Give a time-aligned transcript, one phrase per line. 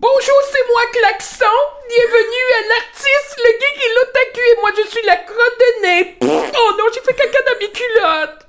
[0.00, 1.58] Bonjour, c'est moi Klaxon.
[1.88, 4.40] Bienvenue à l'artiste, le geek et l'otaku.
[4.40, 6.16] Et moi, je suis la crotte de nez.
[6.22, 8.47] Oh non, j'ai fait caca dans mes culottes.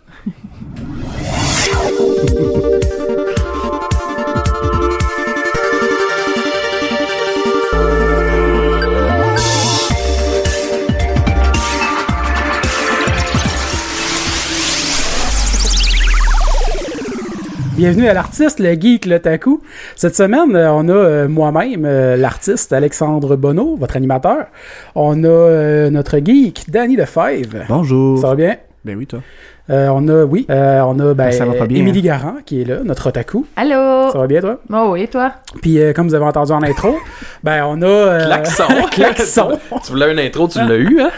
[17.80, 19.62] Bienvenue à l'artiste, le geek, le taku.
[19.96, 24.48] Cette semaine, euh, on a euh, moi-même, euh, l'artiste Alexandre Bonneau, votre animateur.
[24.96, 27.64] On a euh, notre geek, Danny Lefebvre.
[27.70, 28.20] Bonjour.
[28.20, 28.58] Ça va bien?
[28.84, 29.22] Ben oui, toi.
[29.70, 32.62] Euh, on a, oui, euh, on a ben, ça va pas bien, Émilie Garand qui
[32.62, 33.46] est là, notre otaku.
[33.56, 34.10] Allô?
[34.12, 34.58] Ça va bien, toi?
[34.74, 35.32] Oh oui, toi?
[35.62, 36.98] Puis, euh, comme vous avez entendu en intro,
[37.44, 37.86] ben, on a...
[37.86, 38.64] euh, Klaxon.
[38.92, 39.60] Klaxon.
[39.86, 41.12] tu voulais une intro, tu l'as eu, hein?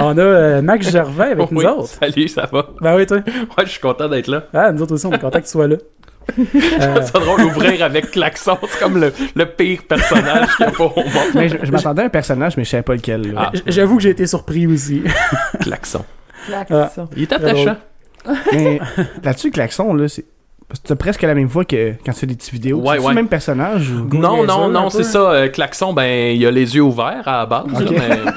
[0.00, 1.88] on a euh, Max Gervais avec Oui, nous autres.
[2.00, 2.66] Salut, ça va?
[2.80, 3.18] Ben oui, toi.
[3.18, 4.44] Ouais, je suis content d'être là.
[4.54, 5.76] Ah, nous autres aussi, on est content que tu sois là.
[6.38, 8.56] Euh, C'est drôle d'ouvrir avec Klaxon.
[8.66, 11.32] C'est comme le, le pire personnage qu'il y a pas au monde.
[11.34, 13.34] Mais je, je m'attendais à un personnage, mais je savais pas lequel.
[13.36, 13.50] Ah.
[13.66, 15.02] J'avoue que j'ai été surpris aussi.
[15.60, 16.02] Klaxon.
[16.46, 17.08] Klaxon.
[17.16, 17.76] Il est attachant.
[18.52, 18.80] Mais
[19.22, 20.24] là-dessus, Klaxon, là, c'est.
[20.82, 22.78] T'as presque la même voix que quand tu fais des petites vidéos.
[22.78, 23.10] Ouais, c'est ouais.
[23.10, 24.08] le même personnage ou...
[24.16, 25.18] Non, non, non, c'est ça.
[25.30, 27.66] euh, Klaxon, ben, il a les yeux ouverts à la base.
[27.72, 28.18] Là, mais...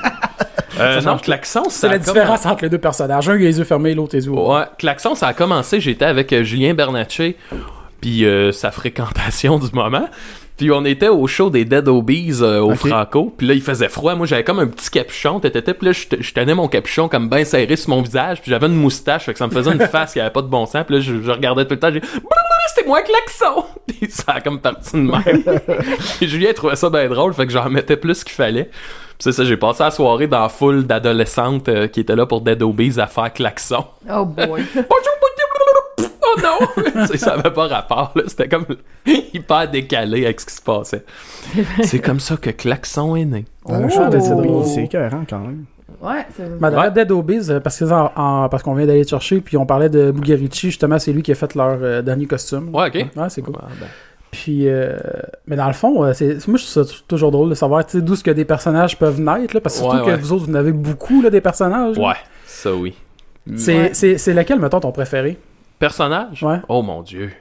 [0.80, 3.28] Euh, non, Klaxon, C'est ça la a comme- différence entre les deux personnages.
[3.28, 4.48] Un, il a les yeux fermés, l'autre, les yeux ouverts.
[4.48, 7.36] Ouais, Klaxon, ça a commencé, j'étais avec euh, Julien Bernatchez,
[8.00, 10.08] puis euh, sa fréquentation du moment.
[10.58, 12.74] Puis on était au show des Dead Obies euh, au.
[12.76, 14.16] Franco, puis là il faisait froid.
[14.16, 17.08] Moi j'avais comme un petit capuchon, tétété, puis là je te- je tenais mon capuchon
[17.08, 19.72] comme bien serré sur mon visage, puis j'avais une moustache, fait que ça me faisait
[19.72, 20.84] une face qui avait pas de bon sens.
[20.86, 22.02] Puis là je, je regardais tout le temps, j'ai
[22.76, 23.66] c'est moi Klaxon.
[23.88, 25.44] Puis ça a comme parti de même.
[26.20, 28.66] Puis Julien trouvait ça bien drôle, fait que j'en mettais plus qu'il fallait.
[28.66, 32.28] Puis c'est ça, j'ai passé la soirée dans la foule d'adolescentes euh, qui étaient là
[32.28, 33.86] pour Dead Obies à faire Klaxon.
[34.08, 34.46] Oh boy.
[34.48, 35.47] Bonjour, bonjour,
[36.42, 37.06] non!
[37.18, 38.24] Ça avait pas rapport, là.
[38.28, 38.66] C'était comme
[39.06, 41.04] hyper décalé avec ce qui se passait.
[41.84, 43.46] C'est comme ça que Klaxon est né.
[43.68, 44.18] Show de
[44.50, 44.64] Oh.
[44.66, 45.66] C'est écœurant quand même.
[46.02, 46.92] Ouais, c'est Mais dans Ouais.
[46.92, 49.66] Dead Obies, euh, parce que en- en- parce qu'on vient d'aller le chercher, puis on
[49.66, 52.70] parlait de Bugarici, justement, c'est lui qui a fait leur euh, dernier costume.
[52.74, 52.94] Ouais, ok.
[53.16, 53.56] Ouais, c'est cool.
[53.60, 53.88] Ah, ben.
[54.30, 54.98] Puis, euh,
[55.48, 57.94] mais dans le fond, euh, c'est, moi, je trouve ça toujours drôle de savoir tu
[57.98, 60.34] sais, d'où ce que des personnages peuvent naître, là, parce que surtout Ouais, que vous
[60.34, 61.98] autres, vous en avez beaucoup, là, des personnages.
[61.98, 62.10] là.
[62.10, 62.16] Ouais,
[62.46, 62.94] ça oui.
[63.56, 63.90] C'est, Ouais.
[63.94, 65.38] c'est, c'est lequel, mettons, ton préféré?
[65.80, 66.44] Personnage?
[66.44, 66.58] Ouais.
[66.70, 67.32] Oh mon dieu.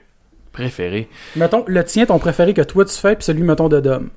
[0.52, 1.08] Préféré.
[1.36, 4.08] Mettons, le tien, ton préféré que toi, tu fais, puis celui, mettons, de Dom.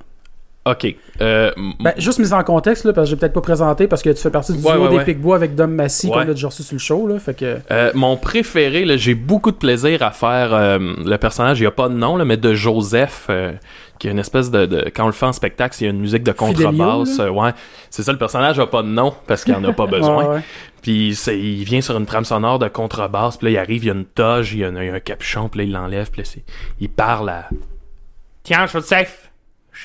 [0.66, 0.94] Ok.
[1.22, 4.10] Euh, Ben, juste mise en contexte, là, parce que j'ai peut-être pas présenté, parce que
[4.10, 5.06] tu fais partie du Ouais, duo ouais, des ouais.
[5.06, 6.14] Picbois avec Dom Massy, Ouais.
[6.14, 7.58] qu'on a déjà reçu sur le show, là, fait que...
[7.72, 11.68] euh, mon préféré, là, j'ai beaucoup de plaisir à faire euh, le personnage, il n'y
[11.68, 13.30] a pas de nom, là, mais de Joseph,
[13.98, 15.90] qui est une espèce de, de- Quand on le fait en spectacle, il y a
[15.92, 17.20] une musique de contrebasse.
[17.20, 17.52] Ouais.
[17.90, 20.42] C'est ça, le personnage n'a pas de nom, parce qu'il en a pas besoin.
[20.82, 23.90] Puis il vient sur une trame sonore de contrebasse, puis là il arrive, il y
[23.90, 26.42] a une toge, il y a, un- un capuchon, puis là il l'enlève, puis là
[26.80, 27.50] il parle à
[28.44, 29.29] Tiens Joseph,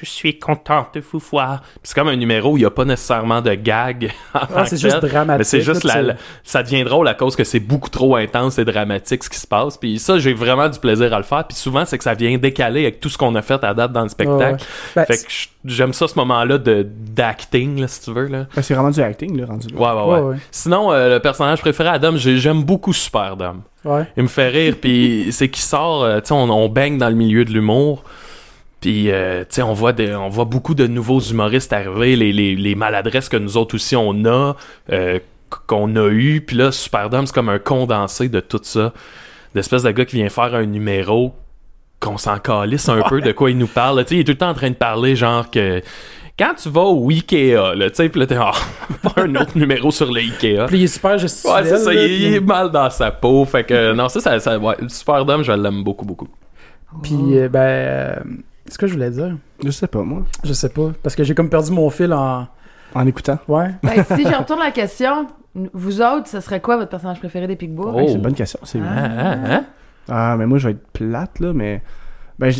[0.00, 1.60] je suis content de vous voir.
[1.62, 4.12] Puis c'est comme un numéro où il n'y a pas nécessairement de gag.
[4.34, 5.38] Ah, c'est juste dramatique.
[5.38, 8.58] Mais c'est juste là, la, ça devient drôle à cause que c'est beaucoup trop intense
[8.58, 9.76] et dramatique ce qui se passe.
[9.76, 11.46] Puis ça, j'ai vraiment du plaisir à le faire.
[11.46, 13.92] Puis souvent, c'est que ça vient décaler avec tout ce qu'on a fait à date
[13.92, 14.56] dans le Ouais, ouais.
[14.56, 14.64] spectacle.
[14.96, 15.30] Ben, Fait que
[15.64, 18.26] j'aime ça ce moment-là de d'acting, si tu veux.
[18.26, 18.46] Là.
[18.54, 19.78] Ben, c'est vraiment du acting, là, rendu là.
[19.80, 20.20] Ouais, ouais, ouais.
[20.20, 20.36] Ouais, ouais.
[20.50, 23.62] Sinon, euh, le personnage préféré à Dom, j'ai- j'aime beaucoup Super Dom.
[23.84, 24.04] ouais.
[24.16, 27.08] Il me fait rire, puis c'est qu'il sort, euh, tu sais, on, on baigne dans
[27.08, 28.02] le milieu de l'humour.
[28.84, 32.54] Puis, euh, tu sais, on voit, on voit beaucoup de nouveaux humoristes arriver, les, les,
[32.54, 34.56] les maladresses que nous autres aussi on a,
[34.92, 35.18] euh,
[35.66, 36.42] qu'on a eu.
[36.42, 38.92] Puis là, Super Dom, c'est comme un condensé de tout ça.
[39.54, 41.34] D'espèce de gars qui vient faire un numéro
[41.98, 44.04] qu'on s'en calisse un peu de quoi il nous parle.
[44.04, 45.80] Tu sais, il est tout le temps en train de parler, genre que
[46.38, 48.52] quand tu vas au Ikea, là, tu sais, puis là, t'es, ah,
[49.02, 50.66] pas un autre numéro sur le Ikea.
[50.66, 51.54] Puis il est super gestuel.
[51.54, 53.46] Ouais, c'est ça, il, là, il puis- est mal dans sa peau.
[53.46, 56.28] Fait que, non, ça, ça, ça ouais, Super Dom, je l'aime beaucoup, beaucoup.
[57.02, 58.14] Puis, euh, ben, euh,
[58.68, 60.22] ce que je voulais dire, Je sais pas, moi.
[60.44, 62.46] je sais pas, parce que j'ai comme perdu mon fil en.
[62.94, 63.38] En écoutant.
[63.48, 63.70] Ouais.
[63.82, 65.26] Ben, si je retourne la question,
[65.72, 67.90] vous autres, ce serait quoi votre personnage préféré des Picbois?
[67.92, 67.96] Oh.
[67.96, 68.60] Ouais, c'est une bonne question.
[68.62, 69.64] C'est Hein, hein, hein?
[70.08, 71.82] Ah, mais moi, je vais être plate, là, mais.
[72.38, 72.52] Ben,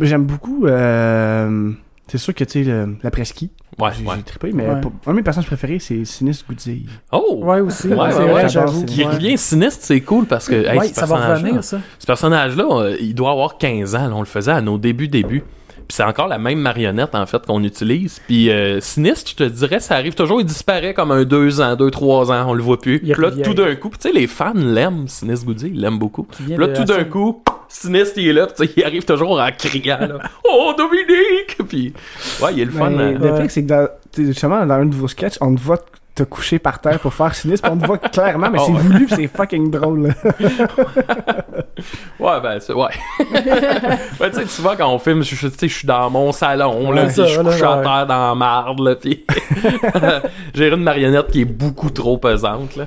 [0.00, 0.66] j'aime beaucoup.
[0.66, 1.70] euh,
[2.08, 3.50] C'est sûr que, tu sais, le- la presqu'île.
[3.78, 4.16] Ouais, J'ai ouais.
[4.24, 4.80] trippé, mais Ouais.
[4.80, 6.86] pour- un de mes personnages préférés, c'est Sinistre Goodille.
[7.12, 7.40] Oh!
[7.42, 7.88] Ouais, aussi.
[7.88, 8.84] Ouais, Ouais, j'avoue.
[8.86, 9.10] Qui Ouais.
[9.12, 11.78] revient sinistre, c'est cool parce que hey, Ouais, ce ça va revenir, ça.
[11.98, 14.08] Ce personnage-là, euh, il doit avoir 15 ans.
[14.08, 15.44] là, on le faisait à nos débuts, débuts.
[15.88, 18.20] Puis c'est encore la même marionnette, en fait, qu'on utilise.
[18.26, 21.76] Puis euh, Sinistre, je te dirais, ça arrive toujours, il disparaît comme un 2 ans,
[21.76, 22.98] 2, 3 ans, on le voit plus.
[23.00, 26.24] Puis là, tout d'un coup, tu sais, les fans l'aiment, Sinistre Goody, ils l'aiment beaucoup.
[26.24, 29.48] Puis là, tout d'un coup, Sinistre, il est là, puis tu il arrive toujours en
[29.56, 30.18] criant, là.
[30.44, 31.56] Oh, Dominique!
[31.68, 31.92] Puis,
[32.42, 32.90] ouais, il est le fun.
[32.90, 33.18] Mais hein.
[33.20, 33.48] le Ouais.
[33.48, 35.78] c'est que dans, tu sais, justement, dans un de vos sketchs, on te voit
[36.14, 38.78] t'as couché par terre pour faire sinistre, on te voit clairement, mais Oh, c'est ouais.
[38.80, 40.06] voulu, c'est fucking drôle.
[40.08, 40.14] là.
[42.18, 42.88] Ouais, ben, c'est, ouais.
[44.18, 46.32] ben, tu sais, souvent, quand on filme, je, je- tu sais, je suis dans mon
[46.32, 49.24] salon, là, Ouais, ça, je couché à terre dans la marde, là, puis
[50.54, 52.86] j'ai une marionnette qui est beaucoup trop pesante, là.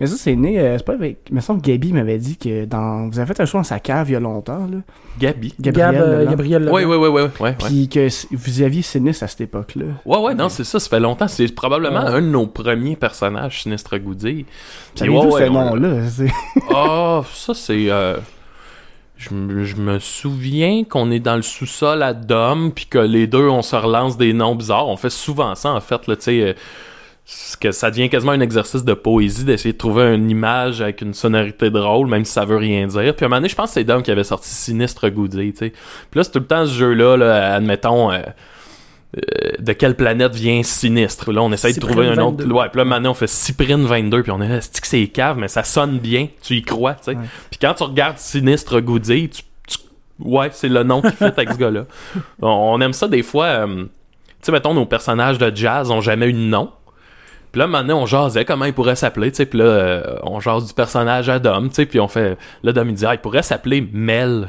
[0.00, 1.18] Mais ça, c'est né, euh, c'est pas avec.
[1.30, 3.08] Il me semble que Gabi m'avait dit que dans.
[3.08, 4.78] Vous avez fait un show dans sa cave il y a longtemps, là.
[5.18, 5.54] Gabi?
[5.60, 5.92] Gabriel.
[5.94, 6.26] Gab, euh.
[6.30, 6.76] Gabriel Leblanc.
[6.76, 7.56] Oui, oui, oui, oui, ouais, ouais.
[7.58, 9.86] Puis que vous aviez sinistre à cette époque-là.
[10.04, 11.28] Ouais, ouais, non, c'est ça, ça fait longtemps.
[11.28, 12.10] C'est probablement Ouais.
[12.10, 14.46] un de nos premiers personnages, Sinistre Goody.
[14.94, 15.96] Ça Puis ouais, ce ouais, on- nom-là?
[16.74, 17.90] Ah, ça, c'est.
[17.90, 18.16] euh,
[19.16, 23.26] Je, me- je me souviens qu'on est dans le sous-sol à Dom, puis que les
[23.28, 24.88] deux, on se relance des noms bizarres.
[24.88, 26.56] On fait souvent ça, en fait, là, tu sais.
[27.60, 31.14] Que ça devient quasiment un exercice de poésie d'essayer de trouver une image avec une
[31.14, 33.14] sonorité drôle, même si ça veut rien dire.
[33.16, 35.52] Puis à un moment donné, je pense que c'est Dom qui avait sorti Sinistre Goody,
[35.52, 35.70] tu sais.
[35.70, 38.12] Puis là, c'est tout le temps ce jeu-là, là, admettons.
[38.12, 38.18] euh,
[39.16, 41.32] euh, de quelle planète vient Sinistre?
[41.32, 42.38] Là, on essaye de Cyprine trouver un autre.
[42.42, 42.52] 22.
[42.52, 45.06] Ouais, puis là, maintenant, on fait Cyprine 22, puis on est là, c'est que c'est
[45.06, 46.28] cave, mais ça sonne bien.
[46.42, 47.14] Tu y crois, tu sais.
[47.50, 49.78] Puis quand tu regardes Sinistre Goody, tu, tu-
[50.18, 51.84] ouais, c'est le nom qui fit avec ce gars-là.
[52.42, 53.46] On, on aime ça des fois.
[53.46, 53.88] euh, tu
[54.42, 56.70] sais, mettons, nos personnages de jazz ont jamais eu de nom.
[57.54, 59.46] Puis là, maintenant, on jasait comment il pourrait s'appeler, tu sais.
[59.46, 61.86] Puis là, euh, on jase du personnage à Dom, tu sais.
[61.86, 62.36] Puis on fait...
[62.64, 64.48] Là, Dom, il dit, ah, il pourrait s'appeler Mel.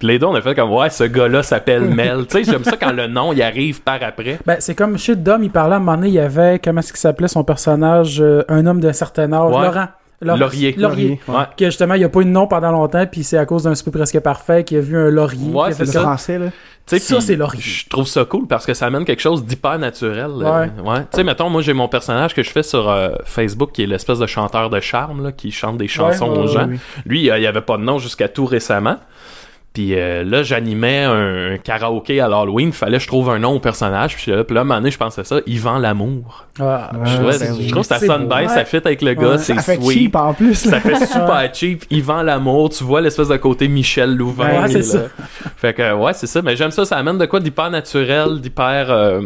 [0.00, 2.26] Puis les deux, on a fait comme, ouais, ce gars-là s'appelle Mel.
[2.26, 4.40] tu sais, j'aime ça quand le nom, il arrive par après.
[4.46, 6.80] Ben, c'est comme chez Dom, il parlait à un moment donné, il y avait, comment
[6.80, 9.66] est-ce qu'il s'appelait son personnage, euh, un homme d'un certain âge, Ouais.
[9.66, 9.86] Laurent.
[10.20, 10.74] Laurier.
[10.76, 11.20] Laurier.
[11.28, 11.44] Ouais.
[11.56, 13.74] Que justement, il a pas eu de nom pendant longtemps, puis c'est à cause d'un
[13.74, 15.50] souper presque parfait qu'il a vu un laurier.
[15.52, 16.00] Ouais, c'est Le ça.
[16.02, 16.46] français, là.
[16.86, 17.60] Tu sais, Ça, c'est Laurier.
[17.60, 20.30] Je trouve ça cool parce que ça amène quelque chose d'hyper naturel.
[20.40, 21.00] euh, ouais.
[21.02, 23.86] Tu sais, mettons, moi, j'ai mon personnage que je fais sur euh, Facebook qui est
[23.86, 26.66] l'espèce de chanteur de charme là, qui chante des chansons Ouais, aux ouais, gens.
[26.68, 26.78] oui.
[27.06, 28.96] Lui, euh, il avait pas de nom jusqu'à tout récemment.
[29.72, 32.72] Puis euh, là, j'animais un, un karaoké à l'Halloween.
[32.72, 34.16] Fallait que je trouve un nom au personnage.
[34.16, 35.36] Puis là, puis là, à un moment donné, je pensais ça.
[35.46, 36.46] Yvan Lamour.
[36.58, 38.48] Ah, Ouais, je, trouvais- ben je trouve que ça sonne bien.
[38.48, 39.28] Ça fit avec le gars.
[39.30, 39.98] Ouais, c'est ça fait sweet.
[39.98, 40.54] cheap en plus.
[40.54, 41.84] Ça fait super cheap.
[41.90, 44.62] Yvan Lamour, tu vois l'espèce de côté Michel Louvain.
[44.62, 45.02] Ouais, c'est ça.
[45.56, 46.42] Fait que ouais, c'est ça.
[46.42, 46.84] Mais j'aime ça.
[46.84, 49.20] Ça amène de quoi d'hyper naturel, d'hyper euh,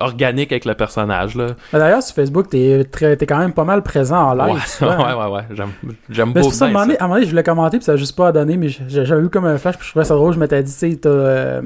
[0.00, 1.46] organique avec le personnage là.
[1.72, 4.60] D'ailleurs, sur Facebook, t'es t'es quand même pas mal présent en live.
[4.80, 5.64] ouais, ouais, ouais.
[6.10, 8.16] J'aime, beaucoup ça, à un, moment donné, donné, je voulais commenter, puis ça a juste
[8.16, 10.32] pas à donner, mais j'avais eu comme un flash, puis je trouvais ça drôle.
[10.34, 11.62] Je m'étais dit, tu sais, t'as euh,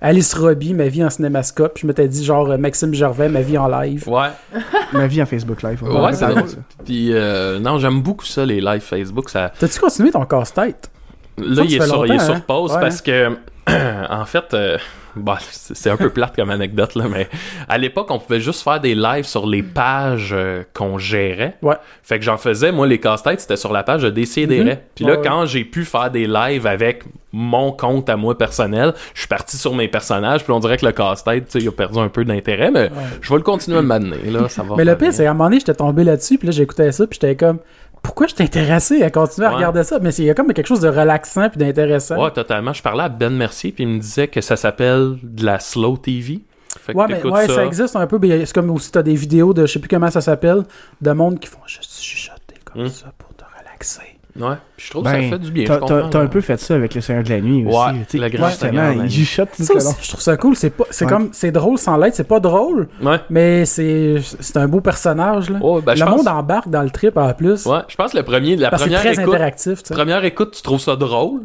[0.00, 3.42] Alice Robbie, ma vie en cinémascope, puis je m'étais dit, genre, euh, Maxime Gervais, ma
[3.42, 4.08] vie en live.
[4.08, 4.28] Ouais,
[4.92, 5.82] Ma vie en Facebook Live.
[5.82, 6.44] ouais, va c'est drôle.
[6.84, 9.28] Puis euh, non, j'aime beaucoup ça les lives Facebook.
[9.30, 10.90] Ça, T'as-tu continué ton casse-tête?
[11.38, 12.42] là, il est, sur, il est sur hein?
[12.46, 12.80] pause Ouais.
[12.80, 13.28] parce que
[14.10, 14.52] en fait.
[14.54, 14.76] euh,
[15.16, 17.28] Bah, c'est un peu plate comme anecdote, là, mais
[17.68, 21.56] à l'époque, on pouvait juste faire des lives sur les pages euh, qu'on gérait.
[21.62, 21.76] Ouais.
[22.02, 24.64] Fait que j'en faisais, moi, les casse-têtes, c'était sur la page de Décideret.
[24.74, 24.80] Mhm.
[24.94, 25.24] Puis là, Ouais, ouais.
[25.26, 27.02] quand j'ai pu faire des lives avec
[27.32, 30.86] mon compte à moi personnel, je suis parti sur mes personnages, puis on dirait que
[30.86, 32.90] le casse-tête, tu sais, il a perdu un peu d'intérêt, mais
[33.20, 34.74] je vais le continuer à m'amener, là, ça va.
[34.76, 37.06] Mais le pire, c'est qu'à un moment donné, j'étais tombé là-dessus, puis là, j'écoutais ça,
[37.06, 37.58] puis j'étais comme,
[38.02, 39.56] pourquoi je intéressé à continuer à Ouais.
[39.56, 39.98] regarder ça?
[40.00, 42.22] Mais c'est- il y a comme quelque chose de relaxant puis d'intéressant.
[42.22, 42.72] Ouais, totalement.
[42.72, 45.96] Je parlais à Ben Mercier, puis il me disait que ça s'appelle de la slow
[45.96, 46.40] TV.
[46.78, 47.64] Fait que Ouais, mais ouais, ça.
[47.64, 48.18] existe un peu.
[48.18, 50.62] mais C'est comme aussi, t'as des vidéos de, je sais plus comment ça s'appelle,
[51.00, 52.88] de monde qui font juste chuchoter comme Hmm.
[52.88, 54.09] ça pour te relaxer.
[54.38, 55.64] Ouais, puis je trouve que Ben, ça fait du bien.
[55.66, 57.76] T'as un peu fait ça avec le Seigneur de la Nuit aussi.
[57.76, 58.18] Ouais, tu sais.
[58.18, 60.56] le grand Justement, la il chuchote tout Ça je trouve ça cool.
[60.56, 61.10] C'est pas, c'est Ouais.
[61.10, 62.14] comme, c'est drôle sans l'être.
[62.14, 63.18] C'est pas drôle, Ouais.
[63.28, 65.58] mais c'est, c'est un beau personnage, là.
[65.60, 67.66] Ouais, ben, je le pense- monde embarque dans le trip en plus.
[67.66, 70.24] Ouais, je pense que le premier, la Parce que c'est première très écoute, interactif, première
[70.24, 71.42] écoute, tu trouves ça drôle.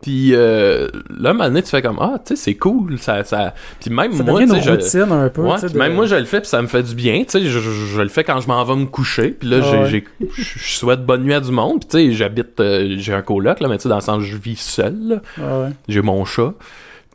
[0.00, 0.86] Puis euh,
[1.18, 3.52] là, maintenant, tu fais comme ah, tu sais, c'est cool, ça, ça.
[3.80, 5.42] Puis même Ça moi, tu sais, je- un peu.
[5.42, 7.40] Ouais, de- même moi je le fais puis ça me fait du bien, tu sais,
[7.42, 10.04] je, je- je le fais quand je m'en vais me coucher, puis là Ah j'ai-
[10.20, 10.28] ouais.
[10.36, 13.58] je souhaite bonne nuit à du monde, puis tu sais, j'habite euh, j'ai un coloc
[13.58, 15.16] là, mais tu sais dans le sens je vis seul, là.
[15.36, 16.52] Ouais, j'ai mon chat.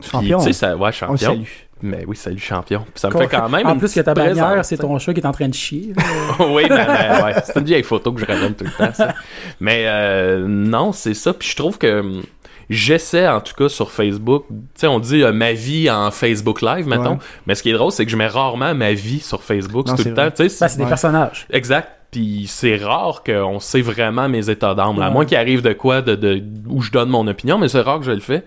[0.01, 0.39] Puis, Champion.
[0.39, 1.17] tu sais ça ouais, On champion.
[1.17, 1.43] salue.
[1.86, 2.79] Mais oui, salut champion.
[2.81, 5.19] Puis ça me fait quand même En plus que ta bannière, c'est ton chat qui
[5.22, 5.93] est en train de chier.
[6.39, 9.13] oui, ben, ben, ouais, c'est une vieille photo que je ramène tout le temps, ça.
[9.62, 11.34] Mais euh, non, c'est ça.
[11.34, 12.22] Puis je trouve que
[12.70, 16.62] j'essaie, en tout cas, sur Facebook, tu sais, on dit euh, ma vie en Facebook
[16.62, 17.13] Live, mettons.
[17.13, 17.17] Ouais.
[17.48, 19.88] Mais ce qui est drôle, c'est que je mets rarement ma vie sur Facebook.
[19.88, 20.67] Non, tout le c'est temps, tu sais.
[20.67, 21.46] C'est- des personnages.
[21.51, 21.89] Exact.
[22.12, 25.00] Puis c'est rare qu'on sait vraiment mes états d'âme.
[25.01, 25.12] À Ouais.
[25.13, 28.00] moins qu'il arrive de quoi, de, de, où je donne mon opinion, mais c'est rare
[28.00, 28.43] que je le fais.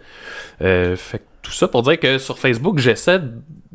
[0.62, 3.20] Euh, fait que tout ça pour dire que sur Facebook, j'essaie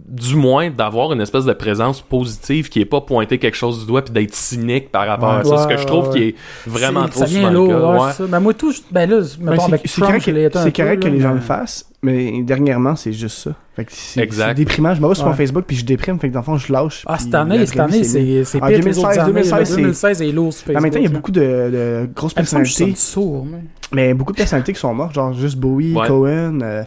[0.07, 3.85] du moins d'avoir une espèce de présence positive qui est pas pointer quelque chose du
[3.85, 5.57] doigt puis d'être cynique par rapport à ça.
[5.57, 6.35] ce que Ouais, je trouve ouais, qui est
[6.67, 7.79] vraiment trop ça vient souvent le cas.
[7.79, 8.27] ouais, Ouais.
[8.29, 11.85] Ben, moi, tout, je- ben là, Ben, c'est- correct, c'est que les gens le fassent,
[12.01, 13.51] mais dernièrement, c'est juste ça.
[13.75, 14.53] Fait que c'est Exact.
[14.55, 14.93] déprimant.
[14.93, 15.37] Je me vois sur mon Ouais.
[15.37, 17.03] Facebook puis je déprime, fait que dans le fond, je lâche.
[17.07, 19.27] Ah, cette année, cette année, c'est c'est Ah, pire que les 2016, autres années.
[19.31, 19.65] 2016, là.
[19.65, 20.79] c'est- 2016 est lourd sur Facebook.
[20.79, 23.59] En même temps, il y a beaucoup de, de grosses personnalités, mais...
[23.93, 26.05] mais beaucoup de personnalités qui sont mortes, genre juste Bowie, Ouais.
[26.07, 26.83] Cohen, euh,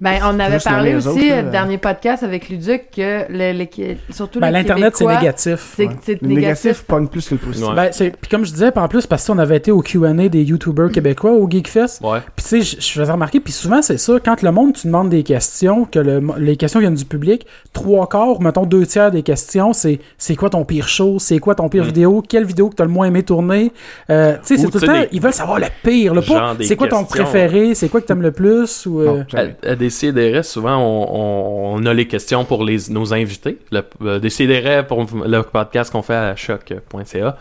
[0.00, 1.34] Ben, on avait parlé aussi, autres, là.
[1.36, 5.74] euh, le dernier podcast avec Luduc, que le, les- surtout Ben, l'Internet, c'est négatif.
[5.76, 5.94] C'est Ouais.
[6.20, 6.28] Le négatif.
[6.28, 7.68] négatif pogne plus que le positif.
[7.68, 7.74] Ouais.
[7.74, 10.42] Ben, c'est- puis comme je disais, en plus, parce qu'on avait été au Q&A des
[10.42, 12.18] YouTubers québécois au GeekFest, Ouais.
[12.34, 15.08] Puis tu sais, je- faisais remarquer, puis souvent c'est ça, quand le monde, tu demandes
[15.08, 19.22] des questions, que le- les questions viennent du public, trois quarts, mettons deux tiers des
[19.22, 21.86] questions, c'est c'est quoi ton pire show, c'est quoi ton pire Mm.
[21.86, 23.72] vidéo, quelle vidéo que t'as le moins aimé tourner.
[24.10, 26.54] Euh, tu sais, c'est tout le temps, ils veulent savoir le pire, le pas.
[26.62, 29.00] C'est quoi ton préféré, c'est quoi que t'aimes le plus, ou...
[29.00, 29.75] euh, Non.
[29.76, 33.58] À, Décideret, souvent, on, on- on a les questions pour les, nos invités.
[33.70, 37.36] Le, euh, Décideret, pour le podcast qu'on fait à choc.ca.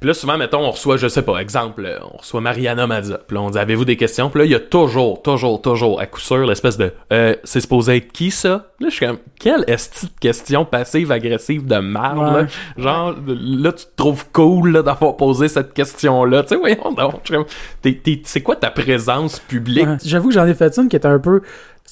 [0.00, 3.20] Puis là, souvent, mettons, on reçoit, je sais pas, exemple, euh, on reçoit Mariana Mazza.
[3.26, 4.30] Puis là, on dit, avez-vous des questions?
[4.30, 7.60] Puis là, il y a toujours, toujours, toujours, à coup sûr, l'espèce de, euh, c'est
[7.60, 8.66] supposé être qui, ça?
[8.80, 12.82] Là, je suis comme, quelle est de question passive-agressive de merde, Ouais.
[12.82, 16.42] Genre, là, tu te trouves cool, là, d'avoir posé cette question-là.
[16.42, 17.20] Tu sais, voyons donc.
[17.24, 17.46] Je suis comme,
[17.82, 19.86] t'es- t'es- c'est quoi ta présence publique?
[19.86, 19.96] Ouais.
[20.04, 21.42] J'avoue que j'en ai fait une qui était un peu.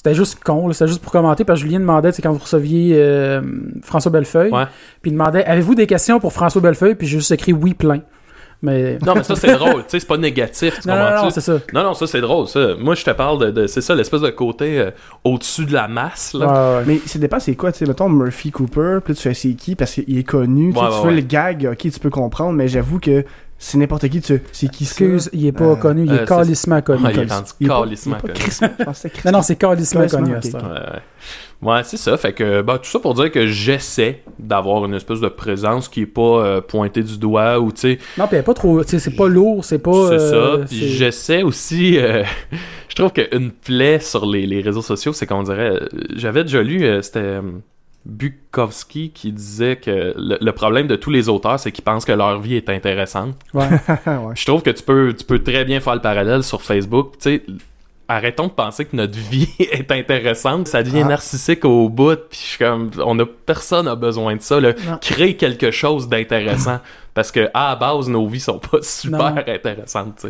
[0.05, 2.37] C'était juste con, là, c'était juste pour commenter, parce que Julien demandait, c'est quand vous
[2.37, 3.41] receviez euh,
[3.81, 4.65] François Bellefeuille, Ouais.
[5.01, 6.93] puis il demandait Avez-vous des questions pour François Bellefeuille?
[6.93, 8.01] Puis j'ai juste écrit oui, plein.
[8.61, 8.97] Mais.
[9.05, 9.81] Non, mais ça, c'est drôle.
[9.83, 10.79] Tu sais, c'est pas négatif.
[10.81, 11.53] Tu Non, non, non, c'est ça.
[11.73, 12.69] Non, non, ça c'est drôle, ça.
[12.79, 14.91] Moi, je te parle de, de- c'est ça, l'espèce de côté euh,
[15.23, 16.45] au-dessus de la masse, là.
[16.45, 16.83] Ouais, ouais.
[16.87, 19.75] Mais ça dépend, c'est quoi, tu sais, mettons Murphy Cooper, puis tu fais c'est qui,
[19.75, 21.15] parce qu'il est connu, tu sais, Ouais, tu ouais, fais ouais.
[21.15, 23.25] le gag, ok, tu peux comprendre, mais j'avoue que
[23.57, 24.91] c'est n'importe qui, tu c'est qui ça?
[25.05, 27.03] Excuse, il est pas Euh, connu, il est euh, c'est- calissement connu.
[27.05, 27.79] Ouais, il est rendu pas
[28.21, 28.33] connu.
[29.25, 30.43] Non, non, c'est calissement Calissement, connu à ok.
[30.43, 30.63] cette heure.
[30.63, 31.01] Ouais, ouais.
[31.61, 32.17] Ouais, c'est ça.
[32.17, 36.01] Fait que, bah, tout ça pour dire que j'essaie d'avoir une espèce de présence qui
[36.01, 38.83] est pas euh, pointée du doigt ou, tu sais, Non, puis pas trop.
[38.83, 40.09] Tu sais, c'est pas lourd, c'est pas.
[40.09, 40.65] c'est euh, ça.
[40.67, 41.97] Puis j'essaie aussi.
[41.97, 42.23] euh,
[42.89, 45.79] je trouve qu'une plaie sur les, les réseaux sociaux, c'est qu'on dirait.
[46.15, 47.41] J'avais déjà lu, euh, c'était euh,
[48.05, 52.11] Bukowski qui disait que le, le problème de tous les auteurs, c'est qu'ils pensent que
[52.11, 53.35] leur vie est intéressante.
[53.53, 53.67] Ouais.
[54.07, 54.35] ouais.
[54.35, 57.13] Je trouve que tu peux, tu peux très bien faire le parallèle sur Facebook.
[57.19, 57.43] Tu sais,
[58.07, 60.67] arrêtons de penser que notre vie est intéressante.
[60.67, 61.09] Ça devient Ah.
[61.09, 62.15] narcissique au bout.
[62.29, 64.59] Puis je suis comme, on a personne a besoin de ça.
[64.59, 64.73] Là.
[65.01, 66.79] Créer quelque chose d'intéressant.
[67.15, 69.41] Parce que à la base, nos vies sont pas super Non.
[69.47, 70.25] intéressantes.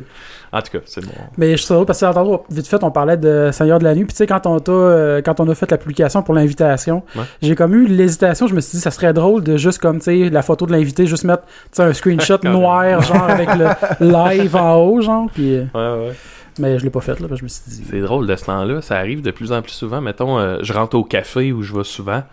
[0.53, 1.11] En tout cas, c'est bon.
[1.35, 3.95] Mais je suis drôle parce que tantôt, vite fait, on parlait de Seigneur de la
[3.95, 4.05] Nuit.
[4.05, 7.01] Puis tu sais, quand on, t'a, euh, quand on a fait la publication pour l'invitation,
[7.15, 7.23] Ouais.
[7.41, 8.45] j'ai comme eu l'hésitation.
[8.45, 10.73] Je me suis dit, ça serait drôle de juste comme, tu sais, la photo de
[10.73, 11.43] l'invité, juste mettre,
[11.79, 13.67] un screenshot noir, genre, avec le
[14.01, 15.27] live en haut, genre.
[15.33, 16.13] Puis, euh, Ouais, ouais.
[16.59, 17.83] Mais je l'ai pas fait, là, parce que je me suis dit.
[17.89, 18.81] C'est drôle de ce temps-là.
[18.81, 20.01] Ça arrive de plus en plus souvent.
[20.01, 22.23] Mettons, euh, je rentre au café où je vais souvent.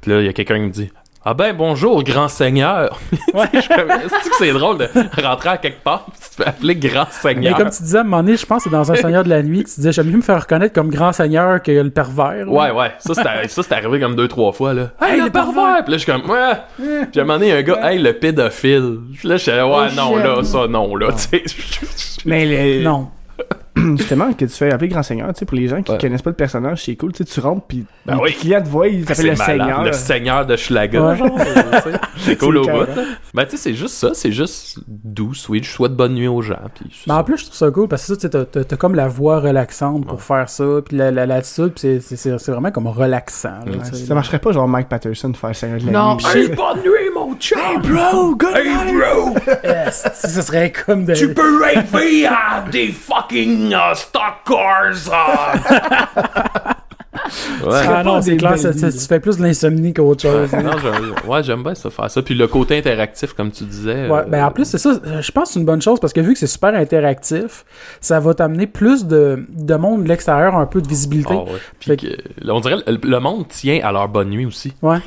[0.00, 0.92] Puis là, il y a quelqu'un qui me dit
[1.24, 2.98] Ah ben bonjour, grand seigneur.
[3.34, 3.46] Ouais.
[3.52, 3.58] Je
[4.30, 4.88] que c'est drôle de
[5.22, 7.56] rentrer à quelque part puis tu te fais appeler grand Mais seigneur?
[7.56, 9.28] comme tu disais, à un moment donné, je pense que c'est dans un Seigneur de
[9.28, 12.50] la Nuit, tu disais, j'aime mieux me faire reconnaître comme grand Seigneur que le pervers.
[12.50, 12.92] Ouais, ouais.
[13.00, 13.12] Ça,
[13.48, 14.90] c'est arrivé comme deux, trois fois, là.
[15.02, 15.54] Hey, Hey, le le pervers!
[15.54, 15.84] pervers!
[15.84, 17.06] Puis là, je suis comme, ouais.
[17.10, 18.98] Puis à un moment donné, un gars, hey, le pédophile.
[19.18, 21.44] Puis là, je suis ouais, Oh, non, là, ça, non, là, tu sais.
[22.24, 23.08] Mais le- Non.
[23.96, 25.98] justement, que tu fais appeler grand seigneur, tu sais, pour les gens qui Ouais.
[25.98, 28.32] connaissent pas le personnage, c'est cool, tu sais, tu rentres, puis Ben les oui.
[28.34, 29.46] clients te voient, ils C'est t'appellent le malade.
[29.60, 29.84] seigneur.
[29.84, 31.16] Le seigneur de Schlager, Ouais.
[32.18, 32.86] C'est cool au bout.
[33.34, 34.10] Ben, tu sais, c'est juste ça.
[34.14, 35.64] C'est juste doux, sweet.
[35.64, 36.56] Je souhaite bonne nuit aux gens.
[36.74, 38.64] Puis Mais en plus, je trouve ça cool parce que ça, tu sais, t'as- t'as
[38.64, 40.22] t'as comme la voix relaxante pour Ouais.
[40.22, 43.60] faire ça, puis la- la- l'attitude, puis c'est- c'est c'est- c'est vraiment comme relaxant.
[43.66, 43.84] là.
[43.92, 46.16] Ça marcherait pas, genre Mike Patterson, de faire seigneur de la Non.
[46.16, 46.24] nuit.
[46.34, 47.58] Hey, bonne nuit, mon chum!
[47.58, 49.34] Hey, bro, good Hey, bro!
[49.92, 51.14] Ça serait comme de...
[51.14, 55.08] tu peux rêver à des fucking uh, stock cars!
[55.08, 56.66] uh.
[57.66, 57.80] ouais.
[57.88, 60.52] Ah non, c'est clair, ça- tu fais plus de l'insomnie qu'autre chose.
[60.52, 62.22] non, j'aime- ouais, j'aime bien ça faire ça.
[62.22, 64.08] Puis le côté interactif, comme tu disais.
[64.08, 65.98] Ouais, euh, ben en plus, c'est ça, euh, je pense que c'est une bonne chose
[66.00, 67.64] parce que vu que c'est super interactif,
[68.00, 71.34] ça va t'amener plus de, de monde de l'extérieur, un peu de visibilité.
[71.36, 71.58] ah ouais.
[71.80, 72.06] Puis Fait que,
[72.50, 74.74] on dirait le, le monde tient à leur bonne nuit aussi.
[74.82, 74.98] Ouais.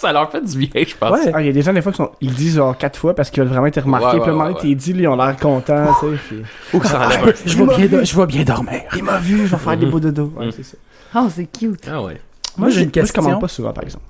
[0.00, 1.10] Ça leur fait du bien, je pense.
[1.24, 1.30] Ouais.
[1.34, 3.14] Ah, il y a des gens, des fois, qui sont, ils disent genre quatre fois
[3.14, 4.18] parce qu'ils veulent vraiment être remarqués.
[4.18, 6.16] Ouais, puis ouais, t'es dit, ils ont l'air contents, tu sais.
[6.28, 6.42] puis-
[6.74, 8.80] Ou que ça enlève un- Je vais bien, do- je vais bien dormir.
[8.96, 9.92] Il m'a vu, je vais faire des Mhm.
[9.92, 10.32] beaux dodos.
[10.36, 10.52] Ouais, Mhm.
[10.52, 10.76] c'est ça.
[11.16, 11.88] Oh, c'est cute.
[11.90, 12.20] Ah ouais.
[12.56, 13.22] Moi, j'ai une Moi, je question.
[13.22, 14.04] commande pas souvent, par exemple.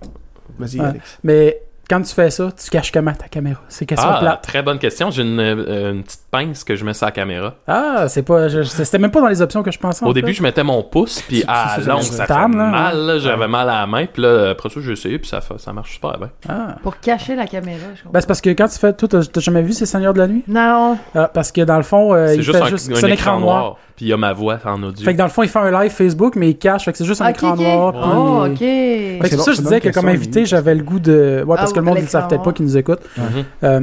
[0.58, 0.86] Vas-y, Ouais.
[0.86, 1.18] Alex.
[1.24, 3.60] Mais quand tu fais ça, tu caches comment ta caméra?
[3.68, 4.42] C'est question Ah, plate.
[4.42, 5.10] très bonne question.
[5.10, 7.54] J'ai une, euh, une petite pince que je mets sur la caméra.
[7.66, 8.48] Ah, c'est pas.
[8.64, 10.04] C'était même pas dans les options que je pensais.
[10.04, 10.20] en Au fait.
[10.22, 12.96] début, je mettais mon pouce, puis à ça, longue, c'est ça fait là, mal.
[12.96, 13.14] là.
[13.14, 13.20] ouais.
[13.20, 15.40] J'avais mal à la main, puis là, après ça, j'ai essayé, puis ça,
[15.72, 16.30] marche super bien.
[16.48, 16.76] Ah.
[16.82, 18.12] Pour cacher la caméra, je comprends.
[18.12, 18.92] Ben, c'est parce que quand tu fais.
[18.92, 20.44] Toi, t'as jamais vu ces Seigneurs de la Nuit?
[20.46, 20.96] Non.
[21.14, 22.90] Ah, parce que dans le fond, euh, C'est il juste fait un, juste.
[22.92, 25.04] un C'est un écran noir, puis il y a ma voix en audio.
[25.04, 26.86] Fait que dans le fond, il fait un live Facebook, mais il cache.
[26.86, 27.92] Fait que c'est juste un écran noir.
[27.94, 28.58] Oh, puis- ok.
[28.58, 31.44] Fait que C'est bon, ça, je c'est disais que comme invité, j'avais le goût de.
[31.46, 32.54] Ouais, parce Ah, que le monde ne le l'écran savent peut-être pas noir.
[32.54, 33.00] qui nous écoute.
[33.18, 33.24] Mhm.
[33.64, 33.80] Euh,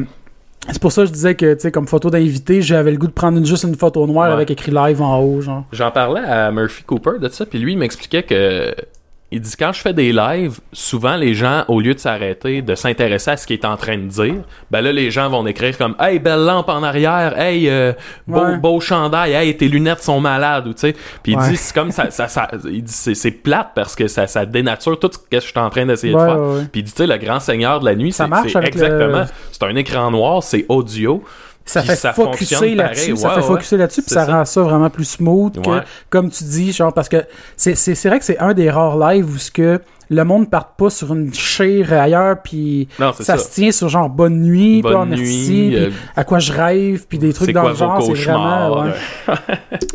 [0.71, 3.05] c'est pour ça que je disais que, tu sais, comme photo d'invité, j'avais le goût
[3.05, 4.33] de prendre une- juste une photo noire Ouais.
[4.33, 5.65] avec écrit live en haut, genre.
[5.71, 8.73] J'en parlais à Murphy Cooper de ça, puis lui, il m'expliquait que
[9.29, 12.75] il dit quand je fais des lives, souvent les gens, au lieu de s'arrêter, de
[12.75, 14.35] s'intéresser à ce qu'il est en train de dire,
[14.71, 17.91] ben là les gens vont écrire comme Hey, belle lampe en arrière, hey, euh,
[18.25, 18.57] beau, Ouais.
[18.57, 20.93] beau chandail, hey, tes lunettes sont malades, ou tu sais.
[21.23, 21.49] Puis il Ouais.
[21.49, 24.45] dit c'est comme ça, ça, ça- il dit c'est, c'est plate parce que ça, ça
[24.45, 26.69] dénature tout ce que je suis en train d'essayer Ouais, de faire.
[26.71, 29.25] Puis il dit tu sais le grand seigneur de la nuit, Ça c'est, le- exactement,
[29.51, 31.21] c'est un écran noir, c'est audio.
[31.67, 33.41] Ça fait ça focuser là-dessus, ça fait ouais.
[33.43, 34.31] focuser là-dessus, puis ça, ça.
[34.37, 35.81] rend ça vraiment plus smooth que, Ouais.
[36.09, 38.97] comme tu dis, genre, parce que c'est, c'est, c'est vrai que c'est un des rares
[38.97, 43.23] lives où ce que le monde part pas sur une chire ailleurs, puis Non, c'est
[43.23, 43.43] ça, ça.
[43.43, 46.51] se tient sur genre bonne nuit, Bonne oh, merci, nuit, puis euh, à quoi je
[46.53, 48.81] rêve, puis des trucs dans quoi le genre, c'est vraiment...
[48.83, 48.91] ouais.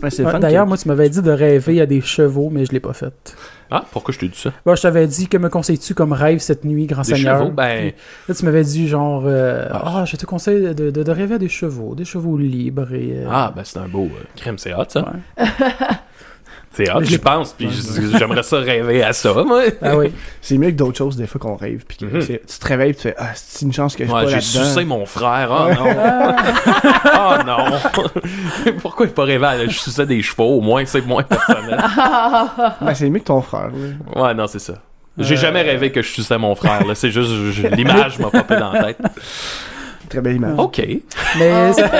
[0.02, 2.92] Ouais, D'ailleurs, moi, tu m'avais dit de rêver à des chevaux, mais je l'ai pas
[2.92, 3.34] fait.
[3.74, 4.52] Ah, pourquoi je t'ai dit ça?
[4.66, 7.38] Bon, je t'avais dit, que me conseilles-tu comme rêve cette nuit, grand Des seigneur?
[7.38, 7.94] chevaux, ben, Puis
[8.28, 9.82] Là, tu m'avais dit genre, euh, Ah.
[10.00, 13.12] ah, je te conseille de, de, de rêver à des chevaux, des chevaux libres et...
[13.14, 15.10] euh, Ah, ben c'est un beau euh, crème, c'est hot ça.
[16.74, 17.68] C'est hot, Je pense, puis
[18.18, 19.62] j'aimerais ça rêver à ça, moi.
[19.82, 20.10] Ah oui.
[20.40, 21.84] C'est mieux que d'autres choses des fois qu'on rêve.
[21.86, 22.20] Puis que Mhm.
[22.22, 24.30] tu te réveilles, puis tu fais Ah, c'est une chance que je suis Ouais, pas
[24.30, 25.74] j'ai sucé mon frère, oh Ouais.
[25.74, 26.34] non.
[27.14, 28.72] oh non.
[28.80, 31.78] Pourquoi il pas rêvé à suçais des chevaux, au moins c'est moins personnel.
[32.80, 33.68] Ben, c'est mieux que ton frère.
[34.14, 34.22] là.
[34.22, 34.74] Ouais, non, c'est ça.
[35.18, 36.94] J'ai Euh, jamais rêvé que je suçais mon frère, là.
[36.94, 37.30] C'est juste,
[37.76, 38.98] l'image m'a popé dans la tête.
[40.08, 40.54] Très belle image.
[40.58, 40.82] Ok.
[41.38, 41.90] Mais ça,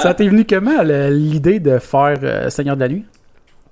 [0.00, 3.04] ça t'est venu comment, l'idée de faire euh, Seigneur de la Nuit?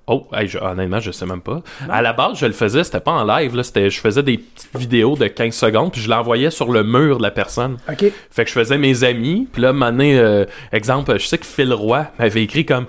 [0.09, 1.61] Oh, hey, je- honnêtement, je sais même pas.
[1.91, 3.62] À la base, je le faisais, c'était pas en live, là.
[3.62, 7.19] C'était, je faisais des petites vidéos de 15 secondes, puis je l'envoyais sur le mur
[7.19, 7.77] de la personne.
[7.91, 8.05] OK.
[8.31, 11.73] Fait que je faisais mes amis, puis là, un euh, exemple, je sais que Phil
[11.73, 12.87] Roy m'avait écrit comme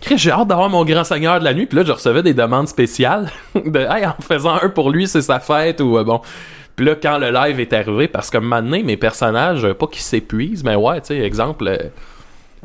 [0.00, 2.34] Chris, j'ai hâte d'avoir mon grand seigneur de la nuit, puis là, je recevais des
[2.34, 6.20] demandes spéciales de Hey, en faisant un pour lui, c'est sa fête, ou euh, bon.
[6.74, 10.02] Puis là, quand le live est arrivé, parce que maintenant, mes personnages, euh, pas qu'ils
[10.02, 11.76] s'épuisent, mais ouais, tu sais, exemple, euh,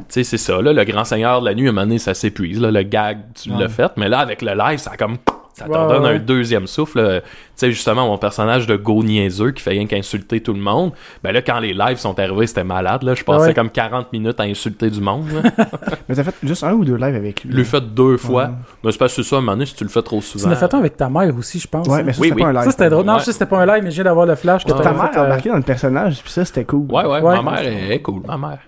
[0.09, 2.13] sais, c'est ça, là, le grand seigneur de la nuit, à un moment donné, ça
[2.13, 3.59] s'épuise, là, le gag, tu Ouais.
[3.59, 5.17] l'as fait, mais là, avec le live, ça a comme.
[5.57, 6.09] Ça te ouais.
[6.15, 7.01] un deuxième souffle.
[7.01, 7.21] là.
[7.21, 10.91] Tu sais, justement, mon personnage de go niaiseux qui fait rien qu'insulter tout le monde.
[11.23, 13.01] Ben là, quand les lives sont arrivés, c'était malade.
[13.01, 13.15] Là.
[13.15, 13.53] Je passais Ouais.
[13.55, 15.25] comme 40 minutes à insulter du monde.
[16.07, 17.51] Mais t'as fait juste un ou deux lives avec lui?
[17.51, 18.43] Je l'ai fait deux fois.
[18.43, 18.49] Ouais.
[18.83, 20.19] Mais c'est parce que c'est ça, à un moment donné, si tu le fais trop
[20.19, 20.49] Tu souvent.
[20.49, 21.87] en as fait un avec ta mère aussi, je pense.
[21.87, 22.03] Ouais, hein?
[22.05, 22.43] mais ça, Oui, c'était oui.
[22.43, 22.63] pas un live.
[22.65, 23.05] Ça, c'était drôle.
[23.05, 23.19] Non, Ouais.
[23.19, 25.17] je sais, c'était pas un live, mais viens d'avoir le flash que Ta mère a
[25.19, 26.85] euh, embarqué dans le personnage, puis ça, c'était cool.
[26.91, 27.41] Ouais, ouais, Ouais.
[27.41, 28.59] ma mère est cool, ma mère.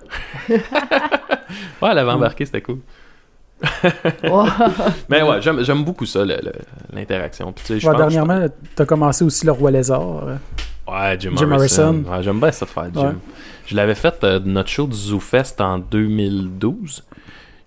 [0.50, 2.80] ouais, elle avait embarqué, c'était cool.
[5.10, 6.24] Mais ouais, j'aime, j'aime beaucoup ça,
[6.94, 7.52] l'interaction.
[7.52, 10.24] Puis, tu sais, je ouais, dernièrement, t'as commencé aussi le Roi Lézard.
[10.28, 10.36] euh.
[10.88, 11.32] Ouais, Jim,
[11.68, 12.04] Jim.
[12.10, 13.02] Ouais, j'aime bien ça faire, Jim.
[13.08, 13.14] Ouais.
[13.68, 17.04] Je l'avais fait euh, notre show du ZooFest en 2012.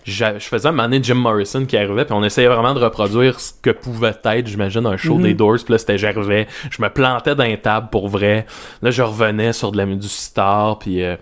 [0.05, 3.39] J'a- Je faisais un donné Jim Morrison qui arrivait, puis on essayait vraiment de reproduire
[3.39, 5.59] ce que pouvait être, j'imagine, un show des Doors.
[5.65, 8.47] Puis là, c'était j'arrivais, je me plantais dans les tables pour vrai.
[8.83, 11.15] Là, je revenais sur de la du star, puis euh,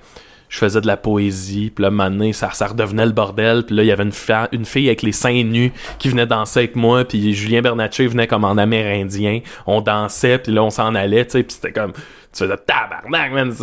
[0.50, 1.72] je faisais de la poésie.
[1.74, 3.64] Puis là, donné, ça, ça redevenait le bordel.
[3.64, 4.12] Puis là, il y avait une,
[4.52, 7.04] une fille avec les seins nus qui venait danser avec moi.
[7.04, 9.40] Puis Julien Bernatchez venait comme en amérindien.
[9.66, 11.42] On dansait, puis là, on s'en allait, tu sais.
[11.44, 13.54] Puis c'était comme, tu faisais tabarnak, man.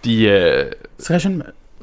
[0.00, 0.28] Puis...
[0.28, 0.70] Euh,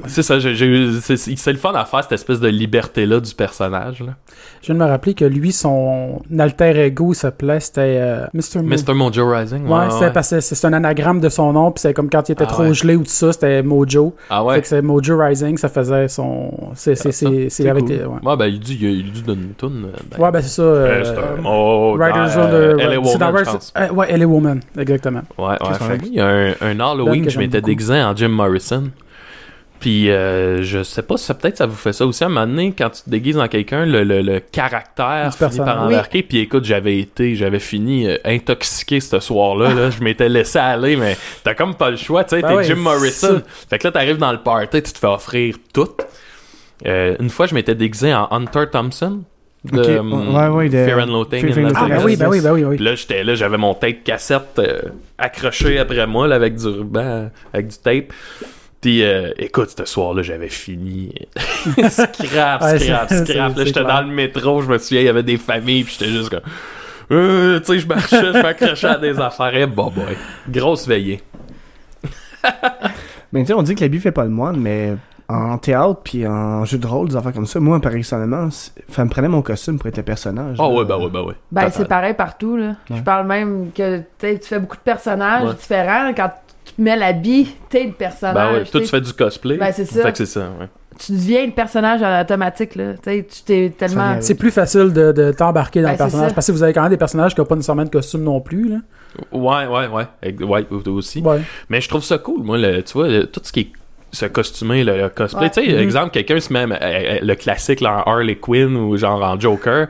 [0.07, 3.99] c'est ça, j'ai, eu- c'est, le fun à faire cette espèce de liberté-là du personnage.
[4.01, 4.13] Là.
[4.61, 8.61] je viens de me rappeler que lui, son alter ego, il s'appelait, c'était euh, Mr.
[8.61, 8.69] Mo.
[8.75, 8.93] Mr.
[8.93, 9.67] Mojo Rising.
[9.67, 12.27] Ouais, c'était parce que c'est c'est un anagramme de son nom, puis c'est comme quand
[12.29, 12.73] il était Ah trop ouais.
[12.73, 14.15] gelé ou tout ça, c'était Mojo.
[14.29, 14.61] Ah Fait ouais.
[14.61, 16.51] que c'est Mojo Rising, ça faisait son.
[16.75, 17.85] C'est c'est- Ah, ça, c'est- c'est c'est avec.
[17.85, 17.93] cool.
[17.93, 18.29] Ouais.
[18.31, 19.85] Ouais, ben il dit, il, il dit d'une toune.
[19.87, 20.61] euh, Ben, Ouais, ben c'est ça.
[20.61, 21.93] euh, c'est un mot.
[21.93, 22.37] Riders the.
[22.37, 23.45] euh, LA c'est dans Woman,
[23.77, 25.21] euh, ouais, LA Woman, exactement.
[25.37, 25.73] Ouais, ouais.
[25.79, 28.83] Fait il y a un, un Halloween que je m'étais déguisé en Jim Morrison.
[29.81, 32.45] Puis euh, je sais pas si peut-être ça vous fait ça aussi à un moment
[32.45, 36.21] donné quand tu te déguises en quelqu'un le, le, le caractère finit par embarquer.
[36.23, 39.89] Puis écoute j'avais été j'avais fini euh, intoxiqué ce soir-là là.
[39.89, 42.41] je m'étais laissé aller mais t'as comme pas le choix tu sais.
[42.43, 43.41] Ben t'es ouais, Jim Morrison.
[43.69, 45.89] fait que là t'arrives dans le party tu te fais offrir tout.
[46.85, 49.23] Euh, une fois je m'étais déguisé en Hunter Thompson
[49.63, 52.03] de Ok, euh, ouais, ouais, de- Fear and Loathing Fear in and Las Ah, ben
[52.05, 52.63] oui, ben oui, ben oui.
[52.63, 52.75] oui.
[52.77, 54.79] Puis là, j'étais là, j'avais mon tape cassette euh,
[55.19, 58.11] accroché après moi là, avec du ruban, avec du tape.
[58.81, 61.13] Puis euh, écoute, ce soir-là, j'avais fini.
[61.89, 63.09] scrap, Ouais, scrap, c'est- scrap.
[63.09, 65.83] c'est- Là, c'est j'étais dans le métro, je me souviens, il y avait des familles,
[65.83, 66.41] puis j'étais juste comme.
[67.11, 69.55] Euh, tu sais, je marchais, je m'accrochais à des affaires.
[69.55, 70.15] Et bon, boy.
[70.49, 71.21] Grosse veillée.
[73.31, 74.95] Mais tu sais, on dit que l'habit fait pas le moine, mais
[75.29, 79.09] en théâtre puis en jeu de rôle, des affaires comme ça, moi, personnellement, ça me
[79.09, 80.57] prenait mon costume pour être le personnage.
[80.59, 80.79] Oh, là.
[80.79, 81.35] ouais, bah ouais, bah ouais.
[81.51, 82.75] Ben, c'est pareil partout, là.
[82.89, 82.97] Ouais.
[82.97, 85.53] Je parle même que tu sais, tu fais beaucoup de personnages Ouais.
[85.53, 86.13] différents.
[86.15, 86.31] Quand
[86.65, 88.35] tu te mets l'habit, t'es le personnage.
[88.35, 89.57] Ben ouais, toi, tu fais du cosplay.
[89.57, 90.01] Ben, c'est ça.
[90.03, 90.67] Fait que c'est ça, ouais.
[90.99, 92.93] Tu deviens le personnage automatique, là.
[93.03, 94.17] Tu t'es tellement...
[94.19, 96.35] C'est plus facile de, de t'embarquer dans Ben, le personnage ça.
[96.35, 98.39] parce que vous avez quand même des personnages qui n'ont pas nécessairement de costume non
[98.39, 98.69] plus.
[98.69, 98.77] Là.
[99.31, 100.43] Ouais, ouais, ouais.
[100.45, 101.21] Ouais, toi aussi.
[101.21, 101.39] Ouais.
[101.69, 103.71] Mais je trouve ça cool, moi, le, tu vois, le- tout ce qui est
[104.13, 105.43] se costumer, le, le cosplay.
[105.43, 105.49] Ouais.
[105.49, 105.79] Tu sais, Mhm.
[105.79, 109.39] exemple, quelqu'un se met euh, euh, le classique là, en Harley Quinn ou genre en
[109.39, 109.87] Joker.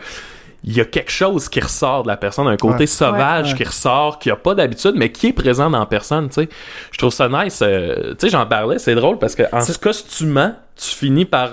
[0.64, 2.86] Il y a quelque chose qui ressort de la personne, un côté Ouais.
[2.88, 3.58] sauvage Ouais, ouais.
[3.58, 6.50] qui ressort, qui a pas d'habitude, mais qui est présent dans la personne, tu sais.
[6.92, 7.60] Je trouve ça nice.
[7.64, 11.50] euh, tu sais, j'en parlais, c'est drôle parce que en se costumant, tu finis par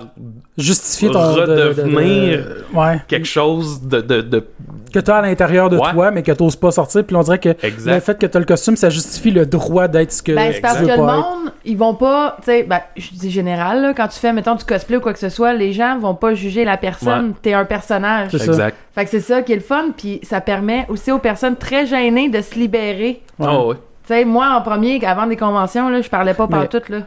[0.56, 1.34] Justifier ton...
[1.34, 3.00] de- de- de- Redevenir ouais.
[3.06, 4.44] quelque chose de, de, de
[4.92, 5.92] Que t'as à l'intérieur de Ouais.
[5.92, 7.04] toi, mais que t'oses pas sortir.
[7.04, 7.50] Puis on dirait que
[7.86, 10.60] le fait que t'as le costume, ça justifie le droit d'être ce que Ben, c'est
[10.60, 11.02] parce tu que le être.
[11.02, 14.54] monde, ils vont pas, tu sais, ben, je dis général, là, quand tu fais, mettons,
[14.54, 17.52] du cosplay ou quoi que ce soit, les gens vont pas juger la personne, t'es
[17.52, 18.30] un personnage.
[18.30, 18.44] C'est ça.
[18.46, 18.76] Exact.
[18.94, 21.86] Fait que c'est ça qui est le fun, puis ça permet aussi aux personnes très
[21.86, 23.20] gênées de se libérer.
[23.38, 23.46] Ouais.
[23.50, 23.76] Oh, ouais.
[24.06, 27.00] Tu sais, moi, en premier, avant des conventions, là, je parlais pas Mais- partout, là.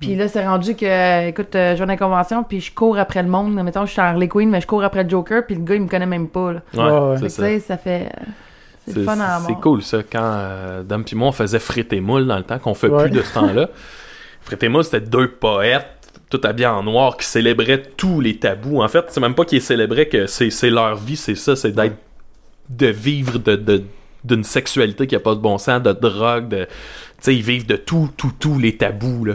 [0.00, 2.98] Puis là, c'est rendu que, écoute, euh, je vais dans les conventions, puis je cours
[2.98, 3.54] après le monde.
[3.54, 5.82] Mettons, je suis Harley Quinn, mais je cours après le Joker, puis le gars, il
[5.82, 6.60] me connaît même pas, là.
[6.74, 7.16] Ouais, Ouais, ouais.
[7.18, 7.42] c'est ça.
[7.44, 8.08] tu sais, ça fait...
[8.20, 8.24] euh,
[8.88, 12.00] C'est fun à c'est cool ça quand euh, Dom pis moi on faisait frites et
[12.00, 13.02] moules dans le temps qu'on fait Ouais.
[13.04, 13.68] plus de ce temps-là.
[14.42, 15.88] frites et moules c'était deux poètes
[16.30, 18.82] tout habillés en noir qui célébraient tous les tabous.
[18.82, 21.72] En fait, c'est même pas qu'ils célébraient que c'est c'est leur vie, c'est ça, c'est
[21.72, 21.96] d'être
[22.68, 23.82] de vivre de, de-
[24.24, 26.70] d'une sexualité qui a pas de bon sens, de drogue, de tu
[27.20, 29.34] sais ils vivent de tout tout tous les tabous là.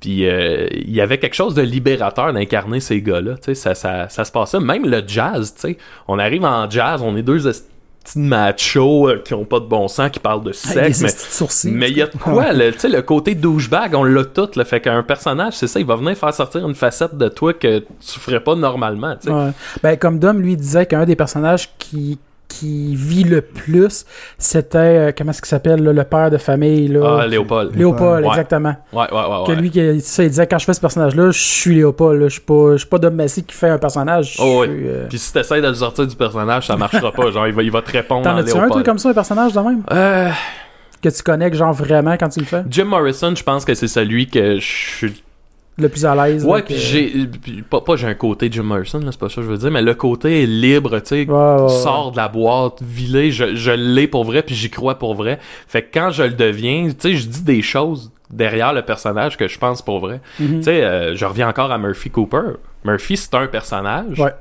[0.00, 3.74] Puis euh, il y avait quelque chose de libérateur d'incarner ces gars-là, tu sais, ça,
[3.74, 4.58] ça, ça se passait.
[4.58, 7.52] Même le jazz, tu sais, on arrive en jazz, on est deux de
[8.16, 11.90] machos euh, qui ont pas de bon sens, qui parlent de Avec sexe, mais mais
[11.90, 14.64] il y a de quoi, le, tu sais, le côté douchebag, on l'a tout, le
[14.64, 17.80] fait qu'un personnage, c'est ça, il va venir faire sortir une facette de toi que
[17.80, 19.34] tu ferais pas normalement, tu sais.
[19.34, 19.50] Ouais.
[19.82, 22.18] Ben, comme Dom, lui, disait qu'un des personnages qui,
[22.50, 24.04] qui vit le plus,
[24.36, 27.20] c'était, euh, comment est-ce qu'il s'appelle, là, le père de famille, là.
[27.22, 27.74] Ah, Léopold.
[27.76, 28.30] Léopold, Ouais.
[28.30, 28.74] exactement.
[28.92, 29.46] Ouais, ouais, ouais.
[29.46, 29.56] Que ouais.
[29.56, 32.26] lui, qui, ça, il disait, quand je fais ce personnage-là, je suis Léopold, là.
[32.28, 34.36] Je suis pas, je suis pas Dom Massy qui fait un personnage.
[34.40, 37.30] Oh, suis, euh, Puis si t'essayes de le sortir du personnage, ça marchera pas.
[37.30, 39.14] Genre, il va, il va te répondre T'en en as-tu un, toi, comme ça, un
[39.14, 39.82] personnage de même?
[39.92, 40.28] Euh,
[41.02, 42.62] Que tu connais, genre vraiment, quand tu le fais?
[42.68, 45.22] Jim Morrison, je pense que c'est celui que je suis
[45.78, 46.44] Le plus à l'aise.
[46.44, 47.26] Ouais, puis j'ai.
[47.70, 49.80] Pas, pas j'ai un côté Jim Morrison, c'est pas ça que je veux dire, mais
[49.80, 51.68] le côté libre, tu sais, Ouais, ouais, ouais.
[51.68, 55.38] sort de la boîte, vilé, je, je l'ai pour vrai, puis j'y crois pour vrai.
[55.68, 59.36] Fait que quand je le deviens, tu sais, je dis des choses derrière le personnage
[59.38, 60.20] que je pense pour vrai.
[60.38, 60.58] Mhm.
[60.58, 62.56] Tu sais, euh, je reviens encore à Murphy Cooper.
[62.84, 64.18] Murphy, c'est un personnage.
[64.20, 64.32] Ouais.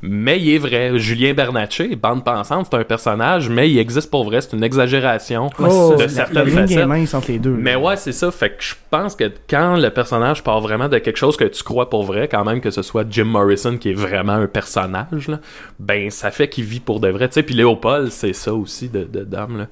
[0.00, 0.98] Mais il est vrai.
[0.98, 4.40] Julien Bernatchez, bande pensante, c'est un personnage, mais il existe pour vrai.
[4.40, 7.14] C'est une exagération Oh, de certaines facettes.
[7.14, 7.50] entre les deux.
[7.50, 8.30] Mais ouais, c'est ça.
[8.30, 11.62] Fait que je pense que quand le personnage part vraiment de quelque chose que tu
[11.64, 15.26] crois pour vrai, quand même que ce soit Jim Morrison qui est vraiment un personnage,
[15.28, 15.40] là,
[15.80, 17.28] ben ça fait qu'il vit pour de vrai.
[17.28, 19.58] Tu sais, puis Léopold, c'est ça aussi de, de Dame.
[19.58, 19.66] Là.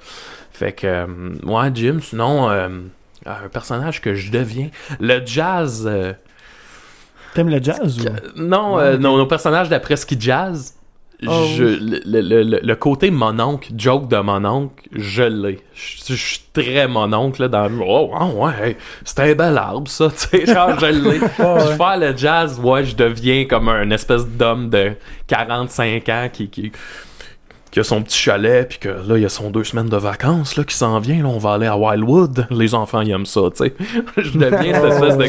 [0.50, 1.06] Fait que euh,
[1.44, 2.68] ouais, Jim, sinon euh,
[3.26, 4.70] un personnage que je deviens.
[4.98, 5.84] Le jazz.
[5.86, 6.12] euh,
[7.36, 8.40] T'aimes le jazz ou...
[8.40, 10.72] non, euh, non, nos personnages d'après ski jazz.
[11.26, 15.60] Oh, je, le, le- le- le côté mon oncle, joke de mon oncle, je l'ai.
[15.72, 19.88] Je je suis très mon oncle là, dans Oh, oh, ouais, c'est un bel arbre
[19.88, 21.18] ça, tu sais, genre je l'ai.
[21.20, 21.28] ouais.
[21.38, 24.92] Je faire le jazz, ouais, je deviens comme un espèce d'homme de
[25.28, 26.70] 45 ans qui, qui,
[27.70, 29.96] qui a son petit chalet, puis que là, il y a son deux semaines de
[29.96, 32.46] vacances là, qui s'en vient, là, on va aller à Wildwood.
[32.50, 33.74] Les enfants, ils aiment ça, tu sais.
[34.16, 35.24] je deviens cette espèce de,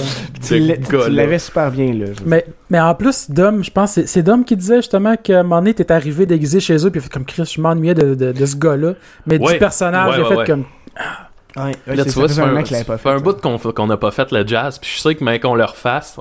[0.47, 2.05] Tu de tu l'avais super bien, là.
[2.25, 5.43] Mais, mais en plus, Dom, je pense, c'est- c'est Dom qui disait justement qu'à un
[5.43, 7.93] moment donné, t'es arrivé déguisé chez eux, puis il a fait comme Chris, je m'ennuyais
[7.95, 8.93] de, de, de ce gars-là.
[9.25, 9.53] Mais Ouais.
[9.53, 10.45] du personnage, Ouais, il a ouais, fait ouais.
[10.45, 10.65] comme.
[11.55, 13.09] Ouais, Là, tu vois, c'est un l'avait pas fait.
[13.09, 14.77] un bout qu'on qu'on n'a pas fait le jazz.
[14.79, 16.17] Puis je sais que mais qu'on le refasse,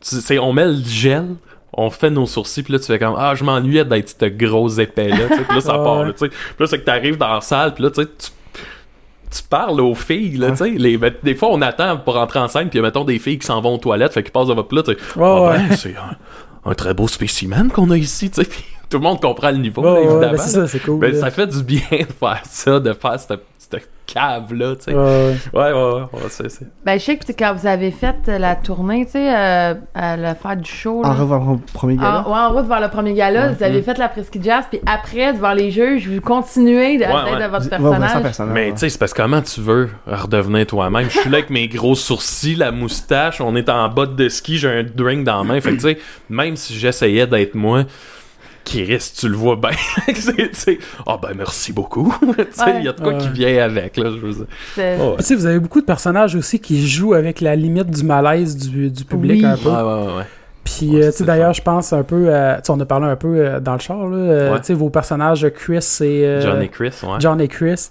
[0.00, 1.36] tu sais, on met le gel,
[1.72, 4.68] on fait nos sourcils, puis là, tu fais comme Ah, je m'ennuyais d'être ce gros
[4.68, 5.16] épais-là.
[5.28, 5.42] tu sais.
[5.44, 6.04] Puis là, ça part.
[6.04, 6.28] là, tu sais.
[6.28, 8.02] Puis là, c'est que t'arrives dans la salle, puis là, tu
[9.28, 10.70] tu parles aux filles, là, tu sais.
[10.70, 13.46] Les- ben, Des fois, on attend pour rentrer en scène, puis mettons des filles qui
[13.46, 15.58] s'en vont aux toilettes, fait qu'ils passent devant, là, tu sais, Ah ouais.
[15.68, 18.48] ben, c'est un, un très beau spécimen qu'on a ici, tu sais.
[18.88, 20.30] Tout le monde comprend le niveau, là, ouais, évidemment.
[20.32, 21.00] ben c'est ça, cool.
[21.00, 23.40] Ben, ça fait du bien de faire ça, de faire cette,
[24.16, 24.94] tu sais.
[24.94, 25.36] Ouais, ouais.
[25.52, 26.66] Ouais, ouais, ouais, ouais, c'est, c'est...
[26.84, 29.34] Ben, je sais que tu sais, quand vous avez fait euh, la tournée, tu sais,
[29.34, 31.10] euh, à la fête du show, là.
[31.10, 32.24] En revoir au premier gala.
[32.26, 34.80] En, ouais, en route vers le premier gala, vous avez fait la presqu'île jazz, puis
[34.86, 38.52] après, devant les juges, vous continuez de, Ouais, de votre personnage.
[38.52, 41.08] Mais tu sais, c'est parce que comment tu veux redevenir toi-même?
[41.10, 44.58] Je suis là avec mes gros sourcils, la moustache, on est en botte de ski,
[44.58, 45.60] j'ai un drink dans la main.
[45.60, 45.98] Fait que tu sais,
[46.28, 47.84] même si j'essayais d'être moi,
[48.66, 49.70] Chris, tu le vois bien.
[51.06, 52.14] Ah ben merci beaucoup.
[52.78, 53.18] il y a de quoi Ouais.
[53.18, 54.46] qui vient avec, là, je veux
[55.00, 55.34] Oh, ouais.
[55.36, 59.04] Vous avez beaucoup de personnages aussi qui jouent avec la limite du malaise du, du
[59.04, 59.46] public Oui.
[59.46, 59.68] un peu.
[59.70, 60.24] Ouais, ouais, ouais, ouais.
[60.64, 62.56] Puis, euh, d'ailleurs, je pense un peu à.
[62.56, 64.16] Tu sais, on a parlé un peu euh, dans le char, là.
[64.16, 64.58] euh, Ouais.
[64.60, 66.26] Tu sais, vos personnages, Chris et.
[66.26, 67.16] euh, John et Chris, ouais.
[67.20, 67.88] John et Chris,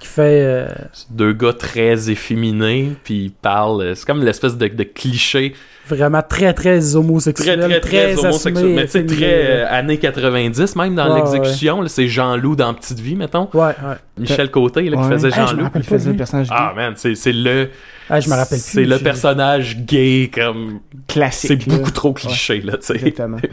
[0.00, 0.42] qui fait.
[0.42, 3.80] euh, C'est Deux gars très efféminés, puis ils parlent.
[3.82, 5.54] euh, C'est comme l'espèce de, de cliché
[5.88, 7.60] vraiment très, très très, homosexuel.
[7.60, 8.56] très, très, homosexuel.
[8.58, 11.86] assumé, Mais tu sais, très euh, années 90, même dans Ouais, l'exécution.
[11.88, 13.48] C'est Jean-Loup dans Petite Vie, mettons.
[13.54, 13.96] Ouais, ouais.
[14.18, 15.62] Michel Côté, là, qui faisait Hey, je me Jean-Loup.
[15.64, 17.70] rappelle Il faisait le personnage Ah, man, c'est c'est le.
[18.10, 18.70] Ah, je me rappelle plus.
[18.70, 20.80] C'est le personnage gay, comme.
[21.06, 21.62] classique.
[21.64, 22.94] C'est beaucoup trop cliché, là, tu sais.
[22.96, 23.38] Exactement.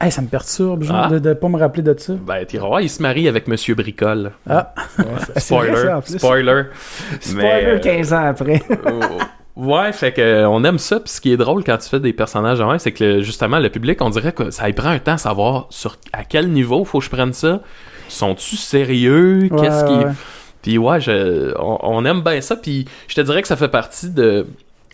[0.00, 1.08] Hey, ça me perturbe, genre, Ah.
[1.08, 2.12] de, de pas me rappeler de ça.
[2.14, 4.30] Ben, voir, il se marie avec Monsieur Bricole.
[4.48, 4.72] Ah,
[5.36, 5.76] Spoiler.
[5.76, 6.62] ça, en spoiler.
[7.20, 8.62] Spoiler Mais, 15 ans après.
[8.86, 9.00] euh,
[9.56, 11.00] ouais, fait que euh, on aime ça.
[11.00, 13.58] Puis ce qui est drôle quand tu fais des personnages même, c'est que le- justement,
[13.58, 16.48] le public, on dirait que ça y prend un temps à savoir sur à quel
[16.50, 17.60] niveau faut que je prenne ça.
[18.08, 19.48] Sont-tu sérieux?
[19.50, 19.98] Ouais, Qu'est-ce qui.
[20.62, 22.54] Puis ouais, je, on, on aime bien ça.
[22.54, 24.46] Puis je te dirais que ça fait partie de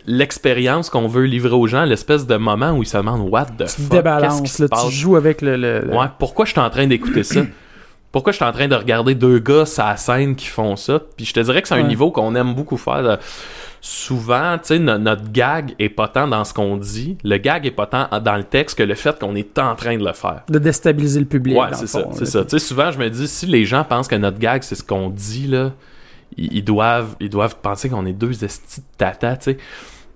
[0.07, 3.49] l'expérience qu'on veut livrer aux gens, l'espèce de moment où ils se demandent What the
[3.49, 3.67] tu fuck?
[3.67, 5.57] Qu'est-ce qui débalances, se là, tu joues avec le.
[5.57, 7.41] le- le- Ouais, pourquoi je suis en train d'écouter ça?
[8.13, 11.01] Pourquoi je suis en train de regarder deux gars sur la scène qui font ça?
[11.17, 13.03] Puis je te dirais que c'est un niveau qu'on aime beaucoup faire.
[13.03, 13.19] là.
[13.81, 17.19] Souvent, tu sais, no- notre gag est pas tant dans ce qu'on dit.
[17.25, 19.97] Le gag est pas tant dans le texte que le fait qu'on est en train
[19.99, 20.43] de le faire.
[20.49, 21.59] de déstabiliser le public.
[21.59, 22.45] Ouais, c'est ça, c'est ça.
[22.45, 24.85] Tu sais, souvent, je me dis, si les gens pensent que notre gag, c'est ce
[24.85, 25.73] qu'on dit, là,
[26.37, 29.59] ils, ils doivent, ils doivent penser qu'on est deux estis de tata, tu sais.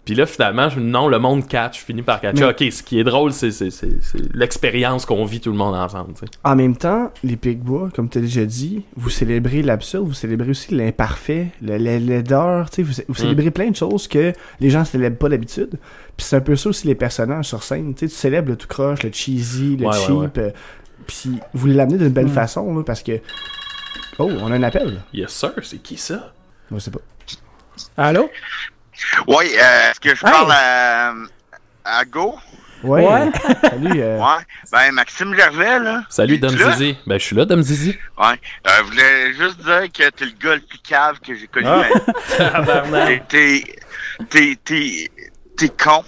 [0.08, 2.42] Puis là, finalement, je- non, le monde catch, je finis par catcher.
[2.42, 5.58] Mais- Ok, ce qui est drôle, c'est c'est- c'est- c'est l'expérience qu'on vit tout le
[5.58, 6.14] monde ensemble.
[6.44, 10.48] En même temps, les Pigbois, comme tu as déjà dit, vous célébrez l'absurde, vous célébrez
[10.48, 13.04] aussi l'imparfait, le- la laideur, tu sais, vous, Mm.
[13.08, 15.72] vous célébrez plein de choses que les gens célèbrent pas d'habitude.
[16.16, 19.02] Puis c'est un peu ça aussi les personnages sur scène, tu célèbres le tout croche,
[19.02, 20.42] le cheesy, le Ouais, ouais, cheap, ouais.
[20.44, 20.50] euh,
[21.06, 22.30] puis vous l'amenez d'une belle Mm.
[22.30, 23.20] façon, là, parce que...
[24.18, 25.02] Oh, on a un appel.
[25.12, 26.32] Yes, sir, c'est qui ça?
[26.72, 27.00] Je sais pas.
[27.98, 28.30] Allô?
[29.26, 30.32] Oui, euh, est-ce que je Hey!
[30.32, 31.12] parle à,
[31.84, 32.38] à Go?
[32.84, 33.04] Ouais.
[33.06, 33.30] Ouais.
[33.62, 34.00] Salut.
[34.00, 34.42] euh, Ouais.
[34.70, 36.02] Ben, Maxime Gervais, là.
[36.08, 36.50] Salut, Dom?
[36.50, 36.96] Zizi.
[37.06, 37.96] Ben, je suis là, Dom Zizi.
[38.16, 38.24] Ouais.
[38.66, 41.66] Euh, je voulais juste dire que t'es le gars le plus cave que j'ai connu.
[41.66, 42.82] Ah.
[42.90, 43.62] mais T'es,
[44.30, 45.10] t'es, t'es,
[45.56, 46.04] t'es con.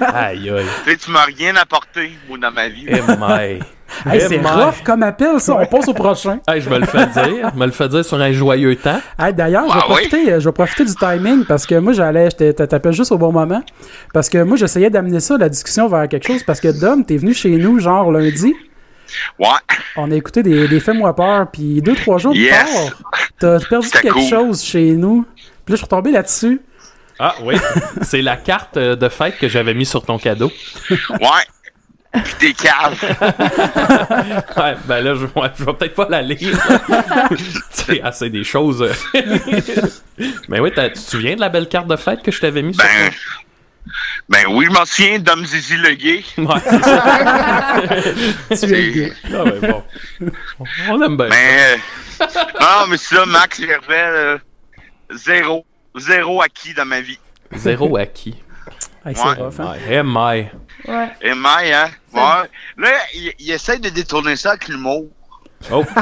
[0.00, 0.66] Aïe, aïe.
[0.84, 2.86] Tu sais, tu m'as rien apporté, moi, dans ma vie.
[2.88, 3.60] Eh, my.
[4.06, 5.56] Hey, Eh, c'est rough comme appel, ça.
[5.60, 6.38] On passe au prochain.
[6.48, 7.50] Hey, je me le fais dire.
[7.54, 9.00] Je me le fais dire sur un joyeux temps.
[9.18, 9.94] Hey, D'ailleurs, je vais Ah oui?
[10.08, 13.18] profiter, euh, je vais profiter du timing parce que moi, j'allais, je t'appelle juste au
[13.18, 13.62] bon moment.
[14.14, 16.42] Parce que moi, j'essayais d'amener ça, la discussion vers quelque chose.
[16.42, 18.54] Parce que Dom, t'es venu chez nous, genre lundi.
[19.38, 19.46] Ouais.
[19.96, 21.46] On a écouté des, des Fais-moi peur.
[21.52, 22.52] Puis deux, trois jours plus Yes.
[22.62, 22.98] tard,
[23.38, 24.22] t'as perdu quelque cool.
[24.22, 25.24] chose chez nous.
[25.64, 26.60] Puis là, je suis retombé là-dessus.
[27.18, 27.54] Ah, oui.
[28.02, 30.50] C'est la carte euh, de fête que j'avais mis sur ton cadeau.
[31.10, 31.44] Ouais.
[32.12, 32.98] Pis t'es cave.
[34.56, 36.58] Ouais, ben là, je, ouais, je vais peut-être pas la lire.
[37.70, 38.82] C'est assez des choses.
[38.82, 38.92] euh.
[40.48, 42.74] Mais oui, tu te souviens de la belle carte de fête que je t'avais mis
[42.74, 43.12] sur Ben.
[44.28, 46.22] Ben oui, je m'en souviens d'Homme Zizi le gay.
[46.36, 48.66] Ouais, c'est ça.
[48.66, 49.12] Tu es gay.
[49.32, 49.82] Ah, ouais, bon.
[50.88, 51.28] On aime bien.
[51.28, 51.76] Mais.
[52.20, 52.26] euh,
[52.60, 54.38] non, mais c'est là, Max Gervais, euh,
[55.14, 55.64] zéro.
[55.96, 57.18] Zéro acquis dans ma vie.
[57.56, 58.36] Zéro acquis.
[59.06, 59.34] Hey, c'est Ouais.
[59.34, 59.74] rough, hein?
[59.88, 60.48] Ouais, my.
[60.86, 61.10] Ouais.
[61.32, 61.88] Hein?
[62.12, 62.48] Ouais.
[62.78, 65.06] Là, il, il essaie de détourner ça avec l'humour.
[65.72, 65.84] Oh,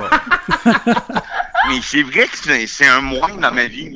[1.69, 3.93] Mais c'est vrai que c'est c'est un moins dans ma vie.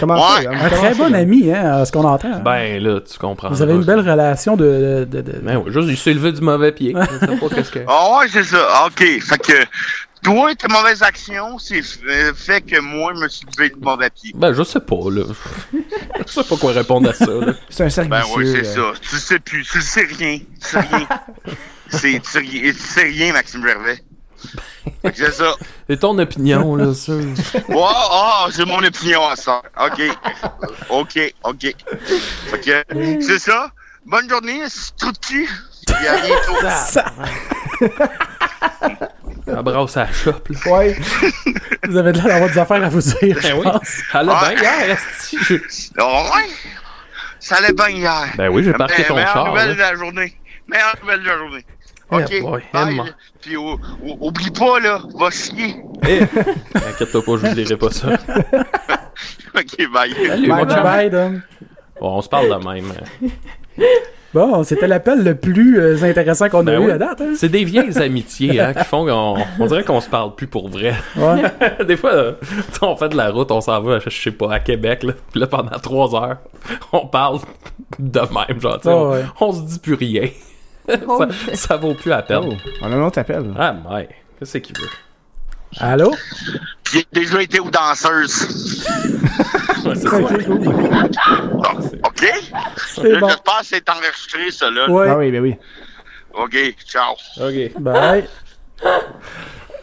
[0.00, 0.42] Comment Ouais.
[0.44, 0.50] ça?
[0.50, 0.58] hein?
[0.62, 2.38] Un très bon ami, hein, à ce qu'on entend.
[2.40, 3.48] Ben là, tu comprends.
[3.50, 4.64] Vous avez une belle relation de.
[4.64, 6.94] de, de- de- Ben ouais, juste, il s'est levé du mauvais pied.
[7.54, 7.80] Qu'est-ce que...
[7.86, 8.86] Ah ouais, c'est ça.
[8.86, 8.98] OK.
[8.98, 9.52] Fait que
[10.24, 11.82] toi, tes mauvaises actions, c'est
[12.34, 14.32] fait que moi, je me suis levé de mauvais pied.
[14.34, 15.22] Ben, je sais pas, là.
[15.72, 17.52] Je sais pas quoi répondre à ça, là.
[17.68, 18.92] C'est un cercle Ben oui, c'est ça.
[19.00, 19.64] Tu sais plus.
[19.64, 20.38] Tu sais rien.
[20.38, 21.06] Tu sais rien.
[21.90, 24.02] c'est, tu sais rien, tu sais rien, Maxime Gervais.
[25.14, 25.54] C'est ça.
[25.88, 27.12] C'est ton opinion, là, ça.
[27.78, 29.62] Ah, c'est mon opinion à ça.
[29.78, 30.02] OK.
[30.90, 31.74] OK, OK.
[32.62, 32.84] Que,
[33.20, 33.70] c'est ça.
[34.06, 35.48] Bonne journée, c'est tout de cul.
[35.88, 36.68] Et à bientôt.
[36.86, 37.12] Ça-
[39.46, 40.72] Abrasse à la chope, là.
[40.72, 40.96] Ouais.
[41.88, 43.62] vous avez de l'air d'avoir des affaires à vous dire, je Ben oui.
[43.64, 43.88] pense.
[44.14, 44.54] Elle a Ouais.
[44.54, 45.38] bien hier, esti.
[45.40, 46.48] Je- Oh, ouais.
[47.38, 48.26] Ça allait bien hier.
[48.36, 49.74] Ben oui, j'ai parqué ton meilleure char, nouvelle là.
[49.74, 50.34] de la journée.
[50.66, 51.66] Meilleure nouvelle de la journée.
[52.12, 52.40] Eh OK.
[52.42, 52.92] boy, bye.
[52.94, 53.04] Emma.
[53.42, 55.76] Puis ou- ou- oublie pas, là, va chier.
[56.06, 56.20] Eh,
[56.74, 58.08] Inquiète-toi pas, je ne dirai pas ça.
[59.54, 60.14] OK, bye.
[60.26, 60.82] Salut, Bye mon chum.
[60.82, 61.42] bye, Dom.
[62.00, 62.92] Bon, on se parle de même.
[64.34, 67.20] Bon, c'était l'appel le plus euh, intéressant qu'on a Ben eu à date.
[67.20, 67.34] Hein?
[67.36, 70.68] C'est des vieilles amitiés hein, qui font qu'on on dirait qu'on se parle plus pour
[70.68, 70.92] vrai.
[71.16, 71.42] Ouais.
[71.86, 72.32] des fois, euh,
[72.82, 75.12] on fait de la route, on s'en va, je sais pas, à Québec, là.
[75.30, 76.38] Puis là, pendant trois heures,
[76.92, 77.38] on parle
[78.00, 78.80] de même, genre,
[79.40, 80.28] on, se dit plus rien.
[81.06, 82.12] Oh, ça, ça vaut plus.
[82.12, 83.44] Oh, on a un autre appel.
[83.56, 84.08] Ah, mais,
[84.40, 84.88] qu'est-ce qu'il veut?
[85.78, 86.14] Allô?
[86.92, 88.84] J'ai déjà été aux danseuses.
[89.84, 90.24] Ouais, c'est cool.
[90.24, 90.30] OK?
[93.20, 93.28] Bon.
[93.28, 94.88] J'espère que c'est enregistré, ça, là.
[94.88, 95.08] Ouais.
[95.10, 95.56] Ah oui, ben oui.
[96.32, 96.56] OK,
[96.86, 97.12] ciao.
[97.38, 97.72] Ok.
[97.80, 98.26] Bye.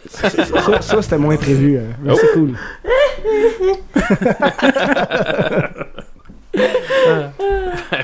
[0.09, 0.27] Ça,
[0.81, 1.77] ça, c'était moins prévu.
[1.77, 1.91] euh.
[2.01, 2.55] Mais c'est cool.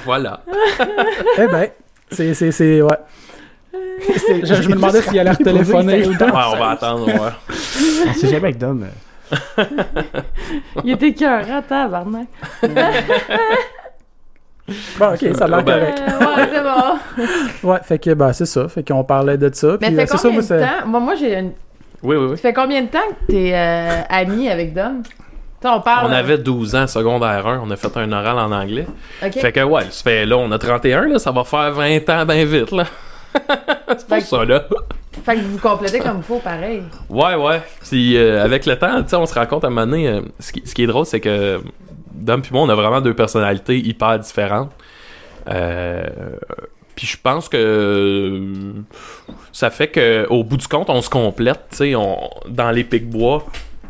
[0.06, 0.41] Voilà.
[1.38, 1.69] Eh ben,
[2.12, 2.97] c'est, c'est, c'est, ouais.
[4.43, 6.07] Je, je me demandais s'il allait retéléphoner.
[6.07, 7.31] Ouais, on va attendre, ouais.
[8.07, 8.83] On sait jamais avec Dom.
[8.83, 9.63] euh.
[10.83, 12.27] Il était cœur, tabarnak.
[14.99, 16.01] Bon, ok, ça a l'air Ben, correct.
[16.01, 16.61] Euh, ouais, c'est
[17.63, 17.69] bon.
[17.69, 18.67] Ouais, fait que, bah, c'est ça.
[18.67, 19.77] Fait qu'on parlait de ça.
[19.79, 20.59] Mais puis, ça euh, fait c'est ça, combien moi, de c'est.
[20.59, 20.87] temps?
[20.87, 21.51] Moi, moi j'ai une...
[22.03, 22.35] Oui, oui, oui.
[22.37, 25.03] Ça fait combien de temps que t'es euh, ami avec Dom?
[25.63, 26.07] On parle...
[26.09, 28.85] On avait 12 ans, secondaire 1, on a fait un oral en anglais.
[29.21, 32.25] Fait que ouais, ça fait là, on a 31, là, ça va faire 20 ans
[32.25, 32.83] bien vite, là.
[33.97, 34.63] C'est pour ça, là.
[35.26, 36.84] Fait que vous vous complétez comme il faut, pareil.
[37.10, 37.62] Ouais, ouais.
[37.89, 40.08] Puis euh, avec le temps, tu sais, on se rend compte à un moment donné,
[40.08, 41.60] euh, ce, qui, ce qui est drôle, c'est que
[42.13, 44.71] Dom puis moi, on a vraiment deux personnalités hyper différentes.
[45.50, 46.06] Euh,
[46.95, 48.41] puis je pense que
[49.52, 52.84] ça fait que au bout du compte, on se complète, tu sais, on, dans les
[52.84, 53.45] pics bois.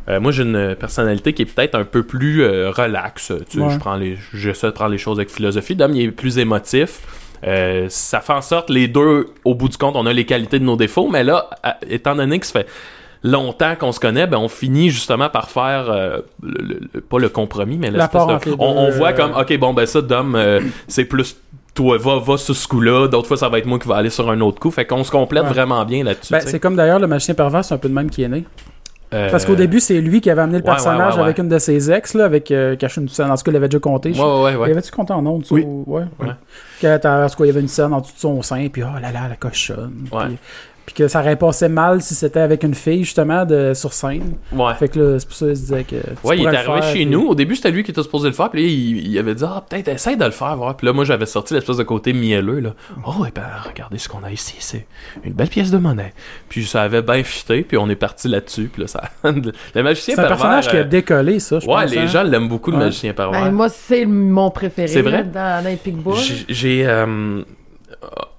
[0.09, 3.33] Euh, moi, j'ai une personnalité qui est peut-être un peu plus euh, relax.
[3.49, 3.73] Tu sais, Ouais.
[3.73, 5.75] je prends les, j'essaie de prendre les choses avec philosophie.
[5.75, 7.01] Dom, il est plus émotif.
[7.45, 10.59] Euh, ça fait en sorte les deux, au bout du compte, on a les qualités
[10.59, 12.67] de nos défauts, mais là, à- étant donné que ça fait
[13.23, 17.19] longtemps qu'on se connaît, ben on finit justement par faire euh, le- le- le- pas
[17.19, 20.61] le compromis, mais l'espèce de, on, voit euh, comme ok bon ben ça Dom euh,
[20.87, 21.35] c'est plus
[21.73, 24.09] toi va va sur ce coup-là, d'autres fois ça va être moi qui va aller
[24.11, 25.49] sur un autre coup, fait qu'on se complète Ouais.
[25.49, 26.31] vraiment bien là-dessus.
[26.33, 28.45] Ben, c'est comme d'ailleurs le magicien pervers, c'est un peu de même qui est né.
[29.13, 31.25] Euh, Parce qu'au début, c'est lui qui avait amené le ouais, personnage ouais, ouais.
[31.25, 33.31] avec une de ses ex, là, avec euh, caché une scène.
[33.31, 34.13] En tout cas, il avait déjà compté.
[34.13, 34.67] je- ouais ouais ouais.
[34.67, 35.63] Il avait-tu compté en ondes, ça, Oui.
[35.65, 36.03] ou- Ouais.
[36.19, 36.27] Ouais.
[36.81, 38.83] T'as- en tout cas, il y avait une scène en dessous de son sein, puis
[38.83, 40.07] oh là là, la cochonne.
[40.11, 40.25] Ouais.
[40.25, 40.37] Puis,
[40.87, 44.37] puis que ça repassait mal si c'était avec une fille, justement, de, sur scène.
[44.53, 44.73] Ouais.
[44.75, 45.97] Fait que là, c'est pour ça qu'il se disait que.
[45.97, 47.27] tu Ouais, il est arrivé faire, chez puis- nous.
[47.27, 48.49] Au début, c'était lui qui était supposé le faire.
[48.49, 50.77] Puis là, il, il avait dit, ah, peut-être essaye de le faire, voir.
[50.77, 52.69] Puis là, moi, j'avais sorti l'espèce de côté mielleux, là.
[53.05, 54.55] Oh, et ben, regardez ce qu'on a ici.
[54.59, 54.87] C'est
[55.25, 56.13] une belle pièce de monnaie.
[56.47, 57.63] Puis ça avait bien fité.
[57.63, 58.69] Puis on est parti là-dessus.
[58.71, 59.03] Puis là, ça.
[59.25, 60.37] le magicien C'est un pervers.
[60.37, 61.91] personnage qui a euh, décollé, ça, je Ouais, pense.
[61.91, 62.07] les hein.
[62.07, 62.83] gens l'aiment beaucoup, le Ouais.
[62.85, 63.43] magicien pervers.
[63.43, 64.87] Ben, moi, c'est mon préféré.
[64.87, 65.25] C'est vrai?
[65.25, 66.15] Dans, dans les Pigbois.
[66.15, 66.87] J'ai- J'ai.
[66.87, 67.41] euh,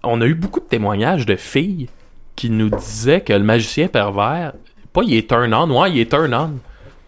[0.02, 1.88] on a eu beaucoup de témoignages de filles
[2.38, 4.53] qui nous disaient que le magicien pervers,
[4.92, 6.53] pas il est turn on, ouais, il est turn on.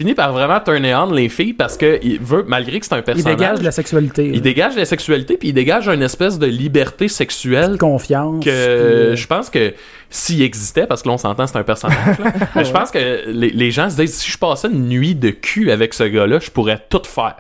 [0.01, 2.95] Il finit par vraiment turner on les filles parce que il veut, malgré que c'est
[2.95, 3.37] un Il personnage.
[3.37, 4.31] dégage de la sexualité.
[4.33, 8.43] il dégage la sexualité, puis il dégage une espèce de liberté sexuelle confiance.
[8.43, 9.75] que puis, euh, je pense que
[10.09, 13.29] s'il existait, parce que là on s'entend c'est un personnage, là, mais je pense que
[13.31, 16.39] les, les gens se disent si je passais une nuit de cul avec ce gars-là,
[16.41, 17.37] je pourrais tout faire.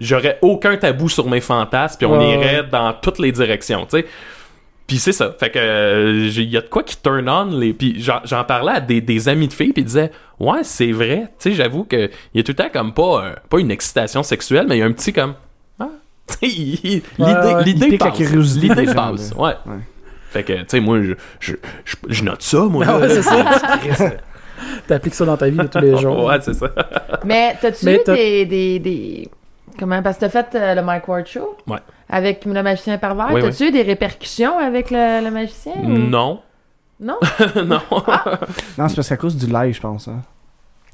[0.00, 4.06] J'aurais aucun tabou sur mes fantasmes, puis on irait dans toutes les directions, tu sais.
[4.90, 5.32] Puis c'est ça.
[5.38, 7.72] Fait que euh, il y a de quoi qui turn on les.
[7.72, 11.28] Puis j'en parlais à des, des amis de filles, puis ils disaient ouais c'est vrai.
[11.38, 13.70] Tu sais j'avoue que il y a tout le temps comme pas un- pas une
[13.70, 15.34] excitation sexuelle, mais il y a un petit comme
[15.78, 15.86] ah.
[16.42, 17.02] Ouais, l'idée
[17.86, 18.18] l'idée passe.
[18.18, 19.32] L'idée passe.
[19.38, 19.54] Ouais.
[19.64, 19.78] Ouais.
[20.30, 21.52] Fait que tu sais moi je, je,
[21.84, 22.84] je, je note ça moi.
[22.88, 23.36] Ah ouais, c'est ça.
[24.88, 26.24] T'appliques ça dans ta vie de tous les jours.
[26.24, 26.68] ouais c'est ça.
[27.24, 27.94] Mais t'as-tu Mais
[28.42, 29.28] eu des, des...
[29.78, 30.02] Comment?
[30.02, 31.56] Parce que t'as fait euh, le Mike Ward Show?
[31.68, 31.78] Ouais.
[32.10, 33.28] Avec le magicien pervers.
[33.32, 35.72] Oui, T'as-tu eu des répercussions avec le, le magicien?
[35.82, 36.40] ou- Non
[37.00, 37.16] Non?
[37.64, 37.80] non.
[38.78, 40.08] Non, c'est parce qu'à cause du live, je pense.
[40.08, 40.20] Hein.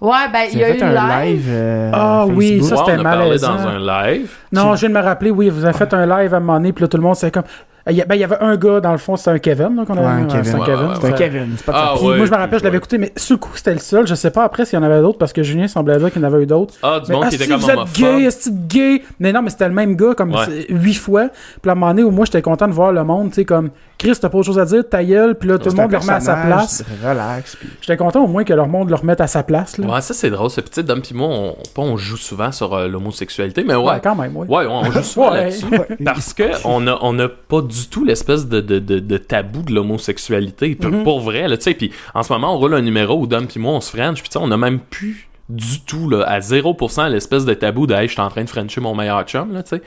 [0.00, 1.36] Ouais, ben, il y a eu un live.
[1.38, 1.46] live.
[1.48, 3.54] euh, Ah oui, ça, c'était on a parlé malaisant.
[3.54, 4.30] dans un live.
[4.52, 6.54] Non, je viens de me rappeler, oui, vous avez fait un live à un moment
[6.58, 7.44] donné, puis là, tout le monde, c'est comme.
[7.88, 9.84] Il y, a- ben, il y avait un gars, dans le fond, c'était un Kevin,
[9.86, 10.06] qu'on avait.
[10.06, 10.44] Ouais, un Kevin.
[10.44, 10.80] c'était un Ouais, Kevin.
[10.88, 12.74] ouais, C'est un c'était- Kevin, c'est pas Ah, Puis moi, je me rappelle, je l'avais
[12.74, 12.78] ouais.
[12.78, 14.06] écouté, mais le coup, c'était le seul.
[14.06, 16.20] Je sais pas après s'il y en avait d'autres, parce que Julien semblait dire qu'il
[16.20, 16.74] y en avait eu d'autres.
[16.82, 19.02] Ah du Mais, monde ah, qui était si, comme vous êtes gay, est-ce gay?
[19.20, 20.34] Mais non, mais c'était le même gars, comme
[20.68, 21.28] huit fois.
[21.62, 23.44] Puis à un moment donné, où moi, j'étais content de voir le monde, tu sais,
[23.44, 25.90] comme, Chris, t'as pas autre chose à dire, ta gueule, puis là, tout le monde
[25.90, 26.84] le remet à sa place.
[27.02, 27.56] Relax.
[27.56, 29.86] puis- J'étais content au moins que leur monde le remette à sa place, là.
[29.86, 30.50] Ouais, ça c'est drôle.
[30.50, 33.92] Ce petit Dom pis moi, on, pas on joue souvent sur euh, l'homosexualité, mais ouais.
[33.92, 34.46] Ouais, quand même, ouais.
[34.48, 35.44] Ouais, on joue souvent Ouais.
[35.44, 35.66] là-dessus.
[36.04, 39.62] Parce que on a, on a pas du tout l'espèce de, de, de, de tabou
[39.62, 40.74] de l'homosexualité.
[40.74, 41.04] P- Mhm.
[41.04, 41.74] Pour vrai, tu sais.
[41.74, 44.20] Puis en ce moment, on roule un numéro où Dom pis moi, on se french.
[44.20, 47.86] Puis tu sais, on a même plus du tout, là, à 0% l'espèce de tabou
[47.86, 49.82] de hey, je suis en train de frencher mon meilleur chum, là, tu sais.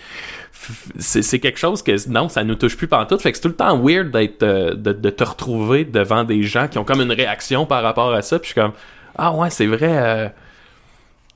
[1.21, 3.21] C'est quelque chose que, non, ça nous touche plus pantoute.
[3.21, 6.43] Fait que c'est tout le temps weird d'être, euh, de, de te retrouver devant des
[6.43, 8.39] gens qui ont comme une réaction par rapport à ça.
[8.39, 8.73] Puis je suis comme,
[9.17, 9.89] ah ouais, c'est vrai.
[9.91, 10.27] euh,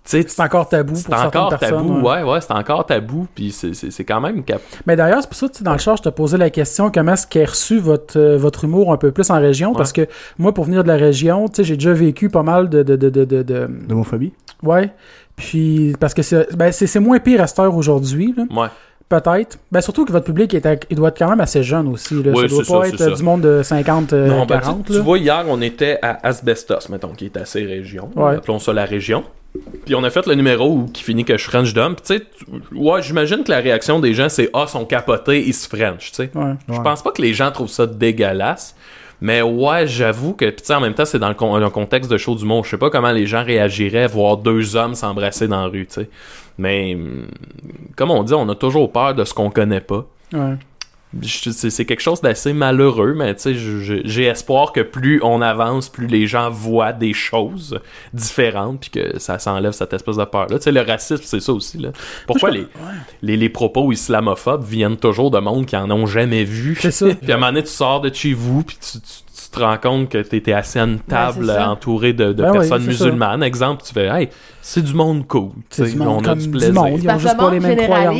[0.05, 1.87] C'est encore tabou c'est pour certaines encore personnes.
[1.87, 2.21] tabou, ouais.
[2.23, 4.61] ouais, ouais, c'est encore tabou, puis c'est- c'est c'est quand même cap...
[4.85, 7.13] Mais d'ailleurs, c'est pour ça que dans le char, je te posais la question comment
[7.13, 9.73] est-ce qu'est reçu votre, euh, votre humour un peu plus en région?
[9.73, 12.69] Parce que moi, pour venir de la région, tu sais, j'ai déjà vécu pas mal
[12.69, 12.83] de.
[12.83, 14.33] de, de, de, de, de- D'homophobie.
[14.61, 14.91] Ouais.
[15.37, 18.43] Puis, parce que c'est ben, c'est c'est moins pire à cette heure aujourd'hui, là.
[18.55, 18.67] Ouais.
[19.09, 19.57] Peut-être.
[19.71, 22.21] Ben, surtout que votre public est à- il doit être quand même assez jeune aussi.
[22.23, 22.31] Là.
[22.31, 23.15] Ouais, ça doit c'est pas ça, être c'est ça.
[23.15, 24.85] du monde de 50, euh, non, ben, 40.
[24.85, 24.97] tu, là.
[24.99, 28.09] tu vois, hier, on était à Asbestos, mettons, qui est assez région.
[28.15, 28.35] Ouais.
[28.35, 29.23] Appelons ça la région.
[29.85, 31.99] Puis on a fait le numéro où, qui finit que je French Dump.
[32.03, 32.23] Tu sais,
[32.73, 36.15] ouais, j'imagine que la réaction des gens, c'est «Ah, sont capotés, ils se French», tu
[36.15, 36.31] sais.
[36.33, 36.53] Ouais.
[36.69, 38.75] Je pense pas que les gens trouvent ça dégueulasse.
[39.21, 42.35] Mais ouais, j'avoue que, sais, en même temps, c'est dans le con- contexte de show
[42.35, 42.65] du monde.
[42.65, 45.85] Je sais pas comment les gens réagiraient à voir deux hommes s'embrasser dans la rue,
[45.85, 46.09] tu sais.
[46.57, 47.27] Mais, hum,
[47.95, 50.05] comme on dit, on a toujours peur de ce qu'on connaît pas.
[50.33, 50.55] Ouais.
[51.21, 56.07] C'est quelque chose d'assez malheureux, mais tu sais, j'ai espoir que plus on avance, plus
[56.07, 57.79] les gens voient des choses
[58.13, 60.57] différentes, puis que ça s'enlève cette espèce de peur-là.
[60.57, 61.77] Tu sais, le racisme, c'est ça aussi.
[61.77, 61.89] Là.
[62.25, 62.67] Pourquoi les,
[63.21, 66.77] les, les propos islamophobes viennent toujours de monde qui en ont jamais vu?
[66.79, 67.07] C'est ça.
[67.21, 68.97] Puis à un moment donné, tu sors de chez vous, puis tu
[69.53, 71.69] te rends compte que tu étais assis à une table c'est ça.
[71.69, 72.87] entouré de, de Ben oui, personnes ça.
[72.87, 73.43] musulmanes.
[73.43, 74.29] Exemple, tu fais, hey,
[74.61, 75.49] c'est du monde cool.
[75.69, 76.73] C'est Tu sais, du monde on a comme du du plaisir.
[76.73, 76.99] monde.
[77.03, 78.17] Ils ont juste le pas les mêmes croyances.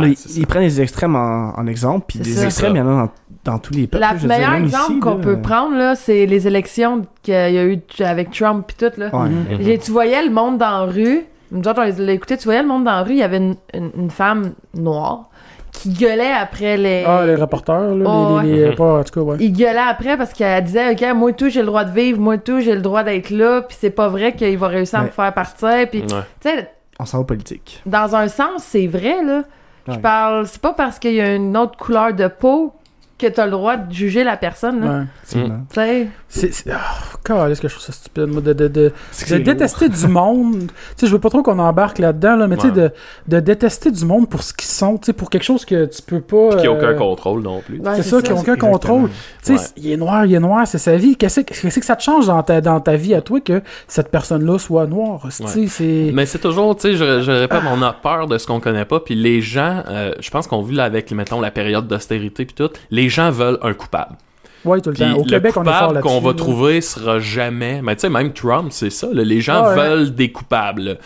[0.00, 2.44] Ouais, c'est ils, prennent les extrêmes en, en exemple, puis des ça.
[2.46, 3.02] extrêmes, il y en a
[3.44, 4.04] dans, dans tous les peuples.
[4.18, 8.30] Dire, meilleur exemple qu'on peut prendre, là, c'est les élections qu'il y a eu avec
[8.30, 9.14] Trump pis tout, là.
[9.14, 9.28] Ouais.
[9.28, 9.46] Mhm.
[9.60, 11.20] J'ai- Tu voyais le monde dans la rue.
[11.52, 12.36] Nous autres, on les écoutait.
[12.36, 13.12] Tu voyais le monde dans la rue.
[13.12, 15.28] Il y avait une, une- une femme noire
[15.74, 17.04] qui gueulait après les.
[17.06, 19.36] Ah, les reporters, là, Oh, les, les- pas, en tout cas, ouais.
[19.40, 22.18] Il gueulait après parce qu'elle disait OK, moi tout, j'ai le droit de vivre.
[22.20, 23.62] Moi tout, j'ai le droit d'être là.
[23.62, 25.88] Puis c'est pas vrai qu'il va réussir à me faire partir.
[25.90, 26.06] Puis, Ouais.
[26.40, 27.82] tu sais, On s'en va politique.
[27.86, 29.42] dans un sens, c'est vrai, là.
[29.88, 30.46] Je parle.
[30.46, 32.72] C'est pas parce qu'il y a une autre couleur de peau
[33.18, 35.04] que t'as le droit de juger la personne, là.
[35.76, 36.08] Ouais.
[36.34, 36.52] C'est.
[36.52, 36.70] c'est-
[37.30, 38.92] Oh, est-ce que je trouve ça stupide, moi, de, de, de,
[39.38, 40.64] détester du monde?
[40.96, 42.90] Tu sais, je veux pas trop qu'on embarque là-dedans, là, mais tu sais, de,
[43.28, 46.02] de détester du monde pour ce qu'ils sont, tu sais, pour quelque chose que tu
[46.02, 46.50] peux pas.
[46.50, 47.80] Puis n'y a euh, aucun contrôle non plus.
[47.80, 48.72] Ouais, c'est ça, qui n'a aucun Exactement.
[48.72, 49.10] contrôle.
[49.10, 49.66] Tu sais, Ouais.
[49.78, 51.16] il est noir, il est noir, c'est sa vie.
[51.16, 53.62] Qu'est-ce que, qu'est-ce que ça te change dans ta, dans ta vie à toi que
[53.88, 55.26] cette personne-là soit noire?
[55.30, 56.10] C'est.
[56.12, 58.84] Mais c'est toujours, tu sais, je, je répète, on a peur de ce qu'on connaît
[58.84, 62.44] pas, puis les gens, euh, je pense qu'on vit là avec, mettons, la période d'austérité
[62.44, 64.16] puis tout, les gens veulent un coupable.
[64.64, 65.12] Ouais, tout le temps.
[65.14, 66.08] Au le Québec, on est fort coupable là-dessus.
[66.14, 66.36] qu'on va là.
[66.36, 69.76] trouver sera jamais, mais tu sais, même Trump, c'est ça, là, les gens Ah ouais.
[69.76, 70.98] veulent des coupables.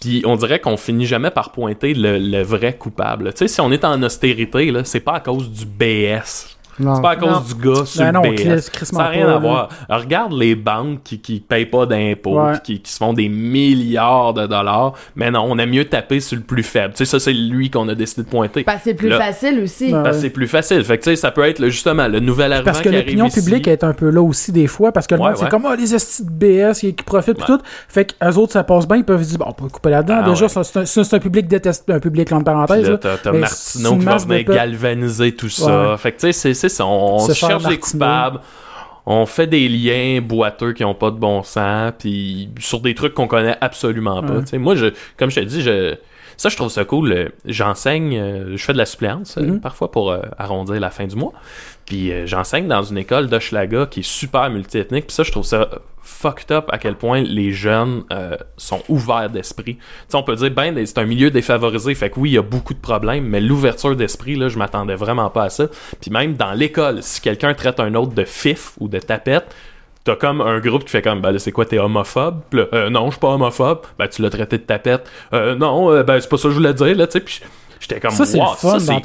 [0.00, 3.32] Puis on dirait qu'on finit jamais par pointer le, le vrai coupable.
[3.32, 6.57] Tu sais, si on est en austérité, là, c'est pas à cause du BS.
[6.80, 6.94] Non.
[6.96, 7.40] C'est pas à cause Non.
[7.40, 8.34] du gars sur Ben le non, BS.
[8.36, 9.38] Chris- Chris Ça n'a rien pas, à là.
[9.38, 9.68] voir.
[9.88, 12.54] Alors, regarde les banques qui, qui payent pas d'impôts, Ouais.
[12.62, 14.92] qui, qui se font des milliards de dollars.
[15.16, 16.94] Mais non, on aime mieux taper sur le plus faible.
[16.94, 18.64] Tu sais, ça, c'est lui qu'on a décidé de pointer.
[18.64, 19.18] Parce que c'est plus Là.
[19.18, 19.86] facile aussi.
[19.92, 20.02] Ouais.
[20.02, 20.84] Parce que c'est plus facile.
[20.84, 23.28] Fait que, tu sais, ça peut être le- justement le nouvel arrivant Parce que l'opinion
[23.28, 25.66] publique est un peu là aussi des fois, parce que le Ouais, monde, c'est comme,
[25.66, 27.58] ah, les estis de BS qui, qui profitent, pis Ouais.
[27.58, 27.62] tout.
[27.88, 30.20] Fait qu'eux autres, ça passe bien, ils peuvent se dire, bon, on peut couper là-dedans.
[30.24, 32.84] Ah, Déjà, c'est un, ça, c'est un public déteste, un public, entre Puis parenthèses.
[32.84, 32.98] là, là.
[32.98, 35.96] t'as, t'as Martineau qui va venir galvaniser tout ça.
[35.98, 38.40] Fait que, tu sais, c'est, On, cherche des coupables.
[39.06, 43.14] On fait des liens boiteux qui ont pas de bon sens, puis sur des trucs
[43.14, 44.40] qu'on connaît absolument pas.
[44.40, 44.58] Ouais.
[44.58, 45.94] Moi, je, comme je te dis, je,
[46.38, 47.12] ça, je trouve ça cool.
[47.12, 49.60] euh, J'enseigne, euh, je fais de la suppléance euh, Mhm.
[49.60, 51.32] parfois pour arrondir la fin du mois.
[51.84, 55.06] Puis j'enseigne dans une école d'Hochelaga qui est super multiethnique.
[55.08, 55.68] Puis ça, je trouve ça
[56.02, 59.76] fucked up à quel point les jeunes euh, sont ouverts d'esprit.
[59.76, 61.94] Tu sais, on peut dire, ben, c'est un milieu défavorisé.
[61.94, 64.94] Fait que oui, il y a beaucoup de problèmes, mais l'ouverture d'esprit, là, je m'attendais
[64.94, 65.66] vraiment pas à ça.
[66.00, 69.54] Puis même dans l'école, si quelqu'un traite un autre de fif ou de tapette,
[70.08, 72.40] T'as comme un groupe qui fait comme, ben là, c'est quoi, t'es homophobe?
[72.52, 73.80] Là, Euh, non, je suis pas homophobe.
[73.98, 75.06] Ben, tu l'as traité de tapette.
[75.34, 77.20] Euh, non, euh, ben, c'est pas ça que je voulais dire, là, tu sais.
[77.20, 77.42] Puis
[77.78, 78.46] j'étais comme, Ça, c'est wow,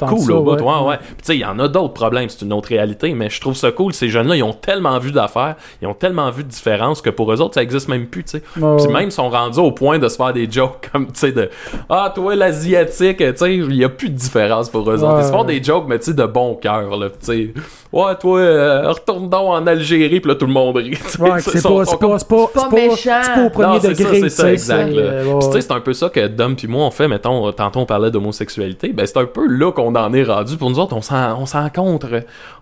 [0.08, 0.62] cool, bout, ouais.
[0.62, 0.98] ouais, ouais.
[0.98, 3.54] Tu sais, il y en a d'autres problèmes, c'est une autre réalité, mais je trouve
[3.54, 3.92] ça cool.
[3.92, 7.30] Ces jeunes-là, ils ont tellement vu d'affaires, ils ont tellement vu de différences que pour
[7.30, 8.42] eux autres, ça existe même plus, tu sais.
[8.54, 11.32] Puis même, ils sont rendus au point de se faire des jokes comme, tu sais,
[11.32, 11.50] de
[11.90, 15.18] Ah, toi, l'asiatique, tu sais, il y a plus de différence pour eux autres.
[15.20, 17.54] Ils se font des jokes, mais tu sais, de bon cœur, là, tu sais.
[17.94, 20.90] Ouais, toi, euh, retourne donc en Algérie, puis là, tout le monde rit.
[21.20, 23.20] Ouais, c'est pas, comme- pas, c'est pas, pas c'est pas, méchant.
[23.22, 23.94] c'est pas au premier non, degré.
[23.94, 24.92] ça, c'est ça, exact.
[24.96, 25.60] euh, ouais, tu sais, ouais.
[25.60, 28.88] c'est un peu ça que Dom puis moi on fait, mettons, tantôt on parlait d'homosexualité,
[28.88, 30.56] ben c'est un peu là qu'on en est rendu.
[30.56, 32.08] Pour nous autres, on s'en, on s'en contre,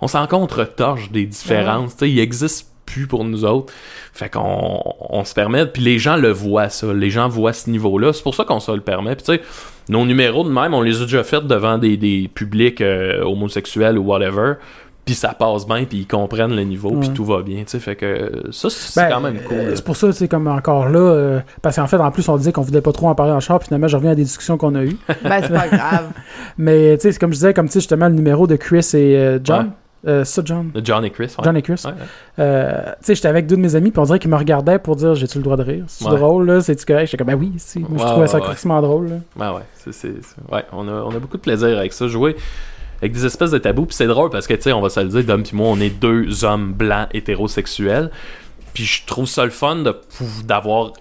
[0.03, 1.93] on s'en contre torche des différences.
[1.93, 3.72] Tu sais, il existe plus pour nous autres.
[4.12, 7.70] Fait qu'on on se permet, puis les gens le voient ça, les gens voient ce
[7.70, 8.12] niveau-là.
[8.12, 9.16] C'est pour ça qu'on se le permet.
[9.16, 9.41] Puis tu sais,
[9.89, 13.99] nos numéros de même, on les a déjà faits devant des, des publics euh, homosexuels
[13.99, 14.55] ou whatever.
[15.05, 17.80] Puis ça passe bien, puis ils comprennent le niveau, puis tout va bien, tu sais.
[17.80, 19.57] Fait que euh, ça, c'est Ben, quand même cool.
[19.59, 22.36] euh, c'est pour ça, c'est comme encore là, euh, parce qu'en fait, en plus, on
[22.36, 24.22] disait qu'on voulait pas trop en parler en char, puis finalement, je reviens à des
[24.22, 24.96] discussions qu'on a eues.
[25.24, 26.11] Ben, c'est pas grave.
[26.59, 28.88] Mais, tu sais, c'est comme je disais, comme tu sais, justement, le numéro de Chris
[28.94, 29.72] et euh, John.
[30.05, 30.70] Euh, ça, John.
[30.74, 31.44] De John et Chris, ouais.
[31.44, 31.80] John et Chris.
[31.84, 31.96] Ouais, ouais.
[32.40, 34.80] Euh, tu sais, j'étais avec deux de mes amis, puis on dirait qu'ils me regardaient
[34.80, 35.84] pour dire J'ai-tu le droit de rire?
[35.86, 36.16] C'est Ouais.
[36.16, 36.61] drôle, là?
[36.61, 37.07] C'est-tu correct?
[37.07, 37.78] J'étais comme Ben oui, si.
[37.80, 38.40] Moi, je Ouais, trouvais ça
[38.80, 39.53] drôle, là.
[39.55, 40.12] Ouais, c'est-
[40.50, 42.09] ouais, on a, on a beaucoup de plaisir avec ça.
[42.09, 42.34] Jouer
[43.03, 43.86] avec des espèces de tabous.
[43.86, 45.66] Puis c'est drôle parce que, tu sais, on va se le dire, Dom puis moi,
[45.68, 48.11] on est deux hommes blancs hétérosexuels.
[48.72, 49.82] Puis je trouve ça le fun
[50.44, 50.92] d'avoir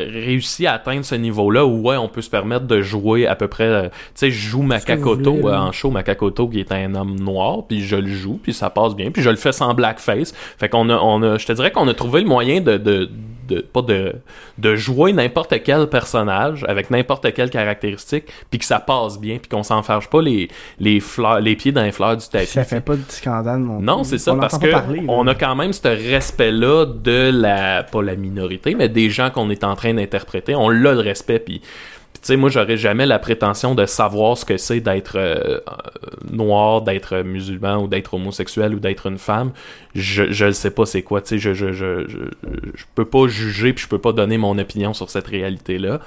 [0.00, 3.48] réussi à atteindre ce niveau-là où, ouais, on peut se permettre de jouer à peu
[3.48, 3.64] près.
[3.64, 7.20] euh, tu sais, je joue Makakoto voulez, euh, en show, Makakoto qui est un homme
[7.20, 10.32] noir, puis je le joue, puis ça passe bien, puis je le fais sans blackface.
[10.58, 13.10] Fait qu'on a, on a, je te dirais qu'on a trouvé le moyen de, de,
[13.54, 14.14] de pas de,
[14.58, 19.48] de jouer n'importe quel personnage avec n'importe quelle caractéristique, puis que ça passe bien, puis
[19.48, 20.48] qu'on s'enfarge pas les,
[20.78, 22.46] les fleurs, les pieds dans les fleurs du tapis.
[22.46, 25.06] Ça fait pas de scandale non Non, c'est ça, On parce que parler, là.
[25.08, 29.50] on a quand même ce respect-là de la, pas la minorité, mais des gens qu'on
[29.50, 30.54] est en train d'interpréter.
[30.54, 31.60] On l'a le respect, Puis
[32.14, 35.60] tu sais, moi, j'aurais jamais la prétention de savoir ce que c'est d'être euh, euh,
[36.30, 39.52] noir, d'être musulman ou d'être homosexuel ou d'être une femme.
[39.94, 42.18] Je je le sais pas c'est quoi, tu sais, je, je, je, je,
[42.74, 46.00] je peux pas juger puis je peux pas donner mon opinion sur cette réalité-là.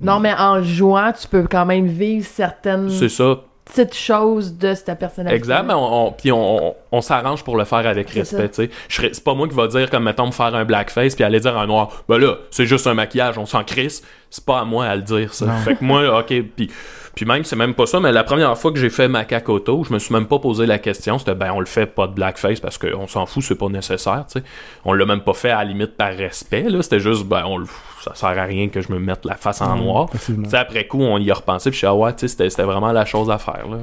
[0.00, 4.74] Non, mais en jouant, tu peux quand même vivre certaines C'est ça, petites choses de
[4.74, 5.36] ta personnalité.
[5.36, 8.50] Exact, mais on, on- puis on, on, on s'arrange pour le faire avec respect,
[8.88, 11.56] C'est pas moi qui va dire, comme mettons, me faire un blackface puis aller dire
[11.56, 14.02] à un noir, ben là, c'est juste un maquillage, on s'en crisse.
[14.30, 15.46] C'est pas à moi à le dire, ça.
[15.46, 15.56] Non.
[15.58, 16.70] Fait que moi, ok, puis
[17.18, 19.92] puis même, c'est même pas ça, mais la première fois que j'ai fait Macacoto, je
[19.92, 22.60] me suis même pas posé la question, c'était, ben on le fait pas de blackface
[22.60, 24.44] parce qu'on s'en fout, c'est pas nécessaire, tu sais.
[24.84, 26.80] On l'a même pas fait à la limite par respect, là.
[26.80, 27.66] C'était juste, ben on le-
[28.04, 30.10] ça sert à rien que je me mette la face en noir.
[30.48, 32.50] Sais, après coup, on y a repensé, puis je suis ah ouais, tu sais, c'était
[32.50, 33.76] c'était vraiment la chose à faire, là.
[33.78, 33.82] Ouais,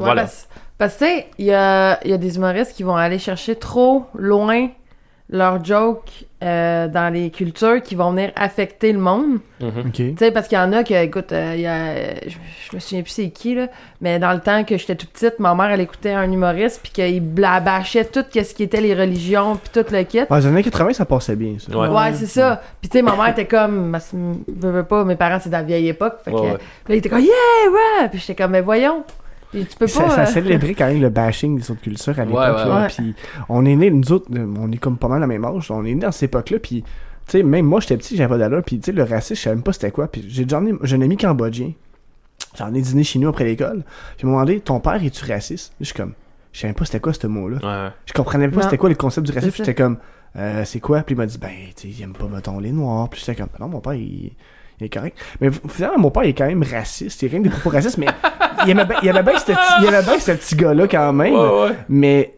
[0.00, 0.22] voilà.
[0.22, 0.48] Parce,
[0.78, 3.20] parce que, tu sais, il y a, il y a des humoristes qui vont aller
[3.20, 4.68] chercher trop loin
[5.30, 9.38] leurs jokes euh, dans les cultures qui vont venir affecter le monde.
[9.60, 9.92] Mhm.
[9.92, 12.36] Tu sais, parce qu'il y en a que, écoute, euh, il y a, je,
[12.70, 13.66] je me souviens plus c'est qui, là,
[14.00, 16.92] mais dans le temps que j'étais toute petite, ma mère, elle écoutait un humoriste, puis
[16.92, 20.20] qu'il blabachait tout ce qui était les religions, puis tout le kit.
[20.20, 21.76] Ouais, dans les années 80, ça passait bien, ça.
[21.76, 21.88] Ouais.
[21.88, 22.62] Ouais, c'est ça.
[22.80, 24.16] Puis tu sais, ma mère était comme, que,
[24.48, 26.18] veux, veux pas, mes parents, c'est de la vieille époque.
[26.24, 26.52] Fait que, Ouais, ouais.
[26.52, 27.28] là, il était comme, yeah,
[28.00, 28.08] ouais!
[28.08, 29.04] Puis j'étais comme, mais voyons.
[29.50, 29.90] Puis tu peux pas.
[29.90, 32.38] Ça, ça euh, célébrait quand même le bashing des autres cultures à l'époque.
[32.40, 32.86] ouais.
[32.88, 33.14] Puis
[33.48, 35.70] on est nés, nous autres, euh, on est comme pas mal à la même âge.
[35.70, 36.58] On est nés dans cette époque-là.
[36.58, 36.86] Puis, tu
[37.38, 38.62] sais, même moi, j'étais petit, j'avais pas d'allure.
[38.64, 40.08] Puis, tu sais, le racisme, je savais même pas c'était quoi.
[40.08, 41.72] Puis, j'ai déjà emmené- j'ai un ami cambodgien.
[42.56, 43.84] J'en ai dîné chez nous après l'école.
[44.16, 45.72] Puis, il m'a demandé, ton père, es-tu raciste?
[45.80, 46.12] Je suis comme,
[46.52, 47.56] je savais même pas c'était quoi ce mot-là.
[47.86, 47.90] Ouais.
[48.06, 48.62] Je comprenais pas Non.
[48.62, 49.54] c'était quoi le concept du racisme.
[49.56, 49.98] J'étais comme,
[50.36, 51.00] euh, c'est quoi?
[51.02, 53.08] Puis il m'a dit, ben, tu sais, il aime pas, mettons, les noirs.
[53.08, 54.32] Puis j'étais comme, non, mon père, il,
[54.80, 55.16] il est correct.
[55.40, 57.22] Mais finalement, mon père, il est quand même raciste.
[57.22, 58.06] Il est rien des propos racistes, mais
[58.64, 61.34] il aimait bien, il aimait bien ce petit, gars-là quand même.
[61.34, 61.74] ouais.
[61.88, 62.32] Mais,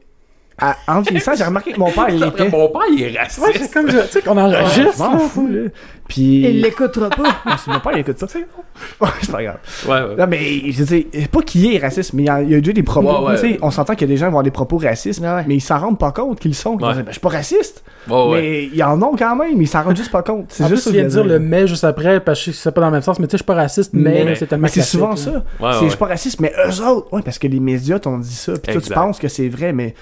[0.61, 2.49] à- en vieillissant, j'ai remarqué que mon père, il était.
[2.49, 3.47] Mon père, il est raciste.
[3.47, 4.99] Ouais, c'est comme je- tu sais qu'on Je enregistre.
[4.99, 5.19] m'en là.
[5.19, 5.69] fous, là.
[6.09, 6.41] Puis.
[6.43, 7.23] Il l'écoutera pas.
[7.47, 8.27] Ah, si mon père, il écoute ça.
[9.01, 9.59] Ouais, c'est pas grave.
[9.87, 10.17] Ouais, ouais.
[10.19, 12.59] Non, mais, je sais, pas qu'il est raciste, mais il y a, il y a
[12.61, 13.25] déjà des propos.
[13.27, 13.41] Ouais, ouais.
[13.41, 15.21] Tu sais, on s'entend qu'il y a des gens qui vont avoir des propos racistes,
[15.21, 16.75] Ouais, mais ils s'en rendent pas compte qu'ils le sont.
[16.75, 17.85] Ils dire, ben, je suis pas raciste.
[18.09, 18.41] Ouais, ouais.
[18.41, 20.47] Mais ils en ont quand même, ils s'en rendent juste pas compte.
[20.49, 22.53] C'est juste plus, tu que viens de je dire le mais juste après, parce que
[22.53, 24.35] c'est pas dans le même sens, mais tu sais, je suis pas raciste, mais, Mais-
[24.35, 25.31] c'est tellement Mais c'est souvent ça.
[25.31, 25.73] Ouais, c'est ouais.
[25.85, 28.53] je suis pas raciste, mais eux autres, ouais, parce que les médias t'ont dit ça.
[28.55, 29.95] Puis toi, tu penses que c'est vrai, mais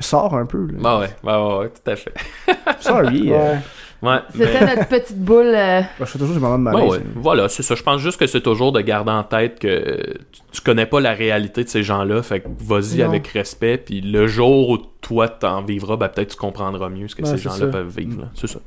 [0.00, 0.66] sors un peu.
[0.66, 0.78] Là.
[0.80, 2.14] Bah ouais, ouais, ouais, ouais, tout à fait.
[2.80, 3.32] Sorry.
[3.32, 3.54] euh,
[4.02, 4.10] Ouais.
[4.10, 5.46] Ouais, C'était mais- notre petite boule.
[5.54, 6.90] euh, je fais toujours du moment de malaise.
[6.90, 7.00] ouais.
[7.14, 7.74] Voilà, c'est ça.
[7.74, 11.00] Je pense juste que c'est toujours de garder en tête que tu, tu connais pas
[11.00, 12.22] la réalité de ces gens-là.
[12.22, 13.78] Fait que vas-y avec respect.
[13.78, 17.28] Puis le jour où toi t'en vivras, ben peut-être tu comprendras mieux ce que Ouais,
[17.30, 18.28] ces gens-là peuvent vivre.
[18.34, 18.58] C'est ça.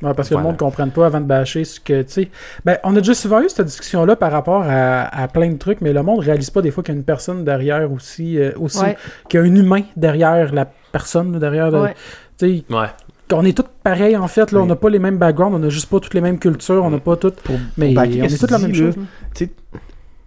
[0.00, 0.42] Ouais, parce que Voilà.
[0.44, 2.28] le monde ne comprenne pas avant de bâcher ce que, tu sais.
[2.64, 5.80] Ben, on a déjà souvent eu cette discussion-là par rapport à, à plein de trucs,
[5.80, 8.52] mais le monde réalise pas des fois qu'il y a une personne derrière aussi, euh,
[8.60, 8.96] aussi Ouais.
[9.28, 11.70] qu'il y a un humain derrière la personne, derrière.
[11.72, 11.94] le- Ouais.
[12.38, 12.86] Tu sais, Ouais.
[13.28, 14.64] qu'on est tous pareils en fait, là, Oui.
[14.64, 16.90] on n'a pas les mêmes backgrounds, on n'a juste pas toutes les mêmes cultures, on
[16.90, 17.40] n'a pas toutes.
[17.40, 18.94] Pour, Mais pour on est toutes la même chose.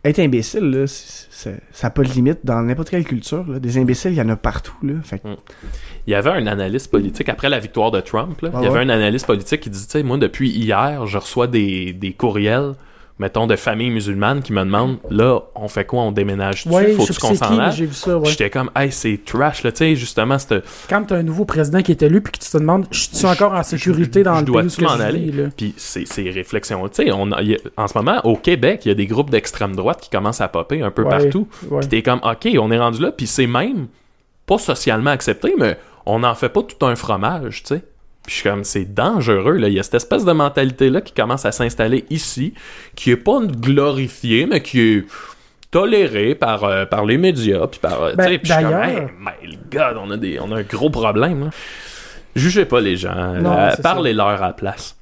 [0.04, 1.52] Être imbécile, là, ça
[1.84, 3.46] n'a pas de limite dans n'importe quelle culture.
[3.48, 3.60] Là.
[3.60, 4.76] Des imbéciles, il y en a partout.
[4.84, 4.94] Là.
[5.04, 5.28] Fait que-
[6.08, 8.68] Il y avait un analyste politique, après la victoire de Trump, là, Ah il y
[8.68, 12.14] avait un analyste politique qui dit, tu sais, moi, depuis hier, je reçois des, des
[12.14, 12.74] courriels,
[13.20, 16.70] mettons, de familles musulmanes qui me demandent, là, on fait quoi, on déménage-tu?
[16.70, 17.90] Ouais, Faut-tu qu'on s'en aille?
[18.26, 20.62] J'étais comme, hey, c'est trash, là, tu sais, justement, c'était...
[20.90, 23.26] Quand t'as un nouveau président qui est élu puis que tu te demandes, je suis
[23.26, 25.32] encore en sécurité dans le pays dois-tu m'en aller?
[25.56, 29.30] Puis ces, réflexions, tu sais, en ce moment, au Québec, il y a des groupes
[29.30, 31.48] d'extrême droite qui commencent à popper un peu Ouais, partout.
[31.70, 31.80] ouais.
[31.82, 33.88] Puis t'es comme, OK, on est rendu là, puis c'est même
[34.46, 37.84] pas socialement accepté, mais on n'en fait pas tout un fromage, tu sais.
[38.26, 39.68] Puis je suis comme, c'est dangereux, là.
[39.68, 42.54] Il y a cette espèce de mentalité-là qui commence à s'installer ici,
[42.96, 45.06] qui est pas glorifiée, mais qui est
[45.72, 48.04] tolérée par, euh, par les médias, puis par...
[48.04, 50.40] euh, Ben, tu sais, puis je suis comme, d'ailleurs- hey, my God, on a, des,
[50.40, 51.50] on a un gros problème, là.
[52.36, 54.96] Jugez pas les gens, Non, euh, parlez-leur à la place.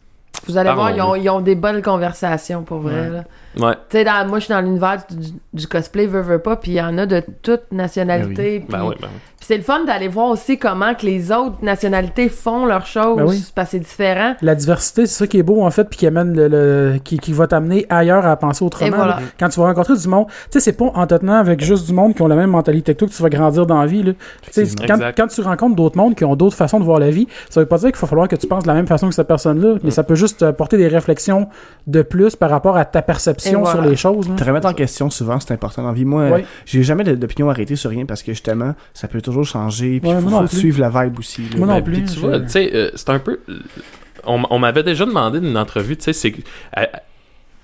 [0.47, 3.09] Vous allez voir, ils ont, ils ont des bonnes conversations pour vrai.
[3.09, 3.09] Ouais.
[3.57, 3.67] là.
[3.67, 3.75] Ouais.
[3.89, 6.71] Tu sais, dans- moi, je suis dans l'univers du, du cosplay, veux, veux pas, puis
[6.71, 8.59] il y en a de toute nationalité.
[8.69, 9.19] Ben puis- oui, ben oui.
[9.37, 13.17] puis c'est le fun d'aller voir aussi comment que les autres nationalités font leurs choses,
[13.17, 13.43] Ben oui.
[13.55, 14.35] parce que c'est différent.
[14.41, 17.17] La diversité, c'est ça qui est beau en fait, puis qui amène le, le- qui,
[17.17, 18.95] qui va t'amener ailleurs à penser autrement.
[18.95, 19.19] Voilà.
[19.39, 21.87] Quand tu vas rencontrer du monde, tu sais, c'est pas en te tenant avec juste
[21.87, 23.87] du monde qui ont la même mentalité que toi que tu vas grandir dans la
[23.87, 24.03] vie.
[24.03, 24.11] Là.
[24.87, 27.59] Quand, quand tu rencontres d'autres mondes qui ont d'autres façons de voir la vie, ça
[27.61, 29.27] veut pas dire qu'il va falloir que tu penses de la même façon que cette
[29.27, 29.79] personne-là, Mm.
[29.83, 31.47] mais ça peut juste apporter des réflexions
[31.87, 33.71] de plus par rapport à ta perception voilà.
[33.75, 34.27] sur les choses.
[34.29, 34.35] là.
[34.35, 36.05] Te remettre en question souvent, c'est important dans la vie.
[36.05, 36.45] Moi, Ouais.
[36.65, 39.99] j'ai jamais d'opinion arrêtée sur rien parce que justement, ça peut toujours changer.
[39.99, 41.41] Puis Ouais, il faut, faut suivre la vibe aussi.
[41.43, 41.57] là.
[41.57, 43.39] Moi non Ben, plus, puis tu vois, tu sais, euh, c'est un peu.
[44.25, 46.33] On, on m'avait déjà demandé d'une entrevue, tu sais, c'est.
[46.77, 46.85] euh,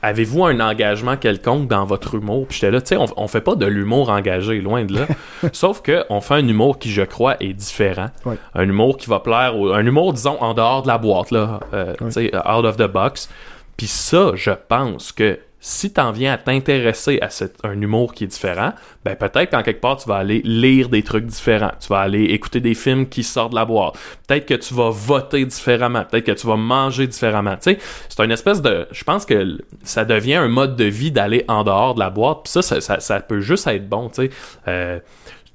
[0.01, 2.45] Avez-vous un engagement quelconque dans votre humour?
[2.47, 5.07] Puis j'étais là, tu sais, on, on fait pas de l'humour engagé, loin de là.
[5.51, 8.09] Sauf que on fait un humour qui, je crois, est différent.
[8.23, 8.35] Ouais.
[8.53, 11.59] Un humour qui va plaire, au- un humour, disons, en dehors de la boîte, là,
[11.73, 13.29] euh, tu sais, out of the box.
[13.77, 17.29] Puis ça, je pense que si t'en viens à t'intéresser à
[17.67, 21.01] un humour qui est différent, ben peut-être qu'en quelque part tu vas aller lire des
[21.01, 23.95] trucs différents, tu vas aller écouter des films qui sortent de la boîte,
[24.27, 28.23] peut-être que tu vas voter différemment, peut-être que tu vas manger différemment, tu sais, c'est
[28.23, 31.95] une espèce de, je pense que ça devient un mode de vie d'aller en dehors
[31.95, 34.29] de la boîte, puis ça, ça, ça, ça peut juste être bon, tu sais,
[34.67, 34.99] Euh,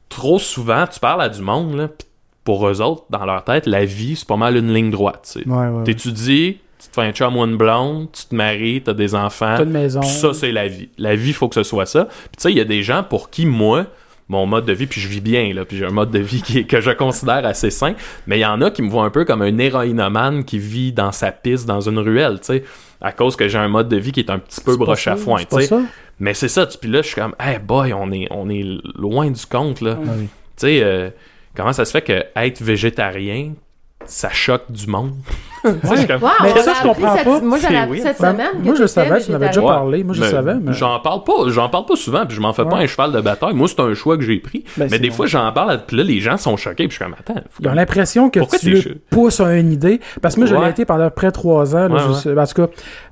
[0.09, 2.05] trop souvent tu parles à du monde là, pis
[2.43, 5.43] pour eux autres dans leur tête la vie c'est pas mal une ligne droite, tu
[5.43, 5.49] sais.
[5.49, 5.69] Ouais, ouais.
[5.69, 5.85] ouais.
[5.85, 9.55] T'étudies, tu te fais un chum ou une blonde, tu te maries, t'as des enfants.
[9.57, 10.03] T'as une maison.
[10.03, 10.89] Ça, c'est la vie.
[10.99, 12.07] La vie, faut que ce soit ça.
[12.07, 13.87] Puis tu sais, il y a des gens pour qui, moi,
[14.29, 16.41] mon mode de vie, puis je vis bien, là, puis j'ai un mode de vie
[16.41, 17.95] qui que je considère assez sain,
[18.29, 20.93] mais il y en a qui me voient un peu comme un héroïnomane qui vit
[20.93, 22.65] dans sa piste, dans une ruelle, tu sais,
[23.01, 25.17] à cause que j'ai un mode de vie qui est un petit peu broche à
[25.17, 25.75] foin, tu sais.
[26.21, 28.63] Mais c'est ça, puis là, je suis comme, hey boy, on est, on est
[28.95, 29.99] loin du compte, là.
[30.01, 30.29] Ah oui.
[30.57, 31.11] Tu sais, euh,
[31.57, 33.55] comment ça se fait que être végétarien,
[34.07, 35.13] ça choque du monde?
[35.63, 37.41] Comme, Wow, Mais ça, je comprends cette- pas.
[37.43, 38.07] Moi, j'avais C'est appris weird.
[38.17, 38.51] cette Ben, semaine.
[38.63, 40.05] que moi, je savais, tu m'avais déjà parlé.
[40.05, 40.73] Moi, je Mais savais, mais.
[40.73, 42.85] J'en parle pas, j'en parle pas souvent, puis je m'en fais pas Ouais.
[42.85, 43.53] un cheval de bataille.
[43.55, 44.65] Moi, c'est un choix que j'ai pris.
[44.79, 45.17] Ben, mais des bon.
[45.17, 47.35] fois, j'en parle, puis là, les gens sont choqués, puis je suis comme, attends.
[47.51, 50.01] faut Ils ont l'impression que Pourquoi tu pousses à une idée.
[50.23, 50.71] Parce que moi, je l'ai Ouais.
[50.71, 51.89] été pendant près de trois ans.
[51.89, 52.41] Là, Ouais, je ouais.
[52.41, 52.69] en tout cas.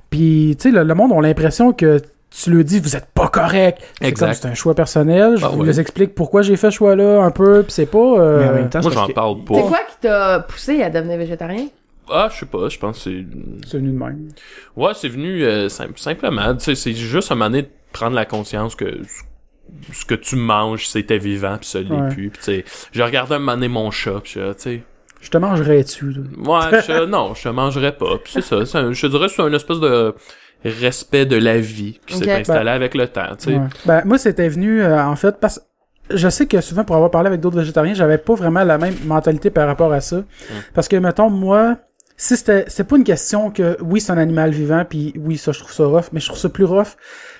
[0.09, 3.27] Puis, tu sais, le, le monde a l'impression que tu le dis, vous êtes pas
[3.27, 3.81] correct.
[4.01, 5.35] C'est C'est un choix personnel.
[5.37, 5.67] Je Ah vous ouais.
[5.67, 7.63] les explique pourquoi j'ai fait ce choix-là un peu.
[7.63, 7.97] Puis c'est pas.
[7.97, 9.67] euh, Mais en même temps, Moi, c'est j'en que- parle C'est pas.
[9.67, 11.67] quoi qui t'a poussé à devenir végétarien?
[12.11, 13.25] Ah, je sais pas, je pense que c'est.
[13.69, 14.29] C'est venu de même.
[14.75, 16.55] Ouais, c'est venu euh, sim- simplement.
[16.55, 18.85] Tu sais, c'est juste un moment donné de prendre la conscience que
[19.93, 22.09] ce- que tu manges, c'était vivant, puis ça l'est Ouais.
[22.09, 22.29] plus.
[22.29, 24.83] Puis tu sais, je regardais un moment donné mon chat, puis je- tu sais.
[25.21, 26.11] Je te mangerais dessus.
[26.11, 26.21] là?
[26.71, 28.17] Ouais, je, non, je te mangerais pas.
[28.23, 28.65] Puis c'est ça.
[28.65, 30.15] c'est un- je te dirais que c'est une espèce de
[30.63, 33.55] respect de la vie qui s'est installé avec le temps, tu sais.
[33.55, 33.67] Ouais.
[33.85, 35.61] Ben, moi, c'était venu, euh, en fait, parce
[36.11, 38.95] je sais que souvent, pour avoir parlé avec d'autres végétariens, j'avais pas vraiment la même
[39.05, 40.23] mentalité par rapport à ça.
[40.73, 41.77] Parce que, mettons, moi,
[42.17, 45.51] si c'était, c'est pas une question que, oui, c'est un animal vivant, puis oui, ça,
[45.51, 46.97] je trouve ça rough, mais je trouve ça plus rough,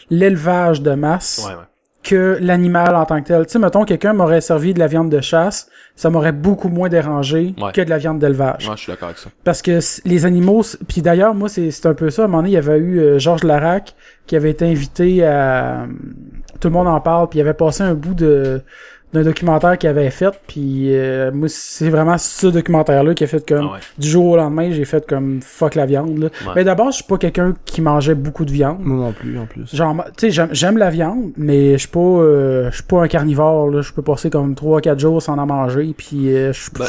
[0.10, 1.64] l'élevage de masse, Ouais, ouais.
[2.02, 3.46] Que l'animal en tant que tel.
[3.46, 6.88] Tu sais, mettons, quelqu'un m'aurait servi de la viande de chasse, ça m'aurait beaucoup moins
[6.90, 7.72] dérangé Ouais.
[7.74, 8.66] que de la viande d'élevage.
[8.66, 9.30] Moi, je suis d'accord avec ça.
[9.44, 12.22] Parce que les animaux, puis d'ailleurs, moi, c'est c'est un peu ça.
[12.22, 13.96] À un moment donné, il y avait eu euh, Georges Larac
[14.28, 15.86] qui avait été invité à...
[16.60, 18.62] Tout le monde en parle, puis il avait passé un bout de
[19.12, 23.44] d'un documentaire qu'il avait fait, puis euh, moi, c'est vraiment ce documentaire-là qui a fait
[23.48, 23.68] comme...
[23.72, 23.80] Ah ouais.
[23.98, 26.18] Du jour au lendemain, j'ai fait comme fuck la viande.
[26.20, 26.28] Là.
[26.46, 26.54] Ouais.
[26.58, 28.78] Mais d'abord, je suis pas quelqu'un qui mangeait beaucoup de viande.
[28.82, 29.76] Moi non plus, en plus.
[29.76, 33.02] Genre, tu sais, j'aime- j'aime la viande, mais je suis pas, euh, je suis pas
[33.02, 33.70] un carnivore.
[33.72, 33.82] Là.
[33.82, 36.86] Je peux passer comme 3-4 jours sans en manger, puis euh, je suis Ben,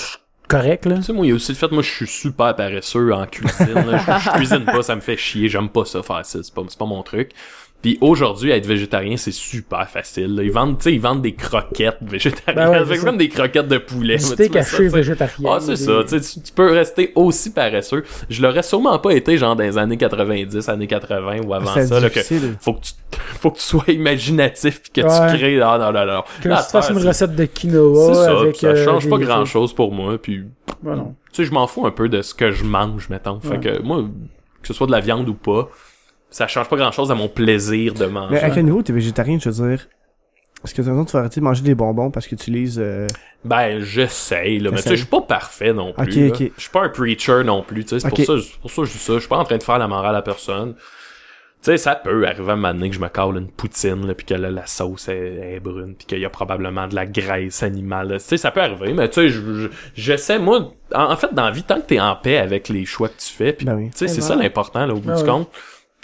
[0.47, 0.85] correct.
[0.85, 0.97] Là.
[0.97, 3.25] Tu sais, moi, il y a aussi le fait, moi, je suis super paresseux en
[3.27, 3.73] cuisine.
[3.75, 3.97] là.
[3.97, 5.49] Je, je cuisine pas, ça me fait chier.
[5.49, 6.41] J'aime pas ça faire ça.
[6.43, 7.31] C'est pas, c'est pas mon truc.
[7.83, 10.35] Puis aujourd'hui, être végétarien, c'est super facile.
[10.37, 10.43] là.
[10.43, 12.71] Ils vendent, tu sais, ils vendent des croquettes végétariennes.
[12.73, 13.05] Ben ouais, ça.
[13.07, 14.17] comme des croquettes de poulet.
[14.19, 15.51] Du steak ça, haché végétarien.
[15.51, 15.93] Ah, c'est des- ça.
[16.07, 18.05] Tu, tu- peux rester aussi paresseux.
[18.29, 21.87] Je l'aurais sûrement pas été, genre, dans les années 90, années 80 ou avant C'est
[21.87, 22.21] ça, là, que
[22.61, 22.93] faut que tu,
[23.41, 25.33] faut que tu sois imaginatif pis que Ouais.
[25.33, 26.23] tu crées, ah, non, non, non.
[26.43, 28.57] Que Là, tu fasses une recette de quinoa c'est ça, avec.
[28.57, 30.45] ça euh, change pas des- grand chose pour moi, puis
[30.83, 31.15] non.
[31.33, 33.41] tu sais, je m'en fous un peu de ce que je mange, mettons.
[33.41, 33.59] Fait Ouais.
[33.61, 34.05] que moi,
[34.61, 35.71] que ce soit de la viande ou pas,
[36.31, 38.35] ça change pas grand chose à mon plaisir de manger.
[38.35, 39.89] Mais à quel niveau t'es végétarien, je veux dire?
[40.65, 42.79] Est-ce que t'as l'impression de faire arrêter de manger des bonbons parce que tu lises
[42.79, 43.07] euh...
[43.45, 44.71] Ben, j'essaye, là.
[44.71, 46.05] Mais tu sais, je suis pas parfait non plus.
[46.05, 46.27] Ok, là.
[46.47, 46.53] ok.
[46.57, 48.01] Je suis pas un preacher non plus, tu sais.
[48.01, 49.15] C'est pour ça, c'est pour ça que je dis ça.
[49.15, 50.75] Je suis pas en train de faire la morale à personne.
[51.63, 54.07] Tu sais, ça peut arriver à un moment donné que je me cale une poutine,
[54.07, 56.95] là, pis que là, la sauce est, est brune, pis qu'il y a probablement de
[56.95, 58.09] la graisse animale.
[58.09, 58.19] là.
[58.19, 61.35] Tu sais, ça peut arriver, mais tu sais, je- je- j'essaie, moi, en, en fait,
[61.35, 63.65] dans la vie, tant que t'es en paix avec les choix que tu fais, pis
[63.67, 63.91] Ben oui.
[63.91, 65.51] tu sais, c'est ça l'important, là, au bout Ah du compte.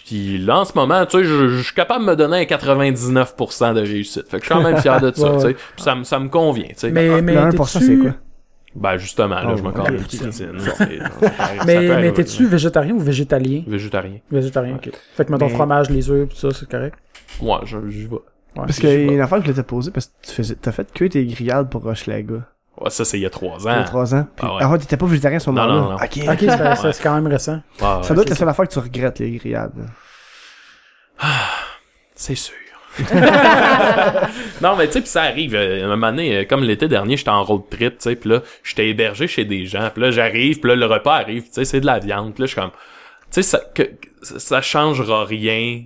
[0.06, 2.42] Puis là, en ce moment, tu sais, je, je suis capable de me donner un
[2.44, 4.28] 99% de réussite.
[4.28, 5.54] Fait que je suis quand même fier de ça, Ouais, tu sais.
[5.54, 6.90] Puis ça, me- ça me convient, tu sais.
[6.92, 8.12] Mais, mais le 1%, c'est quoi?
[8.76, 10.02] Ben justement, là, Oh, je me ok, colle une ok.
[10.02, 10.30] poutine.
[11.66, 13.62] Mais, mais t'es-tu végétarien ou végétalien?
[13.66, 14.18] Végétarien.
[14.30, 14.90] Végétarien, ok.
[15.16, 16.96] Fait que, mettons, Mais- fromage, les œufs, pis ça, c'est correct?
[17.40, 18.12] Ouais, je- j'y vais.
[18.12, 18.20] Ouais.
[18.54, 20.54] Parce qu'il y a une affaire que je voulais te poser parce que tu faisais,
[20.60, 22.46] t'as fait cuire tes grillades pour Hochelaga.
[22.80, 23.84] Ouais, ça, c'est il y a trois Il y a ans.
[23.84, 24.26] trois ans.
[24.36, 24.78] Puis, Ah ah ouais.
[24.78, 25.80] t'étais pas végétarien à ce Non, moment-là.
[25.80, 25.96] non, non.
[25.96, 26.18] Ok.
[26.28, 27.60] Ok, ça fait- ça, c'est quand même récent.
[27.80, 29.72] Ouais, Ça doit être la seule affaire que tu regrettes, les grillades.
[29.76, 31.26] là.
[32.14, 32.54] C'est sûr.
[34.62, 35.54] non, mais tu sais, pis ça arrive.
[35.54, 38.28] euh, un moment donné, euh, comme l'été dernier, j'étais en road trip, tu sais, pis
[38.28, 41.52] là, j'étais hébergé chez des gens, pis là, j'arrive, pis là, le repas arrive, tu
[41.52, 42.76] sais, c'est de la viande, pis là, je suis comme, tu
[43.30, 43.90] sais, ça, que-
[44.22, 45.84] ça changera rien.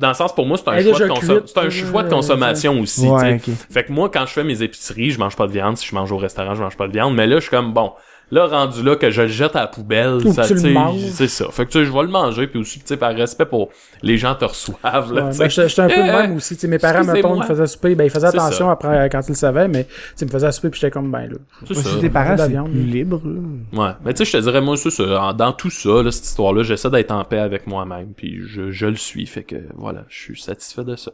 [0.00, 2.08] Dans le sens, pour moi, c'est un, choix de, consom- c'est un euh, choix de
[2.08, 3.12] consommation aussi, tu sais.
[3.12, 3.54] Ouais, ok.
[3.70, 5.76] Fait que moi, quand je fais mes épiceries, je mange pas de viande.
[5.76, 7.14] Si je mange au restaurant, je mange pas de viande.
[7.14, 7.92] Mais là, je suis comme, bon,
[8.32, 10.74] Là, rendu là que je le jette à la poubelle, Ou ça, tu le sais,
[11.12, 11.46] c'est ça.
[11.50, 13.70] Fait que tu sais, je vais le manger, puis aussi, tu sais, par respect pour
[14.02, 15.50] les gens te reçoivent, là, Ouais, tu ben, sais.
[15.50, 16.54] j'étais j'étais un peu de Euh, même aussi.
[16.54, 17.36] Tu sais, mes parents, mettons, excusez-moi.
[17.38, 17.94] me faisaient souper.
[17.96, 18.70] Ben, ils faisaient attention ça.
[18.72, 21.10] après, quand ils le savaient, mais tu sais, ils me faisaient souper, puis j'étais comme,
[21.10, 21.36] ben là.
[21.66, 21.90] C'est ça.
[21.90, 22.70] si tes parents, c'est viande.
[22.70, 23.20] plus libre.
[23.24, 23.82] là.
[23.84, 25.22] Ouais, mais tu sais, je te dirais, moi, c'est ça.
[25.22, 28.70] en- Dans tout ça, là, cette histoire-là, j'essaie d'être en paix avec moi-même, puis je,
[28.70, 29.26] je le suis.
[29.26, 31.10] Fait que, voilà, je suis satisfait de ça.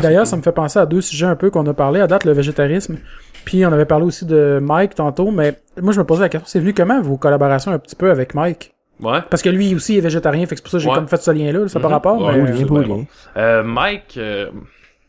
[0.00, 2.00] D'ailleurs, ça me fait penser à deux sujets un peu qu'on a parlé.
[2.00, 2.98] À date, le végétarisme.
[3.44, 6.46] Puis on avait parlé aussi de Mike tantôt, mais moi je me posais la question,
[6.48, 8.72] c'est venu comment vos collaborations un petit peu avec Mike?
[9.00, 9.18] Ouais.
[9.30, 10.94] Parce que lui aussi est végétarien, fait que c'est pour ça que j'ai Ouais.
[10.94, 11.94] comme fait ce lien-là, là, ça par Mhm.
[11.94, 12.64] rapport, Ouais, mais...
[12.64, 13.06] oui.
[13.36, 14.48] Euh, Mike, euh,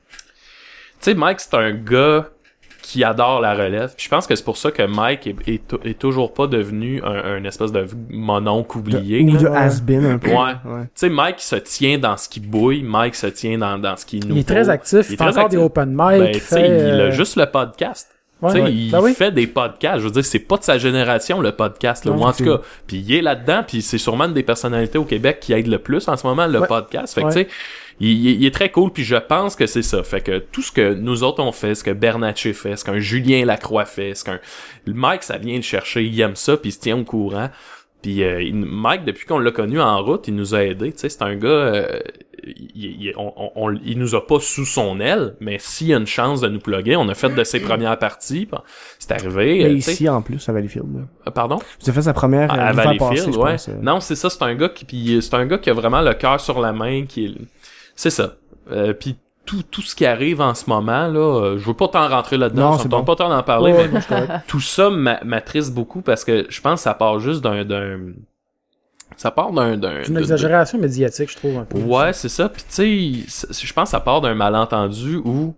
[0.10, 0.18] tu
[1.00, 2.28] sais, Mike, c'est un gars
[2.82, 3.94] qui adore la relève.
[3.96, 6.48] Puis je pense que c'est pour ça que Mike est, est, tou- est toujours pas
[6.48, 9.22] devenu un, un espèce de mononcle oublié.
[9.24, 9.40] Ou là.
[9.40, 10.30] de has-been un peu.
[10.32, 10.36] Ouais.
[10.66, 10.82] ouais.
[10.84, 14.06] Tu sais, Mike se tient dans ce qui bouille, Mike se tient dans, dans ce
[14.06, 15.60] qui nous il est très actif, il, est fait très encore actif.
[15.60, 16.68] des open mic, Ben, il tu sais, fait...
[16.68, 18.10] il a euh, juste le podcast.
[18.44, 18.74] Ouais, ouais.
[18.74, 19.14] il Ben oui.
[19.14, 20.00] fait des podcasts.
[20.00, 22.06] Je veux dire, c'est pas de sa génération, le podcast.
[22.06, 24.44] Là, Non, ou en tout cas, puis il est là-dedans, puis c'est sûrement une des
[24.44, 26.68] personnalités au Québec qui aide le plus en ce moment, le Ouais.
[26.68, 27.14] podcast.
[27.14, 27.48] Fait que, tu sais,
[28.00, 30.04] il, est très cool, puis je pense que c'est ça.
[30.04, 33.00] Fait que tout ce que nous autres on fait, ce que Bernatchez fait, ce qu'un
[33.00, 34.40] Julien Lacroix fait, ce qu'un...
[34.88, 37.50] Mike, ça vient le chercher, il aime ça, puis il se tient au courant.
[38.04, 40.92] Puis euh, il- Mike, depuis qu'on l'a connu en route, il nous a aidés.
[40.92, 41.48] Tu sais, c'est un gars...
[41.50, 42.00] euh,
[42.46, 45.98] il, il- on, on- il nous a pas sous son aile, mais s'il y a
[45.98, 48.48] une chance de nous plugger, on a fait de ses premières parties.
[49.00, 49.60] C'est arrivé.
[49.60, 50.94] Mais euh, tu ici, en plus, à Valleyfield.
[50.94, 51.02] là.
[51.28, 51.56] Euh, Pardon?
[51.56, 53.52] Vous avez fait sa première À, euh, à l'hiver Valleyfield, passé, ouais.
[53.54, 53.74] pense, euh.
[53.82, 56.14] Non, c'est ça, c'est un gars qui puis c'est un gars qui a vraiment le
[56.14, 57.32] cœur sur la main qui est
[57.96, 58.36] c'est ça.
[58.72, 61.88] Euh, puis tout, tout ce qui arrive en ce moment là, euh, je veux pas
[61.88, 63.04] t'en rentrer là-dedans, tente bon.
[63.04, 64.08] pas tant d'en parler Ouais, mais je
[64.48, 67.64] tout ça m'a- m'attriste beaucoup parce que je pense que ça part juste d'un
[69.18, 71.78] ça part d'un une de- exagération médiatique, je trouve, un peu.
[71.78, 72.50] Ouais, c'est ça.
[72.50, 75.54] Puis tu sais, je pense que ça part d'un malentendu où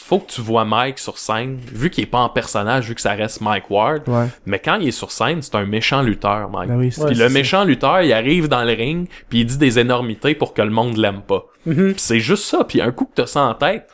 [0.00, 3.00] faut que tu vois Mike sur scène, vu qu'il est pas en personnage, vu que
[3.00, 4.08] ça reste Mike Ward.
[4.08, 4.26] Ouais.
[4.46, 6.68] Mais quand il est sur scène, c'est un méchant lutteur, Mike.
[6.70, 7.34] Ben oui, c'est- Ouais, Puis le ça.
[7.34, 10.70] méchant lutteur, il arrive dans le ring, puis il dit des énormités pour que le
[10.70, 11.44] monde l'aime pas.
[11.64, 12.64] Puis c'est juste ça.
[12.64, 13.86] Puis un coup que t'as ça en tête,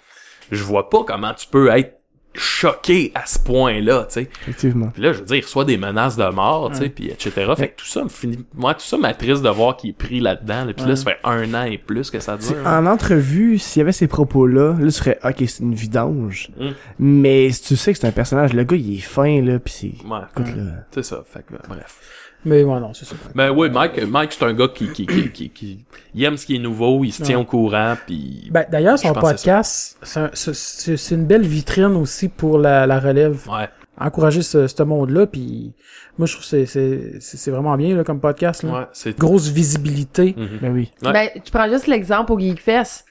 [0.53, 1.99] je vois pas comment tu peux être
[2.35, 4.29] choqué à ce point-là, tu sais.
[4.43, 4.89] effectivement.
[4.89, 7.31] Puis là, je veux dire, il reçoit des menaces de mort, tu sais, puis etc.
[7.57, 8.45] Fait que tout ça me finit...
[8.55, 10.65] Moi, tout ça m'attriste de voir qu'il est pris là-dedans.
[10.65, 10.73] là.
[10.73, 12.67] Puis là, ça fait un an et plus que ça T'sais, dure.
[12.67, 16.51] en entrevue, s'il y avait ces propos-là, là, tu ferais, ok, c'est une vidange.
[16.59, 16.69] Mm.
[16.99, 19.73] Mais si tu sais que c'est un personnage, le gars, il est fin, là, pis
[19.73, 20.09] c'est...
[20.09, 20.45] Ouais,
[20.91, 21.23] c'est ça.
[21.27, 22.01] Fait que, bref.
[22.45, 23.15] Mais ouais, non, c'est ça.
[23.35, 25.85] Ben oui, Mike, Mike c'est un gars qui, qui, qui, qui, qui-
[26.15, 27.43] il aime ce qui est nouveau, il se tient Ouais.
[27.43, 31.97] au courant, puis Ben, d'ailleurs, son podcast, c'est un- c'est c'est- c'est une belle vitrine
[31.97, 33.49] aussi pour la, la relève.
[33.49, 33.69] ouais.
[33.97, 35.73] Encourager ce, ce monde-là, puis
[36.19, 38.65] moi, je trouve que c'est- c'est vraiment bien là, comme podcast.
[38.65, 38.73] Là.
[38.73, 40.35] Ouais, c'est Grosse visibilité.
[40.37, 40.59] Mhm.
[40.61, 40.91] Ben oui.
[41.03, 41.13] Ouais.
[41.13, 43.05] Ben, tu prends juste l'exemple au Geekfest.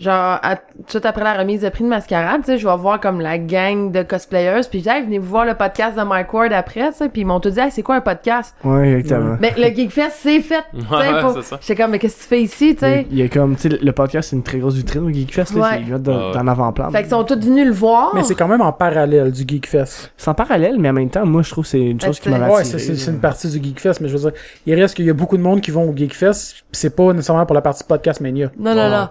[0.00, 0.56] Genre, à-
[0.88, 3.36] tout après la remise de prix de mascarade, tu sais, je vais voir comme la
[3.36, 6.52] gang de cosplayers, puis je dis, Hey, venez vous voir le podcast de Mike Ward
[6.54, 8.54] après, tu sais, puis ils m'ont tout dit, Hey, c'est quoi un podcast?
[8.64, 9.36] Ouais, exactement.
[9.40, 11.56] Mais le Geekfest, c'est fait, tu sais, Ouais, pour- c'est.
[11.60, 13.06] J'étais comme, mais qu'est-ce que tu fais ici, tu sais?
[13.10, 15.54] Il y a comme, tu sais, le podcast, c'est une très grosse vitrine au Geekfest,
[15.54, 15.80] là, Ouais.
[15.86, 16.32] le mettent dans, Ah ouais.
[16.34, 16.90] dans l'avant-plan.
[16.90, 18.14] Fait qu'ils sont tous venus le voir.
[18.14, 20.12] Mais c'est quand même en parallèle du Geekfest.
[20.16, 22.30] C'est en parallèle, mais en même temps, moi, je trouve que c'est une chose qui
[22.30, 22.64] m'a Ouais, attiré.
[22.64, 23.12] c'est c'est- c'est là.
[23.16, 25.42] une partie du Geekfest, mais je veux dire, il reste qu'il y a beaucoup de
[25.42, 28.50] monde qui vont au Geekfest, pis c'est pas nécessairement pour la partie podcast Mania.
[28.58, 29.08] Non, non, non.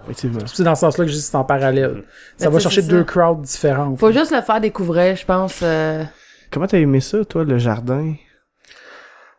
[0.80, 2.04] Ce sens-là que je dis c'est en parallèle.
[2.36, 3.04] Ça Mais va chercher deux ça.
[3.04, 3.94] crowds différents.
[3.96, 5.60] Faut juste le faire découvrir, je pense.
[5.62, 6.02] euh,
[6.50, 8.14] Comment t'as aimé ça, toi, le jardin?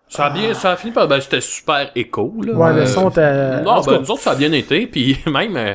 [0.07, 2.53] Ça a bien, ça a fini par, ben, c'était super écho, là.
[2.53, 3.61] Ouais, le son était...
[3.61, 5.73] Non, ben, cas, nous autres, ça a bien été, puis même, euh,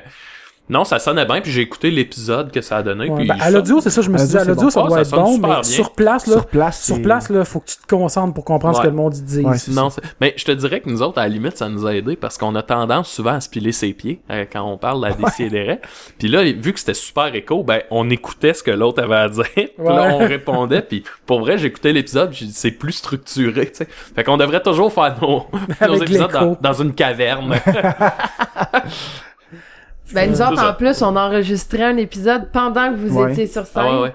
[0.69, 3.37] non, ça sonnait bien, puis j'ai écouté l'épisode que ça a donné, ouais, puis ben,
[3.41, 4.89] à l'audio, c'est ça, je me À suis dit, à l'audio, ça bon.
[4.89, 5.62] doit Ah, être ça sonne bon, super mais bien.
[5.62, 8.77] sur place, là, Sur place, sur place, là, faut que tu te concentres pour comprendre
[8.77, 9.41] ce que le monde y dit.
[9.43, 9.91] Ouais, c'est Non,
[10.21, 12.37] mais je te dirais que nous autres, à la limite, ça nous a aidé parce
[12.37, 15.12] qu'on a tendance souvent à se piler ses pieds euh, quand on parle de la
[15.14, 15.81] décideret.
[16.19, 19.29] Puis là, vu que c'était super écho, ben on écoutait ce que l'autre avait à
[19.29, 19.45] dire.
[19.55, 20.83] Puis là, on répondait.
[20.83, 23.67] Puis pour vrai, j'écoutais l'épisode, c'est plus structuré.
[23.71, 23.89] tu sais.
[24.14, 25.47] Fait qu'on devrait toujours faire nos,
[26.03, 27.55] épisodes dans une caverne.
[30.14, 33.32] Ben, nous autres, en plus, on enregistrait un épisode pendant que vous Ouais.
[33.32, 33.82] étiez sur scène.
[33.86, 34.14] ah ouais, ouais.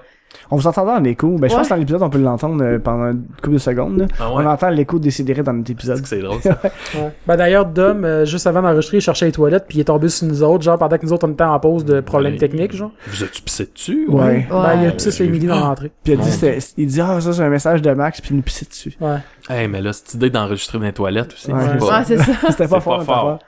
[0.50, 1.28] On vous entendait en écho.
[1.38, 1.58] Ben, je Ouais.
[1.58, 3.98] pense que dans l'épisode, on peut l'entendre euh, pendant une couple de secondes.
[3.98, 4.06] là.
[4.18, 4.44] Ah ouais.
[4.44, 5.96] On entend l'écho décidéré dans notre épisode.
[5.96, 6.58] C'est que c'est drôle, ça.
[6.94, 7.12] Ouais.
[7.26, 10.08] Ben d'ailleurs, Dom, euh, juste avant d'enregistrer, il cherchait les toilettes, puis il est tombé
[10.08, 12.38] sur nous autres, genre pendant que nous autres on était en pause de problèmes Ouais.
[12.38, 12.92] techniques, genre.
[13.06, 14.06] Vous as-tu pissé dessus?
[14.08, 14.22] Ouais.
[14.22, 14.46] Ouais.
[14.50, 15.90] Ben, il a pissé sur Emily dans l'entrée.
[16.02, 18.30] Puis il a dit, c'était- il dit, ah, ça, c'est un message de Max, puis
[18.32, 18.94] il nous pissait dessus.
[19.00, 19.18] Ouais.
[19.50, 21.52] Hey, mais là, cette idée d'enregistrer dans les toilettes aussi.
[21.52, 21.60] Ouais.
[21.72, 22.32] c'est pas- Ouais, c'est ça.
[22.50, 23.38] C'était pas C'est fort, pas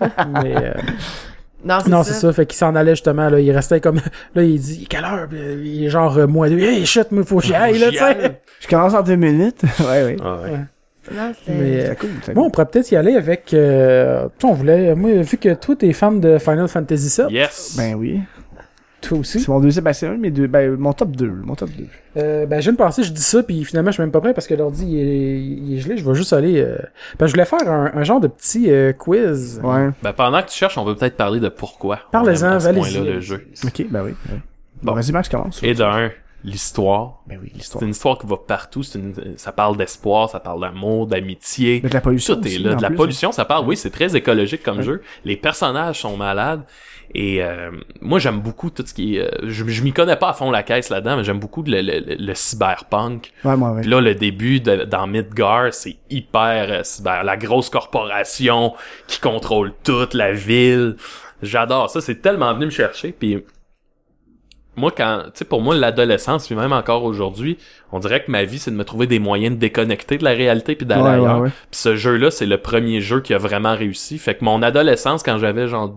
[0.00, 0.32] c'était fort.
[0.42, 0.72] Mais, euh,
[1.64, 2.12] Non, c'est non, ça.
[2.12, 2.32] c'est ça.
[2.32, 3.40] Fait qu'il s'en allait justement, là.
[3.40, 4.00] Il restait comme,
[4.34, 5.26] là, il dit, quelle heure?
[5.32, 6.58] Euh, Il est genre, euh, moins deux.
[6.58, 8.40] Hey, shit, moi, faut que j'y aille, là, tu sais.
[8.60, 9.62] Je commence en deux minutes.
[9.80, 10.16] ouais, ouais.
[10.22, 10.50] Ah ouais.
[11.14, 11.52] Non, c'est...
[11.52, 12.10] Mais, euh, C'était cool.
[12.20, 15.36] c'était Moi, on pourrait peut-être y aller avec, euh, tu sais, on voulait, moi, vu
[15.36, 17.74] que toi, t'es fan de Final Fantasy VII, Yes!
[17.76, 18.20] Ben oui.
[19.08, 19.40] Toi aussi?
[19.40, 21.70] C'est mon deuxième, ben c'est un de mes deux, ben mon top 2, mon top
[21.70, 21.84] 2.
[22.16, 24.20] Euh, ben, je viens de passer, je dis ça, puis finalement, je suis même pas
[24.20, 25.96] prêt parce que l'ordi, il est, il est gelé.
[25.96, 26.60] Je vais juste aller...
[26.60, 26.78] Euh...
[27.18, 29.60] Ben, je voulais faire un, un genre de petit euh, quiz.
[29.62, 29.90] Ouais.
[30.02, 32.00] Ben, pendant que tu cherches, on peut peut-être parler de pourquoi.
[32.12, 32.94] aime à ce allez-y.
[32.94, 33.46] point-là le jeu.
[33.64, 34.10] Ok, ben oui.
[34.30, 34.38] ouais.
[34.82, 35.62] Bon, vas-y Max, commence.
[35.62, 36.10] Et d'un,
[36.44, 37.22] l'histoire.
[37.26, 37.82] Ben oui, C'est l'histoire.
[37.84, 38.82] une histoire qui va partout.
[38.82, 41.80] C'est une- ça parle d'espoir, ça parle d'amour, d'amitié.
[41.82, 42.74] Mais de la pollution Tout est aussi, là.
[42.74, 43.66] De la plus, pollution, ça parle.
[43.66, 44.82] Oui, c'est très écologique comme Ouais.
[44.84, 45.02] jeu.
[45.24, 46.62] Les personnages sont malades.
[47.12, 49.20] Et euh, moi, j'aime beaucoup tout ce qui est...
[49.20, 51.80] euh, je je m'y connais pas à fond la caisse là-dedans, mais j'aime beaucoup le,
[51.82, 53.32] le, le- le cyberpunk.
[53.44, 53.82] Ouais, moi, ouais.
[53.82, 57.22] Puis là, le début de, dans Midgar, c'est hyper euh, cyber.
[57.24, 58.74] La grosse corporation
[59.06, 60.96] qui contrôle toute la ville.
[61.42, 62.00] J'adore ça.
[62.00, 63.12] C'est tellement venu me chercher.
[63.12, 63.44] Puis
[64.76, 67.58] moi, quand, tu sais, pour moi, l'adolescence, puis même encore aujourd'hui,
[67.92, 70.30] on dirait que ma vie, c'est de me trouver des moyens de déconnecter de la
[70.32, 71.40] réalité puis d'aller Ouais, ouais, ailleurs.
[71.42, 71.50] ouais.
[71.70, 74.18] Puis ce jeu-là, c'est le premier jeu qui a vraiment réussi.
[74.18, 75.94] Fait que mon adolescence, quand j'avais genre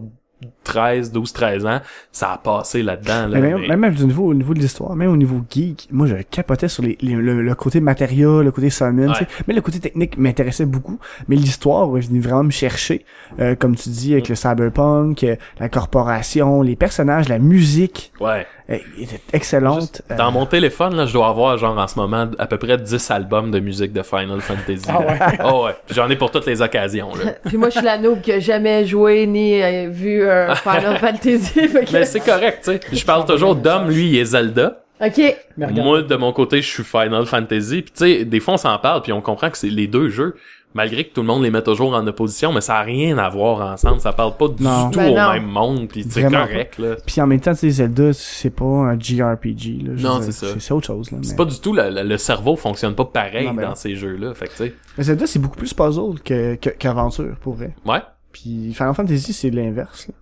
[0.63, 1.79] 13, 12, 13 ans,
[2.11, 3.27] ça a passé là-dedans.
[3.27, 5.87] Là, Mais même, mais- même, du niveau, au niveau de l'histoire, même au niveau geek,
[5.91, 9.13] moi je capotais sur les, les- le, le côté matériel, le côté summon, Ouais.
[9.13, 9.27] tu sais.
[9.47, 13.03] mais le côté technique m'intéressait beaucoup, mais l'histoire est venue vraiment me chercher,
[13.39, 18.45] euh, comme tu dis, avec le cyberpunk, euh, la corporation, les personnages, la musique, Ouais.
[18.69, 19.79] Euh, était excellente.
[19.81, 22.57] Juste Euh, Dans mon téléphone, là, je dois avoir, genre, en ce moment, à peu
[22.57, 24.85] près 10 albums de musique de Final Fantasy.
[24.89, 25.19] Ah ouais?
[25.45, 25.75] Oh ouais.
[25.93, 27.31] J'en ai pour toutes les occasions, là.
[27.45, 30.97] Puis moi, je suis la noob qui a jamais joué ni euh, vu un Final
[30.99, 31.53] Fantasy.
[31.53, 32.79] que- Mais c'est correct, tu sais.
[32.91, 34.81] Je parle toujours d'homme, lui, il est Zelda.
[34.99, 35.21] Ok.
[35.57, 37.83] Moi, de mon côté, je suis Final Fantasy.
[37.83, 40.09] Puis tu sais, des fois, on s'en parle, puis on comprend que c'est les deux
[40.09, 40.35] jeux.
[40.73, 43.29] Malgré que tout le monde les met toujours en opposition, mais ça a rien à
[43.29, 43.99] voir ensemble.
[43.99, 44.91] Ça parle pas du Non.
[44.91, 45.31] tout Ben au non.
[45.33, 46.95] même monde, puis c'est correct, là.
[47.05, 49.93] Puis en même temps, tu sais, Zelda, c'est pas un JRPG, là.
[49.97, 50.47] Non, c'est ça.
[50.59, 51.17] C'est autre chose, là.
[51.23, 53.75] C'est pas du tout, le, le- le cerveau fonctionne pas pareil Non, ben dans non.
[53.75, 54.33] ces jeux-là.
[54.35, 57.73] Fait que Mais Zelda, c'est beaucoup plus puzzle que, que- qu'aventure, pour vrai.
[57.85, 57.99] ouais.
[58.41, 60.13] Puis Final Fantasy, c'est l'inverse, là.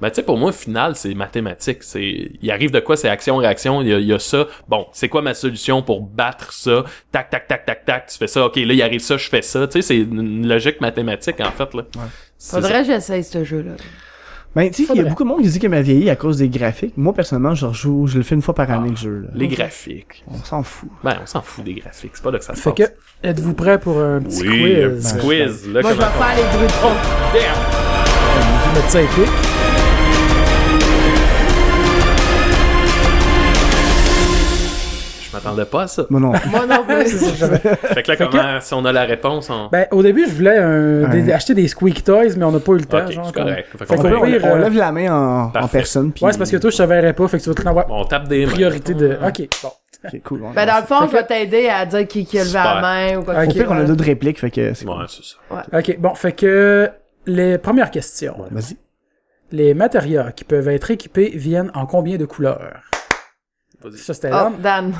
[0.00, 1.82] Ben, tu sais, pour moi, final, c'est mathématique.
[1.82, 3.80] C'est, il arrive de quoi, c'est action-réaction.
[3.80, 4.46] Il y a, il y a ça.
[4.68, 6.84] Bon, c'est quoi ma solution pour battre ça?
[7.10, 8.06] Tac, tac, tac, tac, tac.
[8.08, 8.44] Tu fais ça.
[8.44, 9.66] OK, là, il arrive ça, je fais ça.
[9.66, 11.84] Tu sais, c'est une logique mathématique, en fait, là.
[12.36, 12.60] Ça.
[12.60, 13.72] Faudrait que j'essaye ce jeu-là.
[14.54, 16.16] Ben, tu sais, il y a beaucoup de monde qui dit qu'il m'a vieilli à
[16.16, 16.92] cause des graphiques.
[16.98, 19.28] Moi, personnellement, je rejoue, je le fais une fois par année, le jeu, là.
[19.34, 20.22] Les graphiques.
[20.28, 20.90] On s'en fout.
[21.02, 22.10] Ben, on s'en fout des graphiques.
[22.14, 22.88] C'est pas là que ça se Fait passe.
[23.22, 25.12] que, êtes-vous prêt pour un petit Oui, un quiz?
[25.14, 25.68] petit quiz.
[25.72, 26.92] Là, Moi, je vais faire les bruits de fond.
[27.32, 27.42] Damn!
[28.74, 29.51] Je vais
[35.32, 36.04] Je m'attendais pas à ça.
[36.10, 36.32] Moi non.
[36.50, 37.10] Moi non plus.
[37.16, 39.68] Fait que là, Fait comment, si on a la réponse, on...
[39.72, 41.22] Ben, au début, je voulais un- Ouais.
[41.22, 42.98] des- acheter des Squeak Toys, mais on n'a pas eu le temps.
[43.04, 43.68] ok, genre, comme- correct.
[43.78, 46.12] Fait on, peut- peut- on- pire, on euh, lève la main en, en personne.
[46.12, 46.24] Puis...
[46.24, 47.88] Ouais, c'est parce que toi, je te verrais pas, fait que tu vas te l'envoyer
[47.90, 48.52] on tape des mains.
[48.52, 49.16] priorité de.
[49.26, 49.70] Ok, bon.
[50.04, 50.40] Ok, cool.
[50.54, 53.18] Ben, dans le fond, je vais t'aider à dire qui, qui a levé la main
[53.18, 55.06] ou quoi que pire, on a d'autres répliques, fait que c'est Ouais, cool.
[55.08, 55.78] c'est ça.
[55.78, 56.90] Ok, bon, fait que
[57.26, 58.34] les premières questions.
[58.50, 58.76] Vas-y.
[59.52, 62.80] Les matériaux qui peuvent être équipés viennent en combien de couleurs?
[63.82, 63.98] Vas-y.
[63.98, 64.50] Ça, c'était Oh, là.
[64.58, 64.92] Dan.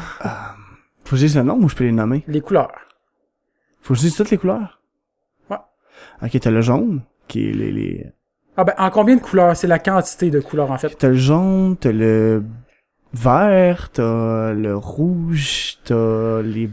[1.05, 2.25] Faut que je dise le nom ou je peux les nommer?
[2.27, 2.73] Les couleurs.
[3.81, 4.81] Faut que je dise toutes les couleurs?
[5.51, 5.57] Ouais.
[6.23, 8.07] Ok, t'as le jaune, qui est les, les...
[8.57, 9.57] Ah ben, en combien de couleurs?
[9.57, 10.97] C'est la quantité de couleurs, en fait.
[10.99, 12.45] T'as le jaune, t'as le
[13.13, 16.71] vert, t'as le rouge, t'as les...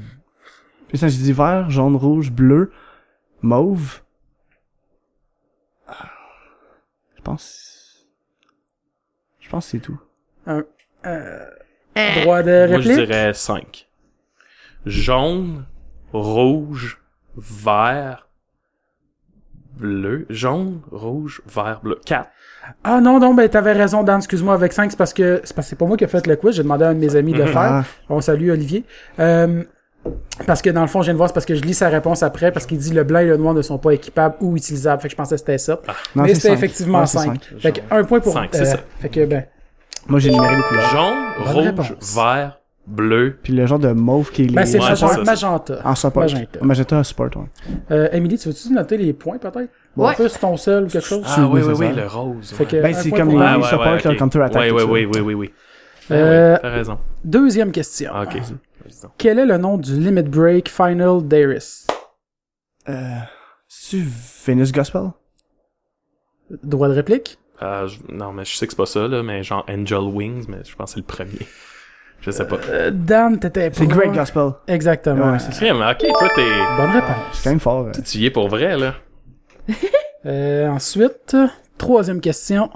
[0.89, 2.71] Putain, j'ai dit vert, jaune, rouge, bleu,
[3.41, 4.01] mauve.
[5.87, 6.09] Ah.
[7.17, 8.07] Je pense...
[9.39, 9.99] Je pense que c'est tout.
[10.47, 10.63] Euh,
[11.05, 11.58] Eh.
[12.21, 13.07] Droit de Moi, je réplique?
[13.07, 13.87] dirais 5.
[14.85, 15.65] Jaune,
[16.13, 17.01] rouge,
[17.37, 18.27] vert,
[19.77, 20.25] bleu.
[20.29, 21.99] Jaune, rouge, vert, bleu.
[22.05, 22.29] 4.
[22.83, 25.67] Ah non, non, ben t'avais raison, Dan, excuse-moi, avec 5, c'est parce que c'est parce
[25.67, 27.15] que c'est pas moi qui ai fait le quiz, j'ai demandé à un de mes
[27.15, 27.57] amis de le faire.
[27.61, 28.83] Ah, On salue Olivier.
[29.19, 29.63] Euh,
[30.45, 31.89] parce que dans le fond, je viens de voir, c'est parce que je lis sa
[31.89, 34.55] réponse après, parce qu'il dit le blanc et le noir ne sont pas équipables ou
[34.55, 35.01] utilisables.
[35.01, 35.79] Fait que je pensais que c'était ça.
[36.15, 37.25] non, Mais c'est c'était effectivement Ouais, c'est 5.
[37.25, 37.59] cinq.
[37.59, 38.33] Fait que un point pour...
[38.33, 38.77] Cinq, c'est euh, ça.
[38.99, 39.45] Fait que, ben...
[40.07, 40.89] Moi, j'ai numéré les couleurs.
[40.89, 42.15] Jaune, Bonne rouge, réponse.
[42.15, 43.37] vert, bleu.
[43.43, 44.47] Puis le genre de mauve qui est.
[44.47, 45.07] Ben, c'est Ouais, magenta.
[45.07, 45.23] c'est ça.
[45.23, 45.81] magenta.
[45.83, 46.23] En support.
[46.23, 46.59] Magenta.
[46.61, 47.03] Magenta.
[47.03, 47.43] support, ouais.
[47.91, 49.69] Euh, Emily, tu veux-tu noter les points, peut-être?
[49.95, 50.11] Bon, Ouais.
[50.11, 51.23] Un peu sur ton seul ou quelque chose?
[51.27, 52.51] Ah oui, oui, oui, le rose.
[52.53, 52.81] Fait que, ouais.
[52.81, 54.75] Ben, un c'est point comme pour- les- Ah, ouais, support, ouais, le counter-attack, Oui, tout
[54.75, 54.87] oui, ça.
[54.87, 55.53] oui, oui, oui, oui.
[56.09, 56.97] Ah Euh, T'as raison.
[57.23, 58.11] Deuxième question.
[58.13, 58.33] Ah, ok.
[58.37, 59.11] Vas-y donc.
[59.17, 61.85] Quel est le nom du Limit Break Final Darius?
[62.87, 62.93] Euh...
[63.67, 64.01] C'est
[64.45, 65.11] Venus Gospel?
[66.63, 67.37] Droit de réplique?
[67.61, 70.45] Euh, je- non, mais je sais que c'est pas ça, là, mais genre Angel Wings,
[70.47, 71.47] mais je pense que c'est le premier.
[72.21, 72.57] Je sais pas.
[72.69, 74.51] Euh, Dan, t'étais C'est Great Gospel.
[74.67, 75.31] Exactement.
[75.31, 75.73] Ouais, c'est ça.
[75.91, 76.41] Ok, toi, t'es.
[76.77, 77.41] Bonne C'est réponse.
[77.43, 77.85] quand même fort.
[77.87, 77.91] euh.
[78.05, 78.93] Tu y es pour vrai, là.
[80.25, 81.37] Euh, ensuite,
[81.77, 82.69] troisième question.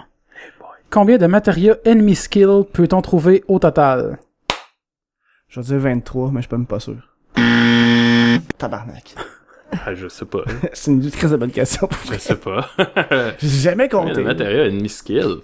[0.90, 4.18] Combien de matériaux enemy skill peut-on trouver au total?
[5.50, 6.96] Je vais dire 23, mais je suis pas même pas sûr.
[8.58, 9.16] Tabarnak.
[9.86, 10.44] Ah, je sais pas.
[10.74, 11.88] c'est une très bonne question.
[12.12, 12.70] Je sais pas.
[13.40, 14.14] J'ai jamais compté.
[14.14, 15.38] de matériel ennemi skill?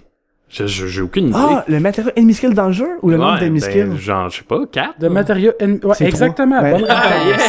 [0.48, 1.36] Je- je- J'ai aucune idée.
[1.38, 3.98] Ah, le matériau enemy skill dans le jeu ou le nombre Ouais, d'enemy ben, skills?
[4.00, 4.98] genre, je sais pas, 4?
[4.98, 5.52] De matériaux...
[5.62, 6.60] en- Ouais, exactement.
[6.60, 7.40] Ben, Ah, réponse.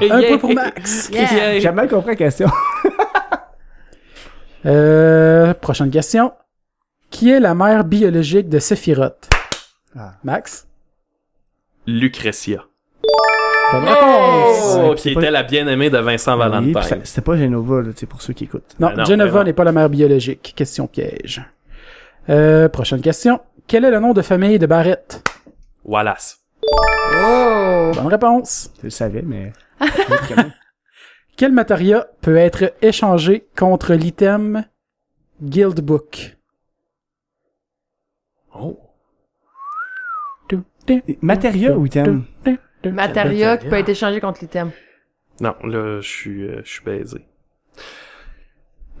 [0.00, 0.14] yeah!
[0.14, 0.28] Un Yeah!
[0.28, 1.10] point pour Max.
[1.12, 1.58] Yeah.
[1.58, 2.48] J'ai mal compris la question.
[4.64, 6.32] Euh, prochaine question.
[7.10, 9.28] Qui est la mère biologique de Sephiroth?
[9.98, 10.12] Ah.
[10.24, 10.66] Max?
[11.86, 12.64] Lucretia.
[13.72, 14.76] Bonne réponse.
[14.76, 16.82] Oh, Ouais, qui c'est était pas- la bien-aimée de Vincent Oui, Valentine.
[16.82, 18.74] ça- C'était pas Genova, là, tu sais, pour ceux qui écoutent.
[18.78, 19.44] Non, Ben non, non.
[19.44, 20.52] n'est pas la mère biologique.
[20.56, 21.42] Question piège.
[22.28, 23.40] Euh, prochaine question.
[23.66, 25.22] Quel est le nom de famille de Barrett?
[25.84, 26.38] Wallace.
[26.62, 27.90] Oh!
[27.94, 28.70] Bonne réponse.
[28.78, 29.52] Je le savais, mais...
[31.36, 34.64] Quel matériau peut être échangé contre l'item
[35.42, 36.36] Guildbook?
[38.58, 38.78] Oh.
[41.20, 42.24] Matériau ou item?
[42.90, 44.70] Matériau qui peut être échangé contre l'item.
[45.40, 47.26] Non, là, je suis, euh, je suis baisé.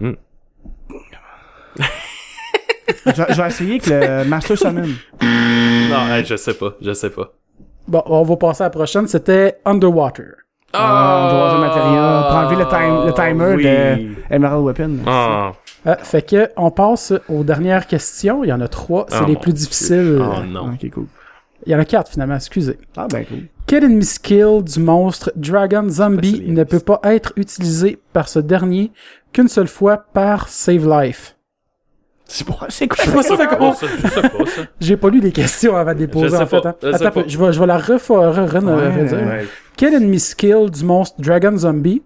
[3.06, 4.88] je, vais- je vais essayer avec le Master Summon.
[5.22, 7.32] Non, hey, je sais pas, je sais pas.
[7.88, 9.06] Bon, on va passer à la prochaine.
[9.06, 10.34] C'était Underwater.
[10.72, 12.28] Ah, on doit avoir le matériau.
[12.28, 13.64] Pour enlever le, time, le timer oui.
[14.28, 14.98] de Emerald Weapon.
[15.06, 15.52] Ah,
[15.86, 18.42] Euh, fait que on passe aux dernières questions.
[18.42, 19.06] Il y en a trois.
[19.08, 19.60] C'est Ah, les mon plus Dieu.
[19.62, 20.20] difficiles.
[20.20, 20.72] oh non.
[20.74, 21.06] Ok, cool.
[21.66, 22.36] Il y en a quatre finalement.
[22.36, 22.78] Excusez.
[22.96, 23.42] Ah, ben cool.
[23.66, 28.92] Quel ennemi skill du monstre Dragon Zombie ne peut pas être utilisé par ce dernier
[29.32, 31.36] qu'une seule fois par Save Life?
[32.28, 33.76] C'est bon, c'est quoi Je sais pas ça, d'accord.
[34.80, 36.64] J'ai pas lu les questions avant de les poser en fait.
[36.66, 36.74] hein.
[36.82, 38.16] je Attends, je vais, je vais la refaire.
[38.32, 39.46] re- re- Ouais, ouais.
[39.76, 42.02] Quel ennemi skill du monstre Dragon Zombie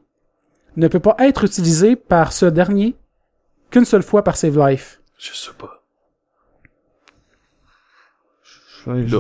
[0.76, 2.96] ne peut pas être utilisé par ce dernier
[3.70, 5.00] qu'une seule fois par Save Life?
[5.18, 5.82] Je sais pas.
[8.86, 9.16] Je- je-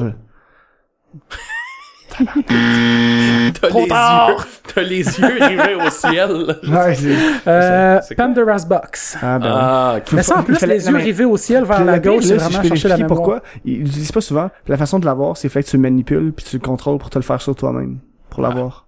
[3.62, 4.28] Trop les tard.
[4.30, 4.36] yeux,
[4.74, 6.56] t'as les yeux rivés au ciel.
[6.68, 7.16] Ouais, c'est...
[7.46, 8.00] Euh?
[8.16, 9.16] Pandora's Box.
[9.22, 9.96] Ah, ben Ah.
[10.12, 12.38] Mais ça, en plus, fallait- les yeux mais- rivés au ciel vers la gauche, c'est
[12.38, 13.16] si vraiment je peux chercher la mémoire.
[13.16, 14.48] pourquoi, ils l'utilisent pas souvent.
[14.64, 16.98] Puis la façon de l'avoir, c'est fait que tu le manipules puis tu le contrôles
[16.98, 17.98] pour te le faire sur toi-même.
[18.28, 18.86] Pour l'avoir.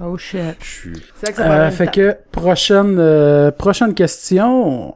[0.00, 0.56] Oh shit.
[0.60, 0.92] Je suis...
[1.16, 4.94] C'est ça que ça Euh, fait que, prochaine, euh, prochaine question.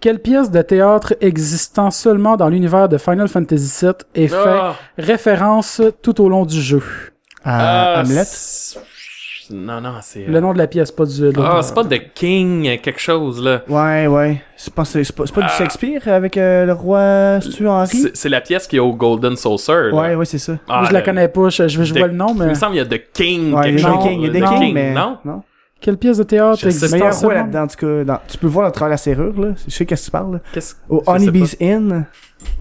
[0.00, 4.74] Quelle pièce de théâtre existant seulement dans l'univers de Final Fantasy VII est fait Ah,
[4.98, 6.82] référence tout au long du jeu?
[7.44, 8.22] À ah, Hamlet?
[8.24, 8.78] c'est-
[9.50, 10.26] Non, non, c'est...
[10.26, 11.20] Le nom de la pièce, pas du...
[11.20, 11.64] de Ah, l'auteur.
[11.64, 13.62] c'est pas The King, euh, quelque chose, là.
[13.68, 14.42] Ouais, ouais.
[14.56, 15.56] C'est pas, c'est, c'est pas, c'est pas du Ah.
[15.56, 17.86] Shakespeare avec euh, le roi Stu Henry?
[17.88, 19.94] C'est c'est la pièce qui est au Golden Saucer, là.
[19.94, 20.54] Ouais, ouais, c'est ça.
[20.68, 22.38] Ah, Moi, je la le- connais pas, je, je, je The- vois le nom, Il
[22.40, 22.46] mais...
[22.48, 24.10] me semble qu'il y a The King, Ouais, il quelque y a non, des chose.
[24.10, 24.92] King, il y a The King, King, mais...
[24.94, 25.18] non?
[25.86, 28.02] Quelle pièce de théâtre Je là-dedans, en tout cas.
[28.02, 29.50] dans- Tu peux voir à travers la serrure, là.
[29.68, 30.40] Je sais qu'est-ce que tu parles.
[30.88, 32.06] Au Honeybee's Inn.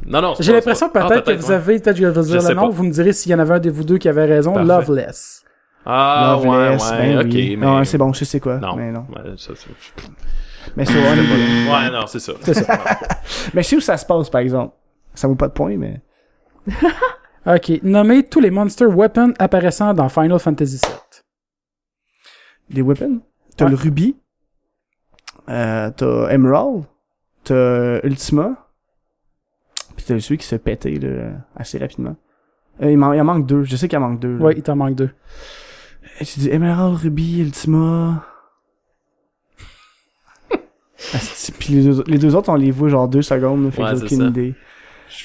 [0.06, 1.56] Non, non, c'est J'ai l'impression peut-être Ah, que vous ouais.
[1.56, 2.70] avez, peut-être que je vais Je dire le nom, pas.
[2.70, 4.54] vous me direz s'il y en avait un de vous deux qui avait raison.
[4.54, 4.68] Parfait.
[4.68, 5.44] Loveless.
[5.88, 7.58] Ah, ouais, ouais, ben ok, oui.
[7.58, 7.66] mais...
[7.66, 8.58] Non, c'est bon, je sais quoi.
[8.58, 8.76] Non.
[8.76, 9.08] Mais non.
[9.10, 9.54] Ouais, ça,
[10.78, 11.68] Mais c'est Honeybee's.
[11.72, 12.34] Ouais, non, c'est ça.
[12.44, 12.78] C'est ça.
[13.56, 14.76] Mais je sais où ça se passe, par exemple.
[15.16, 16.00] Ça vaut pas de points, mais...
[17.48, 20.94] Ok, nommez tous les monster weapons apparaissant dans Final Fantasy VII.
[22.70, 23.22] Des weapons.
[23.58, 23.72] T'as Ouais.
[23.72, 24.16] le rubis.
[25.50, 26.84] Euh, t'as Emerald.
[27.44, 28.56] T'as Ultima.
[29.96, 32.16] Puis t'as celui qui se pétait, là, assez rapidement.
[32.82, 33.64] Euh, il, en manque deux.
[33.64, 34.38] Je sais qu'il en manque deux.
[34.38, 34.44] là.
[34.46, 35.10] Ouais, il t'en manque deux.
[36.20, 38.26] Et tu dis Emerald, Ruby, Ultima.
[41.60, 43.90] Puis les deux, les deux autres, on les voit genre deux secondes, là, fait Ouais,
[43.94, 44.28] que j'ai c'est aucune ça.
[44.28, 44.56] idée.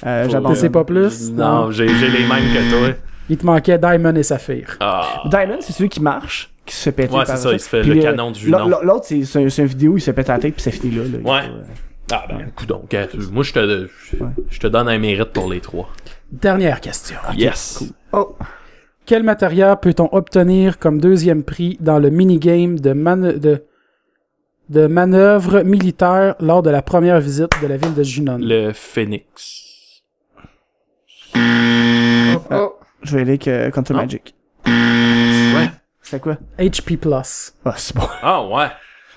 [0.06, 0.70] Euh, j'abandonne.
[0.72, 1.32] Pas plus?
[1.32, 2.94] Non, j'ai j'ai les mêmes que toi.
[3.30, 4.76] Il te manquait Diamond et Saphir.
[4.80, 5.22] Ah.
[5.26, 7.14] Diamond, c'est celui qui marche, qui se fait péter.
[7.14, 8.78] Ouais, c'est ça, il se fait Puis, le euh, canon du l'autre- nom.
[8.82, 10.94] L'autre, c'est c'est un- c'est une vidéo, il se pète la tête, puis ça finit
[10.96, 11.02] là.
[11.24, 11.48] Ouais.
[11.48, 11.62] euh,
[12.12, 12.94] Ah, ben, écoute donc.
[13.30, 13.88] Moi, je te,
[14.50, 15.88] je te donne un mérite pour les trois.
[16.32, 17.16] Dernière question.
[17.36, 17.84] Yes.
[18.12, 18.34] Oh!
[19.06, 23.64] Quel matériel peut-on obtenir comme deuxième prix dans le minigame de, man de,
[24.70, 28.38] de manœuvre militaire lors de la première visite de la ville de Junon?
[28.40, 30.02] Le Phoenix.
[32.50, 32.74] Oh.
[33.02, 34.00] Je vais aller avec euh, Counter Non.
[34.00, 34.34] Magic.
[34.66, 35.70] Ouais.
[36.02, 36.36] C'est quoi?
[36.58, 36.96] HP+.
[36.96, 37.54] Plus.
[37.64, 38.02] Ah, c'est bon.
[38.22, 38.66] Ah, ouais.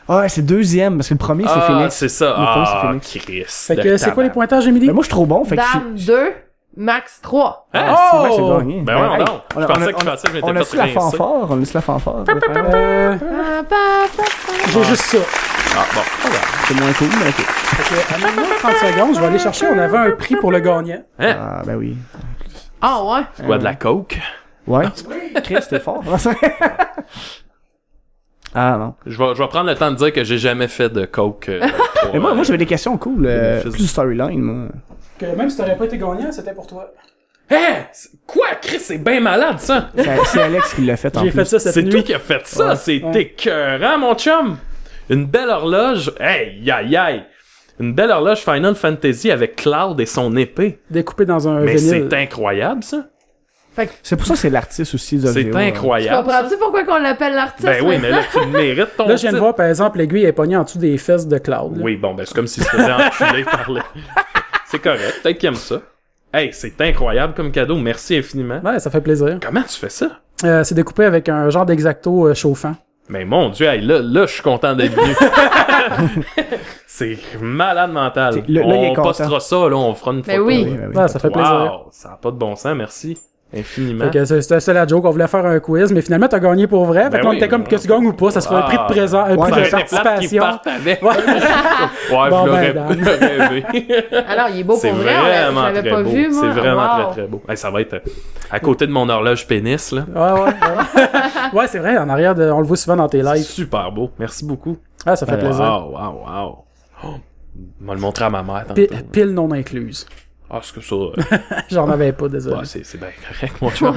[0.08, 1.96] Ah, ouais, c'est deuxième, parce que le premier, c'est ah, Phoenix.
[1.96, 2.30] c'est ça.
[2.38, 2.82] Le premier, c'est Ah,
[3.26, 3.66] Phoenix.
[3.68, 4.88] Fait que c'est quoi les pointages, Emily?
[4.88, 6.34] Mais moi, je suis trop bon, fait que Dame je- 2,
[6.78, 7.68] max 3.
[7.74, 7.86] Hein?
[7.88, 8.58] Ah, c'est vrai que c'est Oh!
[8.58, 8.82] gagné.
[8.82, 9.42] Ben ouais, hey, non.
[9.56, 10.88] on Je a- pensais que je pensais que je m'étais On a fait su la
[10.88, 12.16] fanfare, on su la fanfare.
[12.28, 13.18] Euh.
[14.74, 15.18] J'ai juste ça.
[15.78, 16.02] Ah, bon.
[16.68, 17.36] C'est moins cool, mais ok.
[17.36, 19.68] Fait que, amène-moi 30 secondes, je vais aller chercher.
[19.68, 21.02] On avait un prix pour le gagnant.
[21.20, 21.36] Hein?
[21.40, 21.96] Ah, ben oui.
[22.86, 23.22] Ah ouais.
[23.34, 24.20] C'est quoi, de la coke?
[24.68, 24.86] Ouais.
[25.44, 26.04] Chris, t'es fort.
[28.56, 28.94] ah, non.
[29.06, 31.50] Je vais, je vais prendre le temps de dire que j'ai jamais fait de coke.
[31.50, 31.60] euh,
[32.02, 33.26] pour, Mais moi, euh, moi j'avais des questions cool.
[33.26, 34.68] euh, Fils- plus de storyline, moi.
[35.18, 36.92] Que même si t'aurais pas été gagnant, c'était pour toi.
[37.50, 37.86] Hein?
[37.92, 38.80] C'est- Quoi, Chris?
[38.80, 39.90] C'est bien malade, ça!
[39.96, 41.40] C'est c'est Alex qui l'a fait en J'ai plus.
[41.40, 41.90] fait ça cette C'est nuit.
[41.92, 42.76] toi qui as fait ça, Ouais.
[42.76, 43.22] c'est Ouais.
[43.22, 44.58] écœurant, mon chum!
[45.10, 47.26] Une belle horloge, hey, aïe, aïe!
[47.80, 50.80] Une belle horloge Final Fantasy avec Cloud et son épée.
[50.89, 52.07] Découpé dans un Mais vinyle.
[52.11, 53.07] c'est incroyable, ça.
[54.03, 55.51] C'est pour ça que c'est l'artiste aussi de C'est hein.
[55.51, 56.24] Tu incroyable.
[56.28, 57.65] comprends-tu pourquoi qu'on l'appelle l'artiste?
[57.65, 59.39] Ben oui, mais là, tu mérites ton Là, je viens de titre.
[59.43, 61.78] voir, par exemple, l'aiguille est pognée en dessous des fesses de Cloud.
[61.78, 61.84] là.
[61.84, 63.82] Oui, bon, ben c'est comme s'il se faisait enculer par le...
[64.67, 65.82] C'est correct, peut-être qu'il aime ça.
[66.32, 68.59] Hey, c'est incroyable comme cadeau, merci infiniment.
[68.63, 69.39] Ouais, ça fait plaisir.
[69.41, 70.19] Comment tu fais ça?
[70.43, 72.76] Euh, c'est découpé avec un genre d'exacto euh, chauffant.
[73.10, 75.14] Mais mon dieu, hey, là, là, je suis content d'être venu.
[76.88, 78.34] c'est malade mental.
[78.34, 79.01] C'est- là, là, il est on content.
[79.10, 80.45] postera ça, là, on fera une Ben photo.
[80.47, 80.66] oui.
[80.70, 81.51] Oui, oui, ça fait plaisir.
[81.84, 83.18] Wow, ça n'a pas de bon sens, merci.
[83.56, 84.12] Infiniment.
[84.12, 86.86] Fait c'était ça la joke, on voulait faire un quiz, mais finalement t'as gagné pour
[86.86, 87.04] vrai.
[87.04, 88.58] Fait Ben que on oui, était comme ben que tu gagnes ou pas, ça sera
[88.60, 88.88] un prix de Ah.
[88.89, 90.43] présent, un Ouais, prix de qu'ils participation.
[90.66, 91.04] avec.
[91.04, 91.12] Ouais.
[92.12, 93.66] Ouais, Bon, je l'aurais ben, rêvé.
[94.28, 96.10] Alors, il est beau C'est pour vrai, on vraiment l'avais très pas beau.
[96.10, 96.41] vu, moi.
[96.41, 97.04] C'est vraiment Wow.
[97.04, 97.41] très très beau.
[97.47, 97.99] Hey, ça va être euh,
[98.51, 100.01] à côté de mon horloge pénis là.
[100.16, 101.54] Ouais, ouais, ouais.
[101.60, 103.43] ouais, c'est vrai, en arrière, de- on le voit souvent dans tes lives.
[103.43, 104.10] super beau.
[104.20, 104.78] Merci beaucoup.
[105.06, 105.62] Ah, ça fait plaisir.
[105.64, 106.58] Wow, wow, wow.
[107.04, 107.08] Oh,
[107.82, 108.66] on va le montrer à ma mère
[109.12, 110.06] Pile non incluse.
[110.50, 110.94] Ah, c'est que ça.
[110.96, 111.12] euh,
[111.72, 112.58] J'en avais pas, désolé.
[112.58, 113.96] ouais, c'est c'est bien correct, mon chum.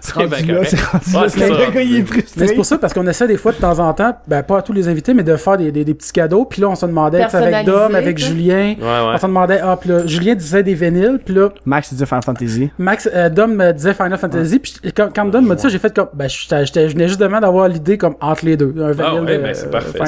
[0.00, 0.68] C'est bien là, correct.
[0.70, 1.66] c'est rendu Ouais, là, c'est c'est ça.
[1.66, 2.46] le gars, il est Mais frustré.
[2.48, 4.62] c'est pour ça, parce qu'on essaie des fois de temps en temps, ben pas à
[4.62, 6.44] tous les invités, mais de faire des, des, des petits cadeaux.
[6.44, 8.18] Puis là, on se demandait, avec Dom, avec.
[8.18, 8.74] Julien.
[8.78, 9.12] Ouais, ouais.
[9.14, 12.04] On se demandait, ah, puis là, Julien disait des vinyles, puis là, Max, il dit
[12.06, 12.70] Final Fantasy.
[12.78, 15.78] Max, euh, Dom me disait Final Fantasy, puis quand, quand Dom m'a dit ça, j'ai
[15.78, 18.74] fait comme, ben, je venais justement d'avoir l'idée comme entre les deux.
[18.78, 19.98] Un Ah ouais, de, ben c'est euh, parfait.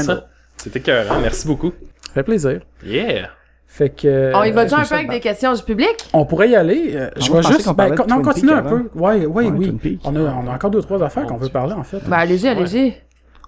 [0.59, 1.20] C'était écœurant.
[1.22, 1.72] Merci beaucoup.
[2.09, 2.61] Ça fait plaisir.
[2.84, 3.28] Yeah.
[3.77, 4.33] Fait que.
[4.35, 5.95] On y va euh, déjà un peu avec des questions du public?
[6.14, 6.93] On pourrait y aller.
[6.95, 7.66] euh, je On vais juste.
[7.66, 8.89] qu'on Ben, non, continue un peu.
[8.95, 9.99] Ouais, oui, Ouais, oui.
[10.05, 11.53] On a, on a encore deux, trois affaires qu'on veut Dieu.
[11.53, 11.99] parler, en fait.
[12.07, 12.95] Ben, allez-y, allez-y.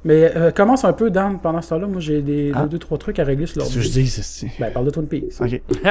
[0.04, 1.86] Mais euh, commence un peu, Dan, pendant ce temps-là.
[1.86, 2.62] Moi, j'ai des Ah.
[2.64, 4.02] deux, deux, trois trucs à régler sur Qu'est-ce que je l'ordi.
[4.02, 5.32] dis, c'est Ben, parle de Twin Peaks.
[5.40, 5.60] Ok.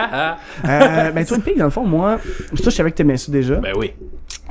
[0.66, 2.20] Euh, ben, Twin Peaks, dans le fond, moi,
[2.54, 3.56] je savais que t'aimais ça déjà.
[3.56, 3.94] ben oui.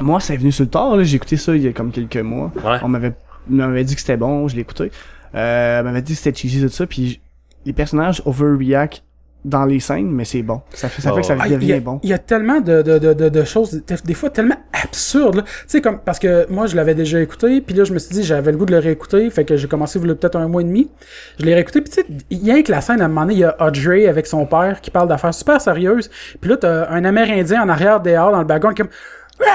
[0.00, 1.04] Moi, ça est venu sur le tard, là.
[1.04, 2.50] J'ai écouté ça il y a comme quelques mois.
[2.56, 2.78] Ouais.
[2.82, 3.12] On m'avait,
[3.50, 4.90] on m'avait dit que c'était bon, je l'ai écouté.
[5.34, 7.20] Euh, on m'avait dit que c'était cheesy, tout ça, puis
[7.64, 9.02] les personnages overreact
[9.46, 10.60] dans les scènes, mais c'est bon.
[10.74, 12.00] Ça fait, ça fait que ça Ah, a- devient bon.
[12.02, 15.44] Il y a tellement de, de, de, de, choses, des- fois tellement absurdes.
[15.44, 18.12] Tu sais, comme, parce que moi, je l'avais déjà écouté, puis là, je me suis
[18.14, 20.64] dit, j'avais le goût de le réécouter, fait que j'ai commencé peut-être un mois et
[20.64, 20.90] demi.
[21.38, 23.22] Je l'ai réécouté, puis tu sais, il y a que la scène, à un moment
[23.22, 26.56] donné, il y a Audrey avec son père qui parle d'affaires super sérieuses, puis là,
[26.56, 28.94] t'as un Amérindien en arrière dehors dans le background qui est comme,
[29.38, 29.46] Ouais,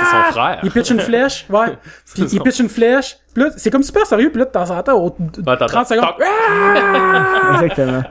[0.00, 0.58] c'est son frère.
[0.62, 1.66] il pitch une flèche, ouais,
[2.14, 4.50] puis il son- pitch une flèche, puis là, c'est comme super sérieux, puis là, de
[4.50, 7.54] temps en temps, au Ouais, attends, 30 secondes, attends.
[7.62, 8.02] Exactement.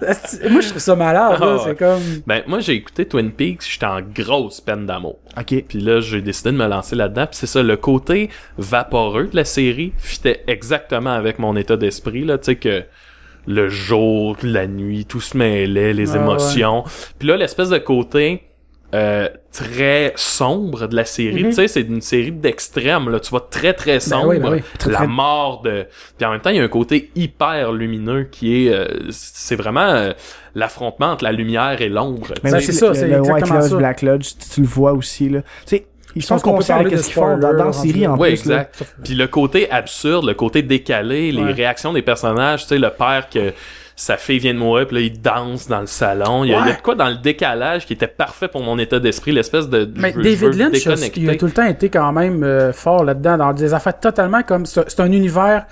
[0.50, 1.62] Moi, je trouve ça malade, là, Ah, ouais.
[1.66, 2.00] c'est comme...
[2.26, 5.18] Ben, moi, j'ai écouté Twin Peaks, j'étais en grosse peine d'amour.
[5.38, 5.64] Ok.
[5.68, 7.28] Puis là, j'ai décidé de me lancer là-dedans.
[7.28, 12.24] Puis c'est ça, le côté vaporeux de la série fitait exactement avec mon état d'esprit,
[12.26, 12.84] là, tu sais, que
[13.48, 16.84] le jour, la nuit, tout se mêlait, les Ah, émotions.
[17.20, 18.44] Puis là, l'espèce de côté
[18.94, 21.50] euh, très sombre de la série, Mhm.
[21.50, 24.28] tu sais, c'est une série d'extrêmes, là, tu vois, très très sombre.
[24.28, 24.60] oui, ben oui.
[24.78, 25.86] Très, la très- mort de...
[26.18, 28.74] Puis en même temps, il y a un côté hyper lumineux qui est...
[28.74, 30.12] euh, c'est vraiment euh,
[30.56, 32.28] l'affrontement entre la lumière et l'ombre.
[32.44, 33.72] Mais Ben, c'est ça, c'est le White Lodge.
[33.74, 35.42] Black Lodge, tu, tu le vois aussi, là.
[35.66, 38.36] Tu sais, ils sont conscients de ce qu'ils font dans, dans la série, en Oui,
[38.36, 38.56] plus, là.
[38.70, 38.84] exact.
[39.04, 41.54] Puis le côté absurde, le côté décalé, les Ouais.
[41.54, 43.54] réactions des personnages, tu sais, le père que
[44.04, 46.44] sa fille vient de mourir, puis là, il danse dans le salon.
[46.44, 48.64] Il y, a, il y a de quoi dans le décalage qui était parfait pour
[48.64, 49.88] mon état d'esprit, l'espèce de...
[49.96, 50.86] Mais David Lynch,
[51.18, 54.42] il a tout le temps été quand même euh, fort là-dedans, dans des affaires totalement
[54.42, 54.66] comme...
[54.66, 55.68] C'est un univers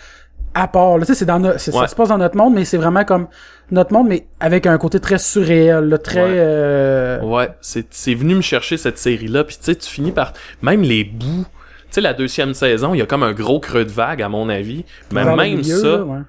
[0.54, 1.00] à part.
[1.00, 1.06] là.
[1.08, 1.82] Tu sais, c'est dans no- c'est- Ouais.
[1.82, 3.28] ça se passe dans notre monde, mais c'est vraiment comme
[3.72, 6.22] notre monde, mais avec un côté très surréel, là, très...
[6.24, 6.30] Ouais.
[6.36, 10.34] euh, Ouais, c'est c'est venu me chercher cette série-là, puis tu sais, tu finis par...
[10.62, 11.46] Même les bouts...
[11.46, 14.30] Tu sais, la deuxième saison, il y a comme un gros creux de vague, à
[14.30, 14.86] mon avis.
[15.12, 16.20] Mais vers le même milieu, ça, là, ouais.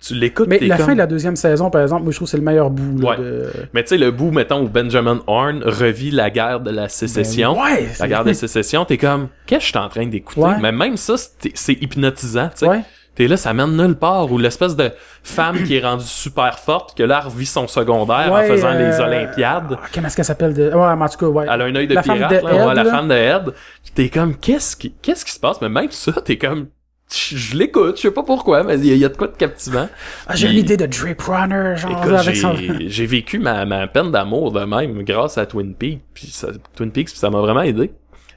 [0.00, 0.86] Tu l'écoutes, Mais la comme...
[0.86, 2.98] fin de la deuxième saison, par exemple, moi, je trouve que c'est le meilleur bout.
[3.00, 3.16] Là, Ouais.
[3.18, 3.46] de...
[3.74, 7.54] Mais tu sais, le bout, mettons, où Benjamin Horn revit la guerre de la sécession.
[7.54, 7.88] Ben Ouais!
[8.00, 10.40] la guerre de sécession, t'es comme, qu'est-ce que je suis en train d'écouter?
[10.40, 10.58] Ouais.
[10.60, 11.14] Mais même ça,
[11.54, 12.68] c'est hypnotisant, tu sais.
[12.68, 12.80] Ouais.
[13.16, 14.92] T'es là, ça mène nulle part, ou l'espèce de
[15.22, 18.90] femme qui est rendue super forte, que là, revit son secondaire Ouais, en faisant euh,
[18.90, 19.76] les Olympiades.
[19.82, 20.54] Ah, Comment est-ce qu'elle s'appelle?
[20.54, 20.70] De...
[20.72, 21.44] Ouais, mais en tout cas, ouais.
[21.52, 23.14] Elle a un œil de La femme pirate, de là, ouais, Ed, la femme de
[23.14, 23.52] Ed.
[23.94, 25.60] T'es comme, qu'est-ce qui, qu'est-ce qui se passe?
[25.60, 26.68] Mais même ça, t'es comme,
[27.12, 29.26] je l'écoute, je sais pas pourquoi, mais il y, a- il y a de quoi
[29.26, 29.88] de captivant.
[30.26, 32.54] Ah, J'ai l'idée de Drake Runner, genre, Écoute, avec son...
[32.54, 36.48] j'ai j'ai vécu ma, ma peine d'amour de même grâce à Twin Peaks, puis ça,
[36.76, 37.90] Twin Peaks, puis ça m'a vraiment aidé.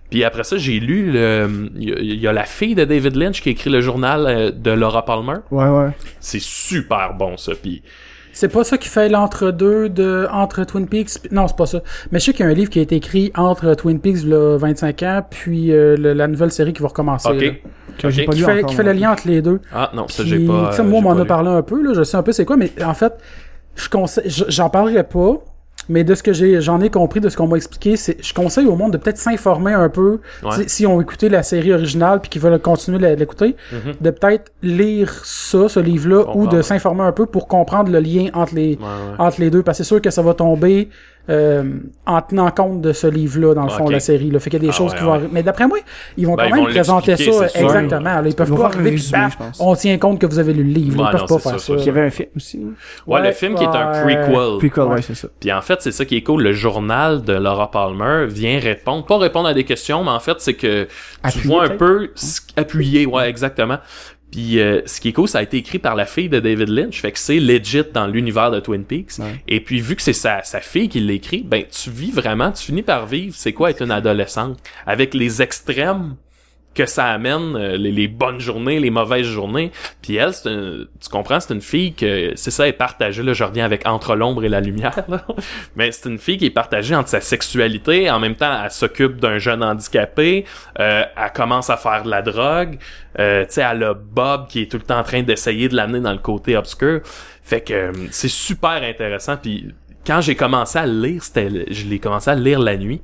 [0.10, 2.84] Puis après ça, j'ai lu le, il y, a- il y a la fille de
[2.86, 5.38] David Lynch qui a écrit le journal euh, de Laura Palmer.
[5.52, 5.90] Ouais, ouais.
[6.20, 7.54] C'est super bon ça.
[7.60, 7.82] Puis
[8.34, 11.32] C'est pas ça qui fait l'entre-deux de entre Twin Peaks.
[11.32, 11.82] Non, c'est pas ça.
[12.12, 14.24] Mais je sais qu'il y a un livre qui a été écrit entre Twin Peaks
[14.26, 17.30] là, 25 ans, puis euh, le- la nouvelle série qui va recommencer.
[17.32, 17.36] là.
[17.36, 17.62] ok,
[18.00, 18.28] Que j'ai Ok.
[18.28, 19.00] pas Qui lu fait, encore, qui fait le moi.
[19.02, 19.60] lien entre les deux.
[19.72, 20.70] ah non, ça Puis, j'ai pas.
[20.72, 22.32] tu sais, euh, moi, on m'en a parlé un peu, là, je sais un peu
[22.32, 23.14] c'est quoi, mais en fait,
[23.76, 25.36] je conseille, je- j'en parlerai pas.
[25.90, 28.34] Mais de ce que j'ai, j'en ai compris, de ce qu'on m'a expliqué, c'est, je
[28.34, 30.52] conseille au monde de peut-être s'informer un peu, Ouais.
[30.68, 33.94] si on écouté la série originale puis qu'ils veulent continuer à l'écouter, Mhm.
[34.00, 36.64] de peut-être lire ça, ce livre-là, ou de ouais.
[36.64, 38.78] s'informer un peu pour comprendre le lien entre les, ouais.
[39.20, 40.90] entre les deux, parce que c'est sûr que ça va tomber
[41.30, 41.64] euh,
[42.06, 43.92] en tenant compte de ce livre-là, dans le fond, Ok.
[43.94, 44.30] la série.
[44.30, 44.40] Là.
[44.40, 45.18] Fait qu'il y a des Ah choses ouais, qui vont ouais.
[45.18, 45.30] arriver.
[45.34, 45.78] Mais d'après moi,
[46.18, 48.00] ils vont Ben, quand ils même vont présenter ça exactement.
[48.22, 49.58] Là, ils peuvent Ils pas arriver résumé, pense.
[49.62, 51.00] on tient compte que vous avez lu le livre.
[51.02, 51.74] Ouais, ils peuvent non, pas faire ça.
[51.78, 52.62] Il y avait un film aussi.
[52.64, 52.74] hein.
[53.08, 54.58] Ouais, le Ouais, film qui est un prequel.
[54.60, 55.28] Prequel, ouais, c'est ça.
[55.40, 56.44] Puis en fait, c'est ça qui est cool.
[56.44, 60.36] Le journal de Laura Palmer vient répondre, pas répondre à des questions, mais en fait,
[60.40, 60.90] c'est que tu
[61.24, 62.12] Appuyer, vois un peu
[62.58, 63.78] appuyer, ouais, exactement.
[64.34, 66.68] Puis euh, ce qui est cool, ça a été écrit par la fille de David
[66.68, 69.20] Lynch, fait que c'est legit dans l'univers de Twin Peaks.
[69.20, 69.36] Ouais.
[69.48, 72.64] Et puis vu que c'est sa, sa fille qui l'écrit, ben tu vis vraiment, tu
[72.64, 74.58] finis par vivre, c'est quoi être une adolescente?
[74.88, 76.16] Avec les extrêmes
[76.74, 79.72] que ça amène, euh, les, bonnes journées, les mauvaises journées.
[80.02, 83.34] Puis elle, c'est tu comprends, c'est une fille que, c'est ça, elle est partagée, là,
[83.34, 84.96] je reviens avec Entre l'ombre et la lumière,
[85.76, 89.18] mais c'est une fille qui est partagée entre sa sexualité, en même temps, elle s'occupe
[89.18, 90.46] d'un jeune handicapé,
[90.80, 92.78] euh, elle commence à faire de la drogue,
[93.20, 95.76] euh, tu sais, elle a Bob qui est tout le temps en train d'essayer de
[95.76, 97.02] l'amener dans le côté obscur.
[97.44, 99.74] Fait que euh, c'est super intéressant, puis
[100.06, 103.02] quand j'ai commencé à lire, c'était, je l'ai commencé à lire la nuit.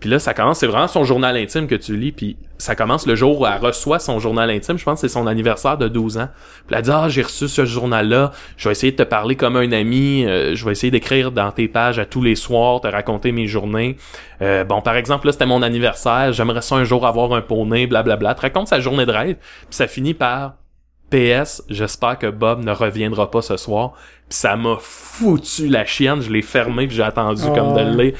[0.00, 3.04] Puis là, ça commence, c'est vraiment son journal intime que tu lis, puis ça commence
[3.06, 5.88] le jour où elle reçoit son journal intime, je pense que c'est son anniversaire de
[5.88, 6.28] 12 ans.
[6.66, 9.56] Puis elle dit «Ah, j'ai reçu ce journal-là, je vais essayer de te parler comme
[9.56, 12.86] un ami, euh, je vais essayer d'écrire dans tes pages à tous les soirs, te
[12.86, 13.96] raconter mes journées.
[14.40, 17.88] Euh, bon, par exemple, là, c'était mon anniversaire, j'aimerais ça un jour avoir un poney,
[17.88, 20.54] blablabla.» Tu racontes sa journée de rêve, puis ça finit par
[21.10, 23.92] «PS, j'espère que Bob ne reviendra pas ce soir.»
[24.28, 27.52] Puis ça m'a foutu la chienne, je l'ai fermé, puis j'ai attendu Oh.
[27.52, 28.14] comme de le lire.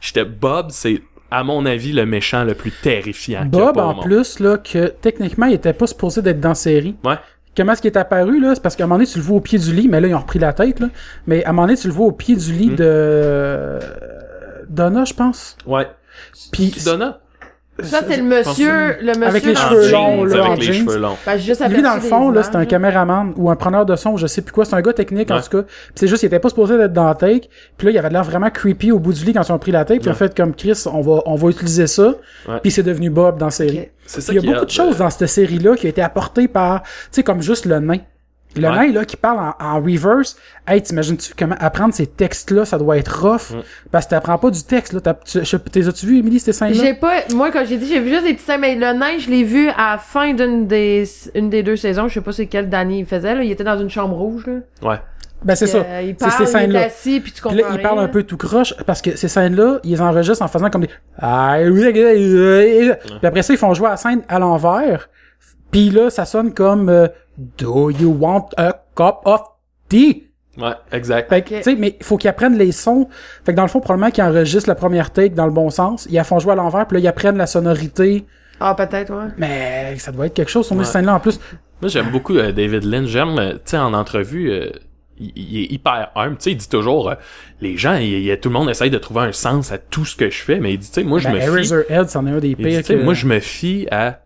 [0.00, 1.00] J'étais Bob, c'est
[1.36, 3.44] à mon avis le méchant le plus terrifiant.
[3.46, 6.96] Bob, en plus, là, que techniquement, il était pas supposé d'être dans la série.
[7.04, 7.14] Ouais.
[7.56, 8.54] Comment est-ce qu'il est apparu, là?
[8.54, 10.08] C'est parce qu'à un moment donné, tu le vois au pied du lit, mais là,
[10.08, 10.88] ils ont repris la tête, là.
[11.26, 12.76] Mais à un moment donné, tu le vois au pied du lit Hmm.
[12.76, 12.84] de...
[12.84, 13.78] euh,
[14.68, 15.56] Donna, je pense.
[15.66, 15.86] Ouais.
[16.52, 16.74] Puis...
[16.84, 17.20] Donna?
[17.82, 19.24] Ça, c'est le monsieur, le monsieur.
[19.24, 21.16] Avec les cheveux le longs, là, avec les cheveux longs.
[21.26, 24.16] J'ai juste Lui, dans le fond, là, c'est un caméraman ou un preneur de son,
[24.16, 24.64] je sais plus quoi.
[24.64, 25.62] C'est un gars technique, en tout cas.
[25.62, 27.48] Puis c'est juste, il était pas supposé d'être dans la take.
[27.76, 29.72] Puis là, il avait l'air vraiment creepy au bout du lit quand ils ont pris
[29.72, 30.00] la take.
[30.00, 32.14] Puis en fait, comme Chris, on va, on va utiliser ça.
[32.48, 32.60] Ouais.
[32.62, 33.80] Puis c'est devenu Bob dans la série.
[33.80, 33.90] Ok.
[34.06, 36.46] C'est ça Il y a beaucoup de choses dans cette série-là qui a été apportées
[36.46, 37.98] par, tu sais, comme juste le nain.
[38.56, 38.86] Le Ouais.
[38.88, 40.36] nain, là, qui parle en, en reverse.
[40.66, 43.50] Hey, t'imagines-tu comment apprendre ces textes-là, ça doit être rough.
[43.56, 43.62] Mm.
[43.90, 45.00] Parce que t'apprends pas du texte, là.
[45.00, 45.40] T'as- tu-
[45.72, 46.82] T'es as-tu vu, Émilie, ces scènes-là?
[46.84, 49.18] J'ai pas, moi, quand j'ai dit, j'ai vu juste des petits seins, mais le nain,
[49.18, 51.04] je l'ai vu à la fin d'une des,
[51.34, 52.08] une des deux saisons.
[52.08, 53.42] Je sais pas c'est quelle Danny il faisait, là.
[53.42, 54.88] Il était dans une chambre rouge, là.
[54.88, 54.96] Ouais.
[55.44, 55.78] Ben, c'est Puis, ça.
[55.86, 56.80] euh, il C'est parle, ces il est scènes-là.
[56.84, 58.06] assis, puis tu Puis comprends là, il parle rien.
[58.06, 60.90] un peu tout croche parce que ces scènes-là, ils enregistrent en faisant comme des.
[61.18, 62.90] Ah, oui, Puis
[63.22, 65.10] après ça, ils font jouer la scène à l'envers.
[65.70, 67.08] Puis là, ça sonne comme euh,
[67.38, 69.40] Do you want a cup of
[69.88, 70.24] tea?
[70.56, 71.28] Ouais, exact.
[71.30, 73.08] Fait que, tu sais, mais il faut qu'ils apprennent les sons.
[73.44, 76.06] Fait que dans le fond, probablement qu'ils enregistrent la première take dans le bon sens.
[76.08, 78.24] Ils la font jouer à l'envers, puis là, ils apprennent la sonorité.
[78.60, 79.32] Ah, peut-être, ouais.
[79.36, 80.84] Mais ça doit être quelque chose sur Ouais.
[80.84, 81.40] ces scènes-là en plus.
[81.82, 83.08] Moi, j'aime beaucoup euh, David Lynch.
[83.08, 84.70] J'aime, euh, tu sais, en entrevue, euh,
[85.18, 86.36] il, il est hyper humble.
[86.36, 87.14] Tu sais, il dit toujours, euh,
[87.60, 90.14] les gens, il, il- tout le monde essaye de trouver un sens à tout ce
[90.14, 91.66] que je fais, mais il dit, tu sais, moi, je Ben, me fie...
[92.06, 92.78] C'en est un des Il dit, pires.
[92.78, 94.20] tu sais, que- moi, je me fie à,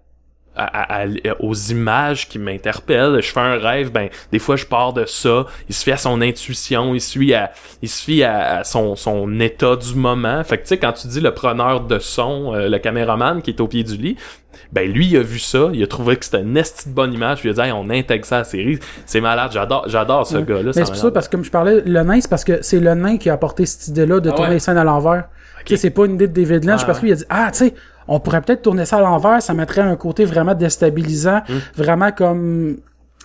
[0.59, 1.06] à, à- à-
[1.40, 3.20] aux images qui m'interpellent.
[3.22, 5.47] Je fais un rêve, ben, des fois, je pars de ça.
[5.68, 7.52] Il se fie à son intuition, il se fie à,
[7.82, 10.43] il se fie à, à son, son état du moment.
[10.44, 13.51] Fait que, tu sais, quand tu dis le preneur de son, euh, le caméraman qui
[13.51, 14.16] est au pied du lit,
[14.72, 17.12] ben, lui, il a vu ça, il a trouvé que c'était une esti de bonne
[17.14, 18.78] image, puis il a dit, Hey, on intègre ça à la série.
[19.06, 20.43] C'est malade, j'adore, j'adore ce Ouais.
[20.44, 20.62] gars-là.
[20.64, 22.80] Mais c'est pour ça, parce que comme je parlais, le nain, c'est parce que c'est
[22.80, 24.55] le nain qui a apporté cette idée-là de Ah tourner ouais?
[24.55, 25.28] les scènes à l'envers.
[25.77, 27.49] C'est pas une idée de David Lynch, Ouais, parce que lui, il a dit, ah,
[27.53, 27.74] tu sais,
[28.07, 31.43] on pourrait peut-être tourner ça à l'envers, ça mettrait un côté vraiment déstabilisant,
[31.77, 32.78] vraiment comme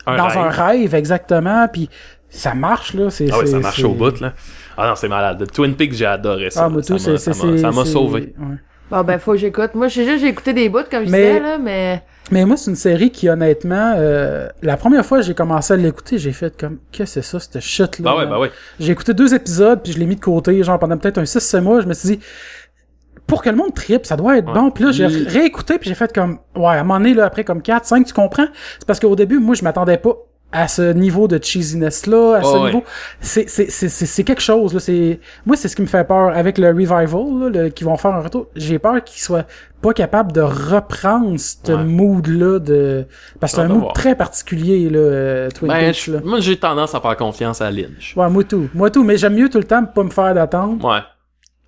[0.05, 0.37] Un dans rêve.
[0.37, 1.89] un rêve, exactement, puis
[2.29, 3.09] ça marche, là.
[3.09, 4.33] C'est, Ah ouais, ça marche au bout, là.
[4.77, 5.45] Ah non, c'est malade.
[5.47, 6.65] The Twin Peaks, j'ai adoré ça.
[6.65, 6.87] Ah, moi, là.
[6.87, 8.33] tout, ça m'a- c'est, ça c'est, m'a- ça m'a c'est- sauvé.
[8.37, 8.55] ouais.
[8.91, 9.71] Bon, ben, faut que j'écoute.
[9.75, 12.03] Moi, je sais juste, j'ai écouté des bouts, comme je Mais- disais, là, mais.
[12.31, 15.77] Mais moi, c'est une série qui, honnêtement, euh, la première fois que j'ai commencé à
[15.77, 18.03] l'écouter, j'ai fait comme, qu'est-ce que c'est ça, cette shit-là?
[18.11, 18.51] Bah ouais, bah ouais.
[18.79, 21.61] J'ai écouté deux épisodes, puis je l'ai mis de côté, genre pendant peut-être un 6-7
[21.61, 22.19] mois, je me suis dit,
[23.27, 24.53] pour que le monde tripe, ça doit être Ouais.
[24.53, 24.71] bon.
[24.71, 27.43] Puis là, j'ai réécouté, puis j'ai fait comme, ouais, à un moment donné, là, après
[27.43, 28.47] comme 4, 5, tu comprends?
[28.79, 30.15] C'est parce qu'au début, moi, je m'attendais pas
[30.53, 32.83] à ce niveau de cheesiness-là, à ce Ouais, niveau.
[33.19, 34.79] C'est, c'est, c'est, c'est, c'est quelque chose, là.
[34.79, 38.11] C'est, moi, c'est ce qui me fait peur avec le revival, là, qui vont faire
[38.13, 38.47] un retour.
[38.55, 39.45] J'ai peur qu'ils soient
[39.81, 41.83] pas capables de reprendre ce Ouais.
[41.83, 43.05] mood-là de,
[43.39, 43.93] parce que c'est un mood voir.
[43.93, 46.19] très particulier, là, euh, Twin Ben, Peaks, là.
[46.23, 48.13] moi, j'ai tendance à faire confiance à Lynch.
[48.15, 48.69] Ouais, moi tout.
[48.73, 50.99] Moi tout, mais j'aime mieux tout le temps pas me faire d'attente Ouais.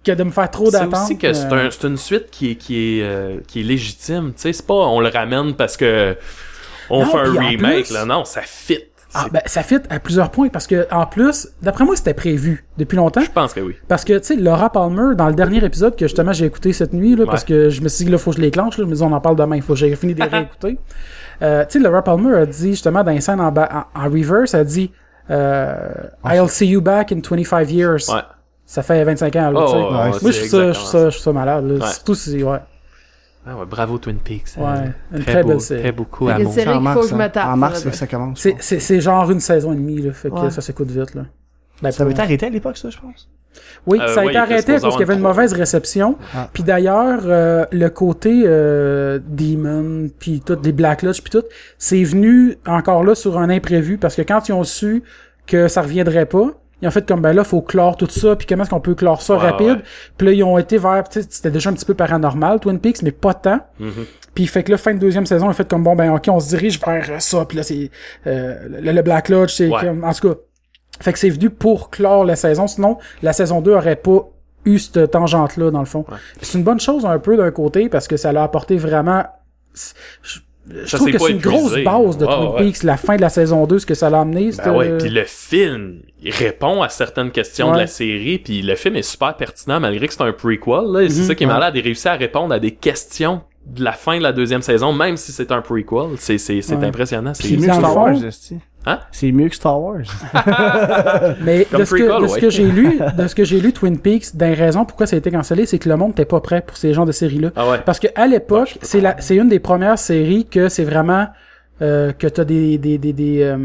[0.05, 0.93] que de me faire trop C'est d'attente.
[0.93, 3.63] aussi que c'est euh, un, c'est une suite qui est, qui est, euh, qui est
[3.63, 4.27] légitime.
[4.35, 6.15] Tu sais, c'est pas on le ramène parce que
[6.89, 8.05] on Non, fait un remake, plus- là.
[8.05, 8.79] Non, ça fit.
[9.17, 12.65] Ah, ben, ça fit à plusieurs points parce que, en plus, d'après moi, c'était prévu
[12.77, 13.21] depuis longtemps.
[13.21, 13.75] Je pense que oui.
[13.87, 16.91] Parce que, tu sais, Laura Palmer, dans le dernier épisode que justement j'ai écouté cette
[16.91, 19.01] nuit, là, parce que je me suis dit, là, faut que je l'éclenche, là, dis,
[19.01, 20.77] on en parle demain, il faut que j'ai fini de les réécouter.
[21.41, 24.09] Euh, tu sais, Laura Palmer a dit, justement, dans une scène en, ba- en, en
[24.09, 24.91] reverse, elle a dit,
[25.29, 25.77] euh,
[26.25, 28.09] I'll see you back in 25 years.
[28.09, 28.19] Ouais.
[28.65, 31.31] Ça fait 25 ans, là, Oh, ouais, Moi, je trouve ça, je ça, je ça
[31.31, 31.87] malade, là.
[31.91, 32.57] Surtout si, ouais.
[33.47, 34.55] Ah ouais, bravo Twin Peaks.
[34.57, 35.81] Ouais, Euh, une très beau- belle série.
[35.81, 37.30] Très beaucoup série qu'il faut mars, que je me hein.
[37.30, 37.91] tape, En ça, mars, là.
[37.91, 38.39] ça commence.
[38.39, 40.13] C'est, c'est, c'est genre une saison et demie, là.
[40.13, 40.49] Fait que Ouais.
[40.49, 41.26] ça s'écoute vite, là.
[41.81, 43.30] Ben, Ça avait été arrêté à l'époque, ça, je pense?
[43.85, 46.17] Oui, Euh, ça a ouais, été arrêté parce qu'il y avait une mauvaise réception.
[46.35, 46.49] Ah.
[46.51, 51.43] Puis d'ailleurs, euh, le côté euh, Demon, puis tout, les Black Lodge, puis tout,
[51.77, 55.03] c'est venu encore là sur un imprévu parce que quand ils ont su
[55.45, 56.51] que ça reviendrait pas,
[56.85, 58.95] ils ont fait comme ben là, faut clore tout ça, puis comment est-ce qu'on peut
[58.95, 59.81] clore ça Ouais, rapide?
[60.17, 62.79] Puis là, ils ont été vers, tu sais, c'était déjà un petit peu paranormal, Twin
[62.79, 63.59] Peaks, mais pas tant.
[63.79, 64.05] Mhm.
[64.33, 66.25] Puis fait que là, fin de deuxième saison, ils ont fait comme bon ben ok,
[66.29, 67.89] on se dirige vers ça, puis là c'est
[68.27, 69.81] euh, le, le Black Lodge, c'est Ouais.
[69.81, 70.35] comme en tout cas.
[71.01, 74.29] Fait que c'est venu pour clore la saison, sinon la saison 2 aurait pas
[74.65, 76.05] eu cette tangente là dans le fond.
[76.09, 76.17] Ouais.
[76.41, 79.23] C'est une bonne chose un peu d'un côté parce que ça l'a apporté vraiment
[80.23, 82.57] je, je trouve que c'est une grosse base de Twin ouais.
[82.71, 85.09] Peaks, la fin de la saison 2, ce que ça l'a amené, Ben ouais, puis
[85.09, 89.35] le film, il répond à certaines questions de la série, puis le film est super
[89.37, 90.91] pertinent malgré que c'est un prequel.
[90.91, 91.53] Là, et c'est Mhm, ça qui est ouais.
[91.53, 94.93] malade, il réussit à répondre à des questions de la fin de la deuxième saison,
[94.93, 96.17] même si c'est un prequel.
[96.17, 96.85] C'est c'est c'est Ouais.
[96.85, 97.33] impressionnant.
[97.33, 98.15] C'est mieux que Star Wars.
[98.85, 98.99] Hein?
[99.11, 99.97] C'est mieux que Star Wars.
[101.41, 102.39] Mais de ce, que, prequel, de ce ouais.
[102.41, 105.19] que j'ai lu, de ce que j'ai lu Twin Peaks, d'une raison pourquoi ça a
[105.19, 107.51] été cancellé, c'est que le monde n'était pas prêt pour ces genres de séries-là.
[107.55, 107.77] ah ouais.
[107.85, 111.27] Parce que à l'époque, peux c'est la, c'est une des premières séries que c'est vraiment
[111.81, 113.57] euh, que t'as des des des des, euh,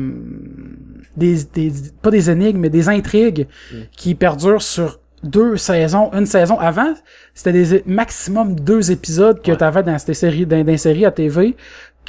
[1.16, 1.72] des des
[2.02, 3.76] pas des énigmes mais des intrigues Mm.
[3.96, 6.58] qui perdurent sur deux saisons, une saison.
[6.58, 6.94] Avant,
[7.34, 9.56] c'était des maximum deux épisodes que Ouais.
[9.58, 11.56] t'avais dans ces séries, dans, dans séries à TV,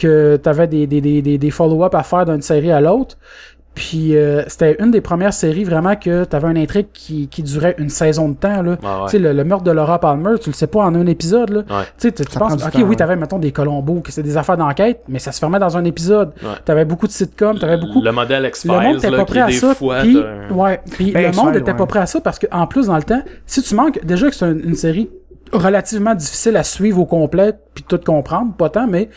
[0.01, 3.17] que t'avais des des des des, des follow-up à faire d'une série à l'autre.
[3.73, 7.73] Puis euh, c'était une des premières séries vraiment que t'avais une intrigue qui, qui durait
[7.77, 8.75] une saison de temps là.
[8.83, 9.05] Ah ouais.
[9.05, 11.49] Tu sais le, le meurtre de Laura Palmer, tu le sais pas en un épisode
[11.51, 11.59] là.
[11.59, 11.85] Ouais.
[11.97, 12.95] Tu sais, tu tu penses, ok, temps, oui, ouais.
[12.97, 15.85] t'avais, mettons, des Colombos, que c'est des affaires d'enquête, mais ça se fermait dans un
[15.85, 16.33] épisode.
[16.43, 16.49] Ouais.
[16.65, 18.01] T'avais beaucoup de sitcoms, t'avais beaucoup.
[18.01, 19.73] Le modèle Le X-Files, monde était là, pas prêt à des ça.
[19.73, 19.99] fois...
[20.01, 22.67] Puis, un- ouais, puis Ben, le monde était pas prêt à ça parce que, en
[22.67, 25.09] plus, dans le temps, si tu manques, déjà que c'est un- une série
[25.53, 29.09] relativement difficile à suivre au complet, puis tout comprendre, pas tant, mais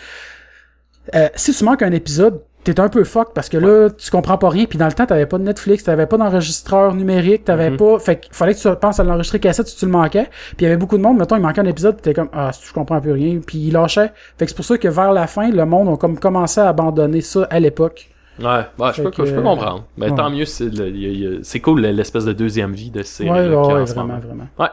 [1.14, 4.38] euh, si tu manques un épisode, t'es un peu fuck parce que là, tu comprends
[4.38, 4.64] pas rien.
[4.64, 7.76] Puis dans le temps, t'avais pas de Netflix, t'avais pas d'enregistreur numérique, t'avais Mhm.
[7.76, 7.98] pas.
[7.98, 10.28] Fait qu'il fallait que tu penses à l'enregistrer cassette si tu le manquais.
[10.56, 12.30] Puis il y avait beaucoup de monde, mettons, il manquait un épisode, pis t'es comme
[12.32, 13.38] ah, je comprends plus rien.
[13.46, 14.12] Puis il lâchait.
[14.38, 16.68] Fait que c'est pour ça que vers la fin, le monde a comme commencé à
[16.68, 18.08] abandonner ça à l'époque.
[18.40, 18.46] Ouais,
[18.78, 19.84] ouais, je, peux, que, je peux comprendre.
[19.96, 20.16] Mais ouais.
[20.16, 23.92] tant mieux, c'est cool l'espèce de deuxième vie de ces Ouais, ouais, ouais, en ce
[23.92, 24.20] vraiment, moment.
[24.20, 24.46] vraiment.
[24.58, 24.68] Ouais.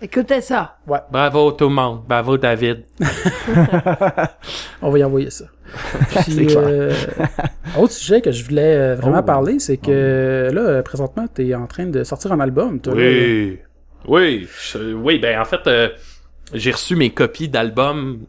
[0.00, 0.76] Écoutez ça.
[1.10, 2.02] Bravo tout le monde.
[2.08, 2.84] Bravo David.
[4.82, 5.44] On va y envoyer ça.
[6.24, 6.58] Puis, clair.
[6.64, 6.92] euh,
[7.78, 9.26] autre sujet que je voulais euh, vraiment Oh.
[9.26, 12.94] parler, c'est que là, euh, présentement, t'es en train de sortir un album, toi.
[12.94, 13.00] là.
[13.00, 13.58] Oui.
[14.06, 14.48] Oui.
[14.72, 15.88] je- oui, ben en fait, euh,
[16.52, 18.20] j'ai reçu mes copies d'albums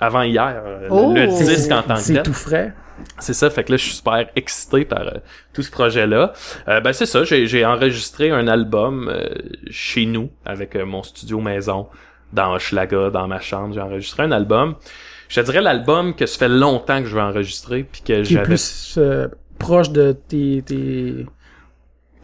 [0.00, 0.62] avant hier.
[0.90, 1.12] Oh.
[1.14, 2.72] le disque en tant que C'est tout frais.
[3.18, 5.10] C'est ça, fait que là, je suis super excité par euh,
[5.52, 6.32] tout ce projet-là.
[6.68, 9.26] Euh, ben, c'est ça, j'ai, enregistré un album euh,
[9.70, 11.88] chez nous, avec euh, mon studio maison,
[12.32, 13.74] dans Hochelaga, dans ma chambre.
[13.74, 14.76] J'ai enregistré un album.
[15.28, 18.34] Je te dirais l'album que ça fait longtemps que je veux enregistrer, puis que Qui
[18.36, 19.28] est plus euh,
[19.58, 20.62] proche de tes...
[20.64, 21.26] tes...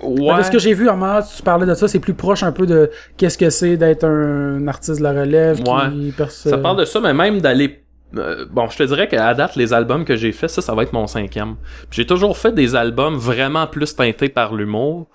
[0.03, 0.37] Ouais.
[0.39, 2.51] De ce que j'ai vu, en moment, tu parlais de ça, c'est plus proche un
[2.51, 5.91] peu de qu'est-ce que c'est d'être un artiste de la relève Ouais.
[5.93, 6.49] qui perce...
[6.49, 7.85] Ça parle de ça, mais même d'aller.
[8.17, 10.83] euh, bon, je te dirais qu'à date, les albums que j'ai fait, ça, ça va
[10.83, 11.55] être mon cinquième.
[11.93, 15.07] J'ai toujours fait des albums vraiment plus teintés par l'humour.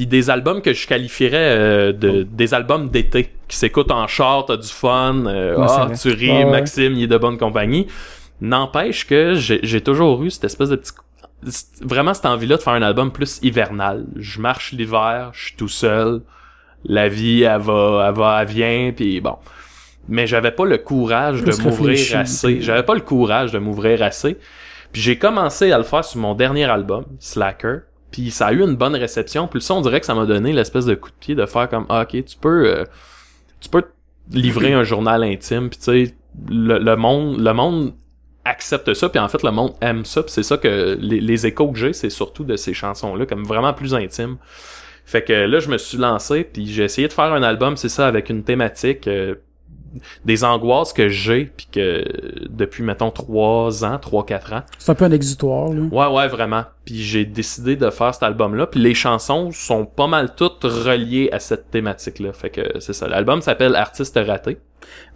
[0.00, 4.46] Puis des albums que je qualifierais euh, de des albums d'été qui s'écoutent en char,
[4.46, 6.46] t'as du fun, euh, Ouais, ah, tu ris, Ouais.
[6.46, 7.86] Maxime, il est de bonne compagnie.
[8.40, 10.92] N'empêche que j'ai toujours eu cette espèce de petit
[11.82, 14.06] vraiment cette envie-là de faire un album plus hivernal.
[14.16, 16.22] Je marche l'hiver, je suis tout seul,
[16.86, 19.36] la vie elle va, elle va, elle vient, puis bon.
[20.08, 22.62] Mais j'avais pas le courage de m'ouvrir assez.
[22.62, 24.38] J'avais pas le courage de m'ouvrir assez.
[24.92, 27.80] Puis j'ai commencé à le faire sur mon dernier album, Slacker.
[28.10, 29.46] Puis ça a eu une bonne réception.
[29.46, 31.68] Puis ça, on dirait que ça m'a donné l'espèce de coup de pied de faire
[31.68, 32.84] comme ah, ok, tu peux, euh,
[33.60, 33.84] tu peux
[34.32, 35.70] livrer un journal intime.
[35.70, 36.14] Puis tu sais,
[36.48, 37.94] le, le monde, le monde
[38.44, 39.08] accepte ça.
[39.08, 40.22] Puis en fait, le monde aime ça.
[40.22, 43.44] Puis c'est ça que les, les échos que j'ai, c'est surtout de ces chansons-là, comme
[43.44, 44.36] vraiment plus intimes.
[45.04, 47.88] Fait que là, je me suis lancé, puis j'ai essayé de faire un album, c'est
[47.88, 49.34] ça, avec une thématique, euh,
[50.24, 52.04] des angoisses que j'ai, puis que
[52.48, 54.62] depuis, mettons, trois ans, trois, quatre ans.
[54.78, 55.80] C'est un peu un exutoire, là.
[55.90, 56.62] Ouais, ouais, vraiment.
[56.84, 58.66] Puis j'ai décidé de faire cet album-là.
[58.66, 62.32] Puis les chansons sont pas mal toutes reliées à cette thématique-là.
[62.32, 63.06] Fait que c'est ça.
[63.08, 64.58] L'album s'appelle Artiste raté.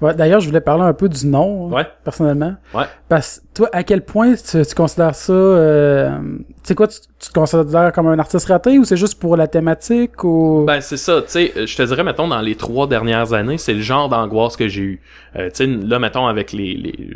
[0.00, 1.86] Ouais, D'ailleurs, je voulais parler un peu du nom, Ouais.
[2.04, 2.54] personnellement.
[2.74, 2.84] Ouais.
[3.08, 5.32] Parce que toi, à quel point tu, tu considères ça...
[5.32, 9.18] Euh, tu sais quoi, tu, tu te considères comme un artiste raté ou c'est juste
[9.18, 10.64] pour la thématique ou...
[10.66, 13.56] Ben c'est ça, tu sais, euh, je te dirais, mettons, dans les trois dernières années,
[13.58, 15.00] c'est le genre d'angoisse que j'ai eu.
[15.36, 16.74] Euh, tu sais, là, mettons, avec les...
[16.74, 17.10] les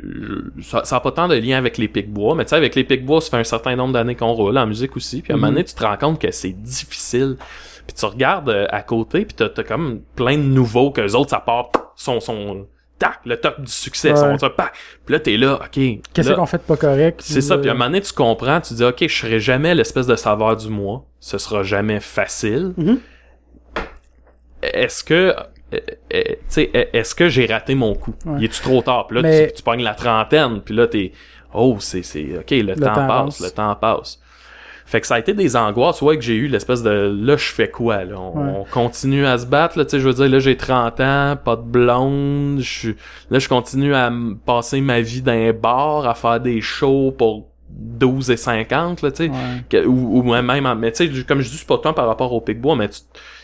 [0.63, 3.21] ça n'a pas tant de lien avec les pics-bois, mais tu sais, avec les pics-bois,
[3.21, 5.65] ça fait un certain nombre d'années qu'on en musique aussi, puis à un moment donné,
[5.65, 7.37] tu te rends compte que c'est difficile.
[7.87, 11.15] Puis tu regardes euh, à côté, puis t'as, t'as comme plein de nouveaux que les
[11.15, 12.21] autres, ça part, sont...
[12.21, 12.67] sont
[12.99, 14.39] tac, le top du succès, Ouais.
[14.39, 14.73] sont pac.
[15.07, 15.81] Puis là, t'es là, OK.
[16.13, 17.21] Qu'est-ce qu'on fait de pas correct?
[17.23, 19.39] c'est ça, puis à un euh, moment donné, tu comprends, tu dis, OK, je serai
[19.39, 21.05] jamais l'espèce de saveur du mois.
[21.21, 22.75] Ce sera jamais facile.
[22.77, 22.99] Mhm.
[24.63, 25.33] Est-ce que, euh,
[25.73, 25.79] euh,
[26.13, 28.15] tu sais, euh, est-ce que j'ai raté mon coup?
[28.27, 28.39] Ouais.
[28.41, 29.07] Il est-tu trop tard?
[29.07, 31.13] Puis là, Mais- tu, tu pognes la trentaine, puis là, t'es,
[31.55, 33.41] oh, c'est, c'est, OK, le, temps, temps passe, avance.
[33.41, 34.21] le temps passe.
[34.91, 36.91] Fait que ça a été des angoisses, ouais, que j'ai eu l'espèce de,
[37.21, 38.15] là, je fais quoi, là?
[38.19, 38.53] On, Ouais.
[38.61, 41.37] on continue à se battre, là, tu sais, je veux dire, là, j'ai 30 ans,
[41.45, 42.93] pas de blonde, je
[43.31, 44.11] là, je continue à
[44.47, 49.11] passer ma vie dans un bar, à faire des shows pour 12 et 50, là,
[49.11, 49.31] tu sais.
[49.75, 49.85] Ouais.
[49.85, 52.33] Ou, ou même, en- mais tu sais, comme je dis, c'est pas tant par rapport
[52.33, 53.01] au Picbois, mais tu-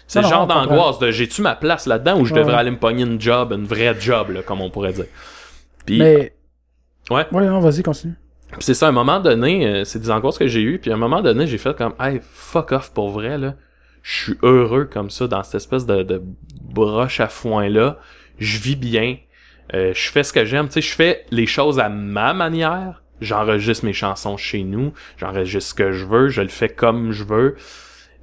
[0.06, 2.40] c'est le genre d'angoisse de j'ai-tu ma place là-dedans ou je Ouais.
[2.40, 5.06] devrais aller me pogner une job, une vraie job, là, comme on pourrait dire?
[5.84, 6.32] Puis, Mais...
[7.10, 7.26] Ouais.
[7.32, 8.14] Ouais, non, vas-y, continue.
[8.60, 10.94] C'est ça, à un moment donné, euh, c'est des angoisses que j'ai eues, puis à
[10.94, 13.54] un moment donné, j'ai fait comme, hey, fuck off pour vrai, là.
[14.02, 16.22] Je suis heureux comme ça, dans cette espèce de, de
[16.60, 17.98] broche à foin-là.
[18.38, 19.16] Je vis bien.
[19.72, 23.02] Euh, je fais ce que j'aime, tu sais, je fais les choses à ma manière.
[23.20, 24.92] J'enregistre mes chansons chez nous.
[25.16, 26.28] J'enregistre ce que je veux.
[26.28, 27.56] Je le fais comme je veux.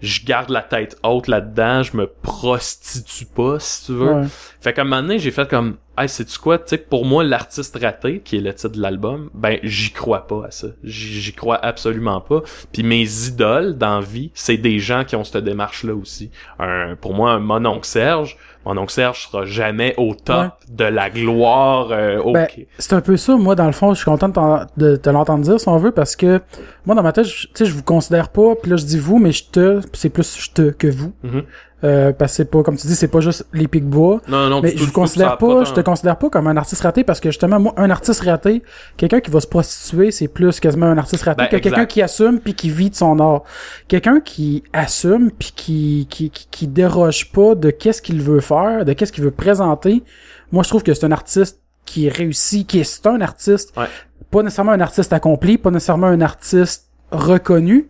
[0.02, 1.84] Je garde la tête haute là-dedans.
[1.84, 4.14] Je me prostitue pas, si tu veux.
[4.14, 4.28] Ouais.
[4.60, 7.24] Fait qu'à un moment donné, j'ai fait comme, hey, sais-tu quoi, tu sais, pour moi,
[7.24, 10.68] l'artiste raté, qui est le titre de l'album, ben, j'y crois pas à ça.
[10.84, 12.42] J'y crois absolument pas.
[12.72, 16.32] Puis mes idoles dans vie, c'est des gens qui ont cette démarche-là aussi.
[16.60, 20.48] Un, pour moi, un mononcle Serge, mononcle Serge sera jamais au top Ouais.
[20.70, 22.34] de la gloire, euh, ok.
[22.34, 22.48] Ben,
[22.78, 23.36] c'est un peu ça.
[23.36, 24.30] Moi, dans le fond, je suis content
[24.78, 26.42] de, te l'entendre dire, si on veut, parce que
[26.86, 29.00] moi, dans ma tête, je- tu sais, je vous considère pas, puis là, je dis
[29.00, 31.12] vous, mais je te, c'est plus je te que vous.
[31.24, 31.44] Mhm.
[31.84, 34.22] Euh, parce que c'est pas, comme tu dis, c'est pas juste les pics bois.
[34.28, 36.84] non, non, Mais tout, je tout, considère pas, je te considère pas comme un artiste
[36.84, 38.62] raté parce que justement, moi, un artiste raté,
[38.98, 42.02] quelqu'un qui va se prostituer, c'est plus quasiment un artiste raté Ben, que quelqu'un qui
[42.04, 43.42] assume puis qui vit de son art.
[43.88, 48.86] Quelqu'un qui assume puis qui, qui, qui, qui déroge pas de qu'est-ce qu'il veut faire,
[48.86, 50.04] de qu'est-ce qu'il veut présenter.
[50.52, 53.88] Moi, je trouve que c'est un artiste qui réussit, qui est, c'est un artiste, Ouais.
[54.30, 57.90] pas nécessairement un artiste accompli, pas nécessairement un artiste reconnu,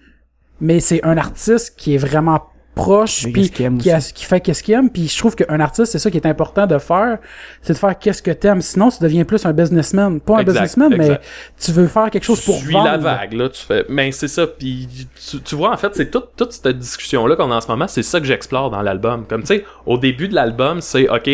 [0.62, 2.42] mais c'est un artiste qui est vraiment
[2.74, 3.68] proche puis qui,
[4.14, 4.90] qui fait qu'est-ce qu'il aime.
[4.90, 7.18] Puis je trouve qu'un artiste c'est ça qui est important de faire
[7.62, 8.62] c'est de faire qu'est-ce que t'aimes.
[8.62, 10.20] Sinon tu deviens plus un businessman.
[10.20, 11.20] Pas un Exact, businessman mais
[11.60, 12.86] tu veux faire quelque chose tu pour suis vendre.
[12.86, 14.88] la vague là tu fais mais c'est ça puis
[15.30, 17.68] tu, tu vois en fait c'est toute toute cette discussion là qu'on a en ce
[17.68, 19.26] moment c'est ça que j'explore dans l'album.
[19.28, 21.30] Comme tu sais au début de l'album c'est ok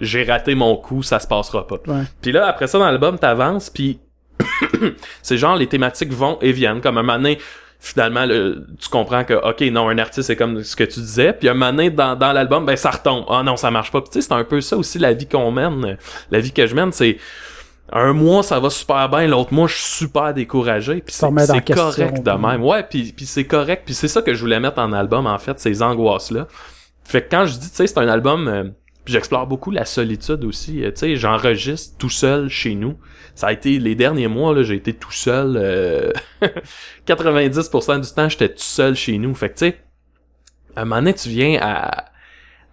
[0.00, 1.76] j'ai raté mon coup ça se passera pas.
[2.20, 3.98] Puis là après ça dans l'album t'avances puis
[5.22, 6.82] c'est genre les thématiques vont et viennent.
[6.82, 7.38] Comme un moment donné,
[7.78, 11.32] finalement le- tu comprends que ok non un artiste c'est comme ce que tu disais
[11.32, 13.24] puis un moment donné, dans, dans l'album ben ça retombe.
[13.28, 14.00] Ah non ça marche pas.
[14.00, 15.96] Puis tu sais c'est un peu ça aussi la vie qu'on mène
[16.30, 17.18] la vie que je mène c'est
[17.92, 21.14] un mois ça va super bien l'autre mois je suis super découragé puis
[21.46, 22.64] c'est question, correct de même.
[22.64, 25.38] Ouais puis puis c'est correct puis c'est ça que je voulais mettre en album en
[25.38, 26.48] fait ces angoisses là
[27.04, 28.64] fait que quand je dis tu sais c'est un album euh,
[29.06, 30.84] puis j'explore beaucoup la solitude aussi.
[30.84, 32.98] Euh, tu sais j'enregistre tout seul chez nous.
[33.36, 36.12] Ça a été les derniers mois là j'ai été tout seul euh,
[37.06, 39.32] 90% du temps j'étais tout seul chez nous.
[39.34, 39.78] Fait que tu sais
[40.74, 42.06] à un moment donné tu viens à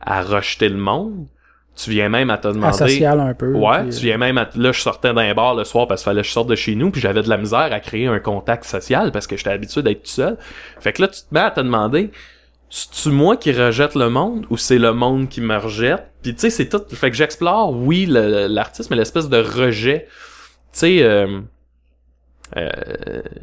[0.02, 1.28] à rejeter le monde.
[1.76, 4.38] Tu viens même à te demander asocial un peu Ouais, puis, euh, tu viens même
[4.38, 4.48] à...
[4.56, 6.76] Là, je sortais d'un bar le soir parce qu'il fallait que je sorte de chez
[6.76, 9.82] nous, puis j'avais de la misère à créer un contact social parce que j'étais habitué
[9.82, 10.38] d'être tout seul.
[10.80, 12.12] Fait que là, tu te mets à te demander,
[12.76, 16.12] c'est-tu moi qui rejette le monde ou c'est le monde qui me rejette?
[16.24, 16.82] Puis tu sais, c'est tout...
[16.90, 20.08] Fait que j'explore, oui, le- l'artiste, mais l'espèce de rejet.
[20.10, 21.04] Tu sais...
[21.04, 21.42] Euh...
[22.58, 22.72] euh,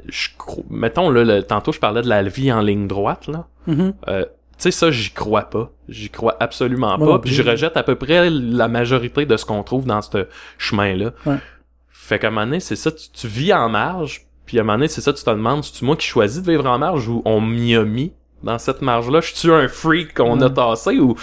[0.09, 0.31] je
[0.69, 3.94] mettons là le, tantôt je parlais de la vie en ligne droite là mhm.
[4.09, 5.70] euh, tu sais, ça, j'y crois pas.
[5.89, 7.19] J'y crois absolument pas.
[7.19, 10.27] Puis je rejette à peu près la majorité de ce qu'on trouve dans ce
[10.59, 11.12] chemin-là.
[11.24, 11.39] Ouais.
[11.89, 14.27] Fait qu'à un moment donné, c'est ça, tu, tu vis en marge.
[14.44, 16.51] Puis à un moment donné, c'est ça, tu te demandes, c'est-tu moi qui choisis de
[16.51, 18.12] vivre en marge ou on m'y a mis?
[18.42, 19.20] Dans cette marge-là?
[19.20, 21.14] Je suis un freak qu'on a tassé ou...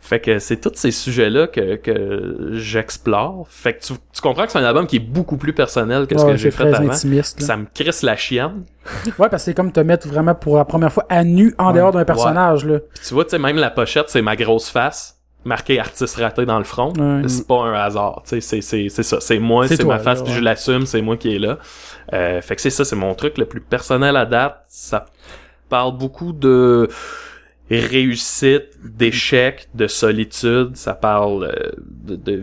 [0.00, 3.44] Fait que c'est tous ces sujets-là que, que j'explore.
[3.50, 6.16] Fait que tu, tu comprends que c'est un album qui est beaucoup plus personnel que
[6.16, 6.88] ce que j'ai fait avant.
[6.90, 7.40] intimiste.
[7.42, 8.64] Ça me crisse la chienne.
[9.06, 11.68] ouais parce que c'est comme te mettre vraiment pour la première fois à nu en
[11.72, 11.78] Ouais.
[11.78, 14.68] dehors d'un personnage là Puis tu vois, tu sais, même la pochette, c'est ma grosse
[14.70, 15.18] face.
[15.44, 16.92] marqué artiste raté dans le front.
[17.26, 19.18] C'est pas un hasard, c'est, c'est, c'est ça.
[19.20, 21.58] C'est moi, C'est ma face, là, puis je l'assume, c'est moi qui est là.
[22.12, 24.62] Euh, fait que c'est ça, c'est mon truc le plus personnel à date.
[24.68, 25.06] Ça
[25.68, 26.88] parle beaucoup de
[27.70, 30.76] réussite, d'échec, de solitude.
[30.76, 32.42] Ça parle euh, de, de,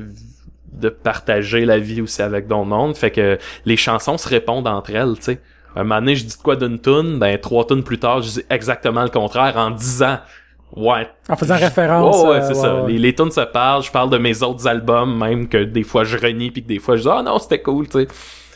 [0.73, 2.95] de partager la vie aussi avec d'autres mondes.
[2.95, 5.41] Fait que les chansons se répondent entre elles, tu sais.
[5.75, 8.29] Un moment donné, je dis de quoi d'une tune, ben trois tunes plus tard, je
[8.29, 10.19] dis exactement le contraire en disant
[10.75, 12.15] ouais, En faisant référence.
[12.19, 12.83] Oh, ouais, euh, c'est ça.
[12.83, 12.91] ouais.
[12.91, 13.81] Les, les tunes se parlent.
[13.81, 16.77] Je parle de mes autres albums, même que des fois je renie puis que des
[16.79, 18.07] fois je dis ah non c'était cool, tu sais.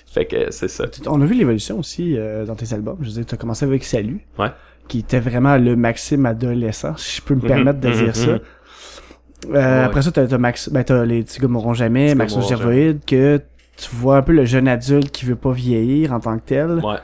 [0.08, 0.86] Fait que c'est ça.
[1.08, 2.98] On a vu l'évolution aussi euh, dans tes albums.
[3.02, 4.22] Je veux dire, t'as commencé avec Salut.
[4.40, 4.48] Ouais.
[4.88, 8.14] Qui était vraiment le Maxime adolescent, si je peux me permettre de Mhm, dire mhm,
[8.14, 8.28] ça.
[8.32, 8.40] mhm.
[9.50, 9.60] Euh, Ouais.
[9.86, 13.40] Après ça, t'as, t'as Max, ben, t'as les petits gars mourront jamais, mourront Gervoïde, que
[13.76, 16.70] tu vois un peu le jeune adulte qui veut pas vieillir en tant que tel.
[16.84, 16.96] Ouais.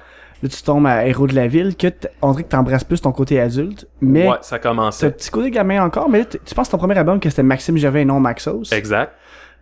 [0.41, 1.87] Là, tu tombes à Héros de la ville, que
[2.21, 5.11] on dirait que t'embrasses plus ton côté adulte, mais Ouais, ça t'as un commençait.
[5.11, 8.01] petit côté gamin encore, mais là, tu penses ton premier album que c'était Maxime Gervais
[8.01, 8.71] et non Maxos?
[8.73, 9.13] Exact.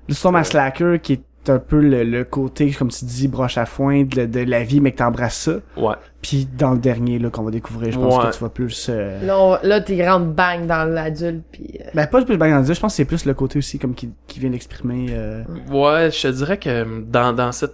[0.07, 3.27] Là, tu tombes à Slacker, qui est un peu le, le côté, comme tu dis,
[3.27, 5.53] broche à foin de, de la vie, mais que t'embrasses ça.
[5.75, 5.95] Ouais.
[6.21, 8.29] Puis dans le dernier là qu'on va découvrir, je pense Ouais.
[8.29, 9.25] que tu vas plus euh...
[9.25, 11.79] Là, là t'es grande bang dans l'adulte, pis...
[11.79, 14.09] euh, ben pas plus bang je pense que c'est plus le côté aussi comme qui,
[14.27, 15.43] qui vient d'exprimer euh...
[15.71, 17.73] Ouais, je te dirais que dans, dans cette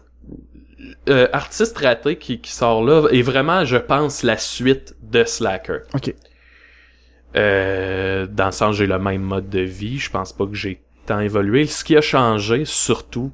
[1.10, 5.80] euh, artiste raté qui, qui sort là est vraiment, je pense, la suite de Slacker.
[5.94, 6.14] OK.
[7.36, 10.82] Euh, dans le sens j'ai le même mode de vie, je pense pas que j'ai
[11.06, 11.66] tant évolué.
[11.68, 13.32] Ce qui a changé surtout,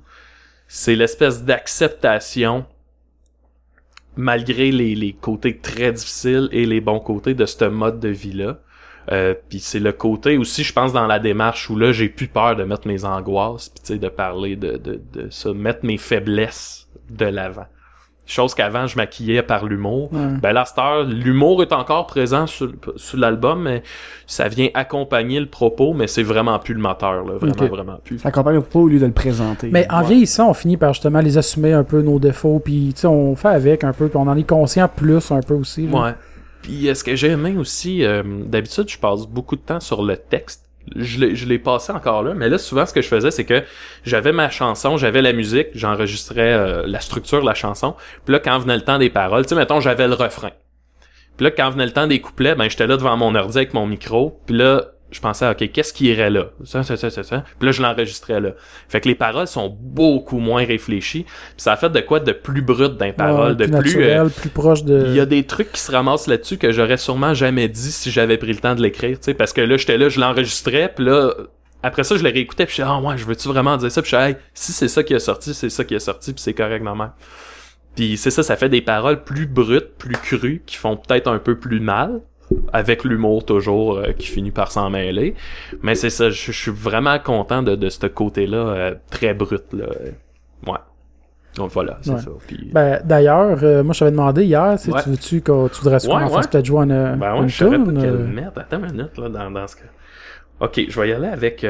[0.68, 2.66] c'est l'espèce d'acceptation
[4.16, 8.60] malgré les, les côtés très difficiles et les bons côtés de ce mode de vie-là.
[9.12, 12.28] Euh, puis c'est le côté aussi, je pense, dans la démarche où là, j'ai plus
[12.28, 15.86] peur de mettre mes angoisses, puis tu sais, de parler de, de, de ça, mettre
[15.86, 17.66] mes faiblesses de l'avant.
[18.26, 20.08] Chose qu'avant, je maquillais par l'humour.
[20.14, 20.20] Ouais.
[20.42, 23.84] Ben là, à cette heure, l'humour est encore présent sur, sur l'album, mais
[24.28, 27.34] ça vient accompagner le propos, mais c'est vraiment plus le moteur, là.
[27.38, 28.20] Vraiment, vraiment plus.
[28.20, 29.70] Ça accompagne pas au lieu de le présenter.
[29.74, 30.08] Mais en Ouais.
[30.08, 33.36] vieillissant, on finit par justement les assumer un peu nos défauts, puis tu sais, on
[33.36, 35.88] fait avec un peu, puis on en est conscient plus un peu aussi.
[35.88, 36.00] là.
[36.02, 36.12] Ouais.
[36.62, 40.02] Puis euh, ce que j'ai aimé aussi, euh, d'habitude, je passe beaucoup de temps sur
[40.02, 40.64] le texte.
[40.96, 43.64] Je l'ai, passé encore là, mais là, souvent, ce que je faisais, c'est que
[44.04, 47.96] j'avais ma chanson, j'avais la musique, j'enregistrais euh, la structure de la chanson.
[48.26, 50.52] Puis là, quand venait le temps des paroles, tu sais, mettons, j'avais le refrain.
[51.38, 53.74] Puis là, quand venait le temps des couplets, ben, j'étais là devant mon ordi avec
[53.74, 54.40] mon micro.
[54.46, 56.48] Puis là, je pensais, OK, qu'est-ce qui irait là?
[56.64, 57.44] Ça, ça, ça, ça, ça.
[57.60, 58.52] Puis là, je l'enregistrais là.
[58.90, 61.24] Fait que les paroles sont beaucoup moins réfléchies.
[61.24, 64.50] Puis ça a fait de quoi de plus brut paroles, Ouais, de plus euh, plus
[64.50, 65.06] proche de.
[65.08, 68.12] il y a des trucs qui se ramassent là-dessus que j'aurais sûrement jamais dit si
[68.12, 70.92] j'avais pris le temps de l'écrire, tu sais, parce que là, j'étais là, je l'enregistrais,
[70.94, 71.34] puis là,
[71.82, 74.02] après ça, je le réécoutais, puis je suis ah ouais, je veux-tu vraiment dire ça,
[74.02, 76.34] puis je suis hey, si c'est ça qui est sorti, c'est ça qui est sorti,
[76.34, 77.12] puis c'est correct normal.
[77.96, 81.40] Puis c'est ça, ça fait des paroles plus brutes, plus crues, qui font peut-être un
[81.40, 82.22] peu plus mal,
[82.72, 85.36] avec l'humour toujours euh, qui finit par s'en mêler.
[85.82, 89.64] Mais c'est ça, je je suis vraiment content de, de ce côté-là euh, très brut,
[89.74, 89.86] là.
[90.68, 90.78] Ouais.
[91.56, 92.20] Donc voilà, c'est Ouais.
[92.20, 92.32] ça.
[92.48, 92.70] Puis...
[92.74, 95.02] Ben, d'ailleurs, euh, moi, je t'avais demandé hier, si Ouais.
[95.04, 97.78] tu veux-tu qu'on tu voudrais qu'on Ouais, fasse peut-être jouer une, Ben une je savais
[97.78, 98.54] pas quelle euh, merde.
[98.58, 99.84] Attends une minute, là, dans, dans ce cas.
[100.60, 101.64] Ok, je vais y aller avec...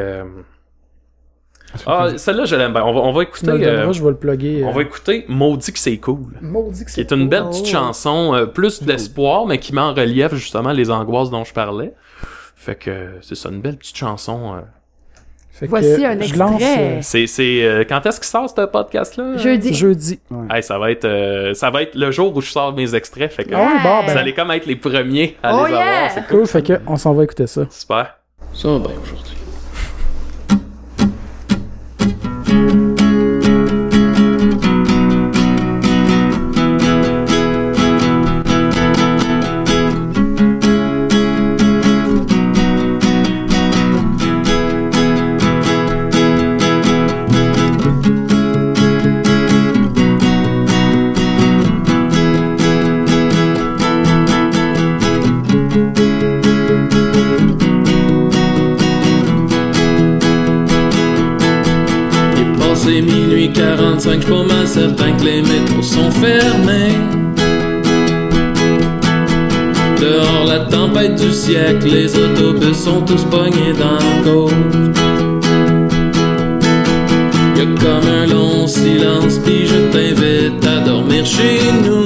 [1.75, 2.83] euh, Ah, celle-là, je l'aime bien.
[2.83, 3.49] On va, on va me écouter...
[3.51, 4.63] euh, donneras, je vais le plugger.
[4.65, 6.33] On va écouter Maudit que c'est cool.
[6.41, 9.93] Maudit que Qui est une belle petite chanson, euh, plus d'espoir, mais qui met en
[9.93, 11.93] relief justement les angoisses dont je parlais.
[12.55, 14.53] Fait que euh, c'est ça, une belle petite chanson.
[14.55, 14.61] euh.
[15.51, 16.99] Fait que Voici un je lance, extrait.
[17.03, 19.23] C'est, c'est, euh, quand est-ce qu'il sort ce podcast-là?
[19.23, 19.71] euh, Jeudi.
[19.73, 20.19] jeudi.
[20.49, 23.31] Hey, ça va être, euh, ça va être le jour où je sors mes extraits.
[23.31, 25.73] Fait que Ah ouais, bon, vous ben, allez comme être les premiers à Oh les
[25.73, 25.79] yeah!
[25.81, 26.11] avoir.
[26.11, 26.37] C'est cool.
[26.39, 27.67] cool, fait que on s'en va écouter ça.
[27.69, 28.15] Super.
[28.51, 29.35] Ça va bien aujourd'hui.
[71.15, 74.53] Du siècle, les autobus sont tous pognés dans la côte.
[77.57, 82.06] Y'a comme un long silence, puis je t'invite à dormir chez nous.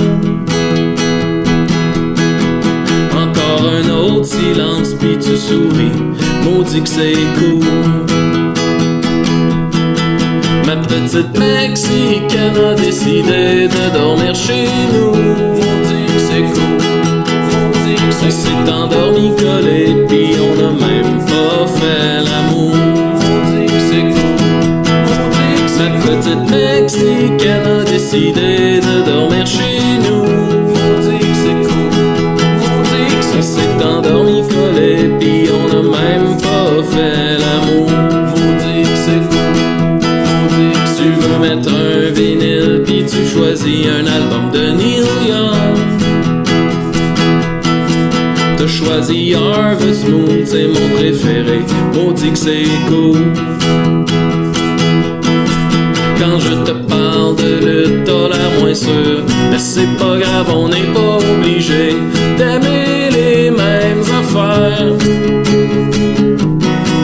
[3.15, 5.91] Encore un autre silence, puis tu souris,
[6.43, 7.65] maudit que c'est cool.
[10.65, 15.36] Ma petite Mexicaine a décidé de dormir chez nous.
[18.67, 22.75] s'est endormi collé, puis on a même pas fait l'amour.
[22.75, 24.37] On dit que c'est cool,
[25.77, 30.25] Notre petite Mexicaine a décidé de dormir chez nous.
[30.69, 31.91] On dit que c'est cool,
[33.37, 37.89] On s'est endormi collé, puis on a même pas fait l'amour.
[38.35, 39.93] On dit que c'est cool,
[40.97, 44.96] Tu veux mettre un vinyle, puis tu choisis un album de Nino.
[48.77, 51.59] Choisi Harvest Moon, c'est mon préféré.
[51.93, 53.21] Maudit que c'est cool.
[56.19, 59.23] Quand je te parle de lutte, t'as moins sûr.
[59.49, 61.95] Mais c'est pas grave, on n'est pas obligé
[62.37, 64.93] d'aimer les mêmes affaires.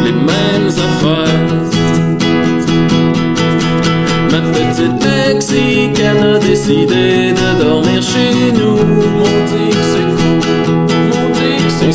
[0.06, 1.50] Les mêmes affaires.
[4.32, 9.43] Ma petite Mexicaine a décidé de dormir chez nous.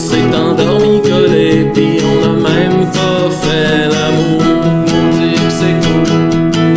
[0.08, 4.40] S'est endormi collé, pis on a même pas fait l'amour.
[4.88, 6.08] Maudit que c'est cool.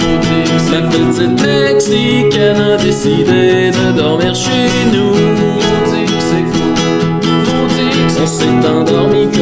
[0.02, 5.14] Maudit que c'est La petite Mexicaine a décidé de dormir chez nous.
[5.14, 6.74] Maudit que c'est cool.
[7.78, 9.41] Que On s'est endormi collé,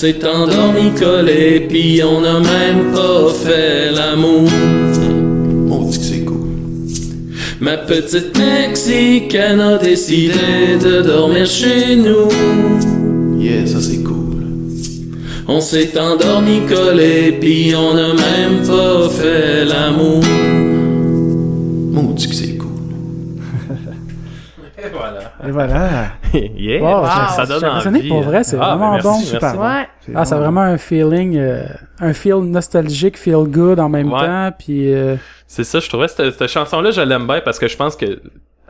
[0.00, 4.48] s'est endormi collé, puis on a même pas fait l'amour.
[5.70, 6.48] On dit que c'est cool.
[7.60, 12.30] Ma petite Mexicaine a décidé de dormir chez nous.
[13.38, 14.42] Yeah, ça c'est cool.
[15.46, 20.24] On s'est endormi collé, puis on a même pas fait l'amour.
[21.92, 22.70] Maudit que c'est cool.
[24.78, 25.34] Et voilà.
[25.46, 26.19] Et voilà.
[26.56, 26.80] yeah.
[26.82, 28.08] Wow, ça, je- ça je donne envie.
[28.08, 29.10] pour vrai, c'est Ah, vraiment bon.
[29.12, 29.60] merci, Super.
[29.60, 29.88] Ouais.
[30.00, 31.64] C'est Ah, c'est vraiment un feeling, euh,
[32.00, 34.20] un feel nostalgique, feel good en même Ouais.
[34.20, 35.16] temps, puis euh,
[35.46, 38.20] C'est ça, je trouvais cette, cette chanson-là, je l'aime bien parce que je pense que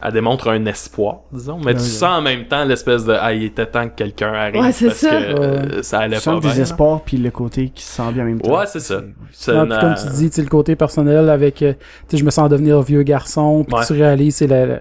[0.02, 1.58] elle démontre un espoir, disons.
[1.58, 1.84] Mais Ouais, tu ouais.
[1.86, 4.86] sens en même temps l'espèce de ah, il était temps que quelqu'un arrive Ouais, c'est
[4.86, 5.10] parce ça.
[5.10, 6.50] que euh, ça allait Tu pas sens le bien.
[6.50, 8.58] désespoir puis le côté qui se sent bien en même temps.
[8.58, 9.02] Ouais, c'est ça.
[9.30, 12.12] C'est ah, une, comme euh, tu dis, tu sais, le côté personnel avec, euh, tu
[12.12, 13.84] sais, je me sens devenir vieux garçon, puis Ouais.
[13.86, 14.80] tu réalises c'est la, la-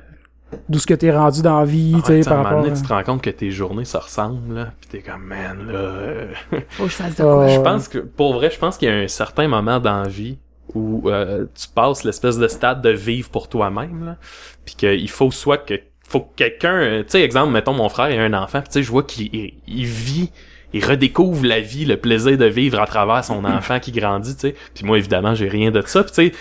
[0.67, 2.65] d'où ce que t'es rendu dans la vie, ah, tu sais, par rapport.
[2.65, 5.67] à- tu te rends compte que tes journées se ressemblent, là, pis t'es comme, man,
[5.67, 5.77] là...
[5.77, 6.33] euh,
[6.71, 7.47] Faut que je fasse de quoi?
[7.47, 10.07] Je pense que, pour vrai, je pense qu'il y a un certain moment dans la
[10.09, 10.37] vie
[10.75, 14.17] où euh, tu passes l'espèce de stade de vivre pour toi-même, là,
[14.65, 18.23] puis qu'il faut soit que faut que quelqu'un, tu sais, exemple, mettons mon frère a
[18.23, 20.31] un enfant, puis tu sais, je vois qu'il il- il vit,
[20.73, 24.41] il redécouvre la vie, le plaisir de vivre à travers son enfant qui grandit, tu
[24.49, 24.55] sais.
[24.75, 26.31] Puis moi, évidemment, j'ai rien de ça, puis tu sais,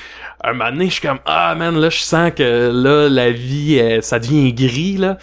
[0.44, 3.78] un moment donné, je suis comme ah man, là, je sens que là, la vie,
[3.80, 5.18] euh, ça devient gris là.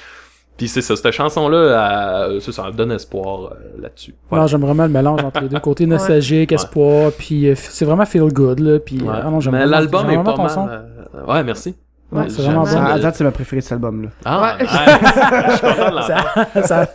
[0.58, 4.16] Puis c'est ça, cette chanson-là, euh, ça, ça me donne espoir euh, là-dessus.
[4.30, 4.44] Voilà.
[4.44, 6.56] Non, j'aime vraiment le mélange entre les deux côtés nostalgique, Ouais.
[6.56, 9.10] espoir, puis euh, c'est vraiment feel good là, puis Ouais.
[9.14, 10.66] euh, non, j'aime Mais vraiment- l'album j'aime est vraiment pas ton son.
[10.66, 10.86] mal.
[11.16, 11.76] euh, ouais, merci.
[12.12, 12.80] Ouais, c'est vraiment ça.
[12.80, 12.86] bon.
[12.86, 14.10] À date, c'est ma préférée de cet album-là.
[14.24, 14.64] Ah, Ouais.
[14.64, 14.70] ouais,
[15.50, 16.46] je suis content de l'entendre.
[16.54, 16.90] Ça- ça-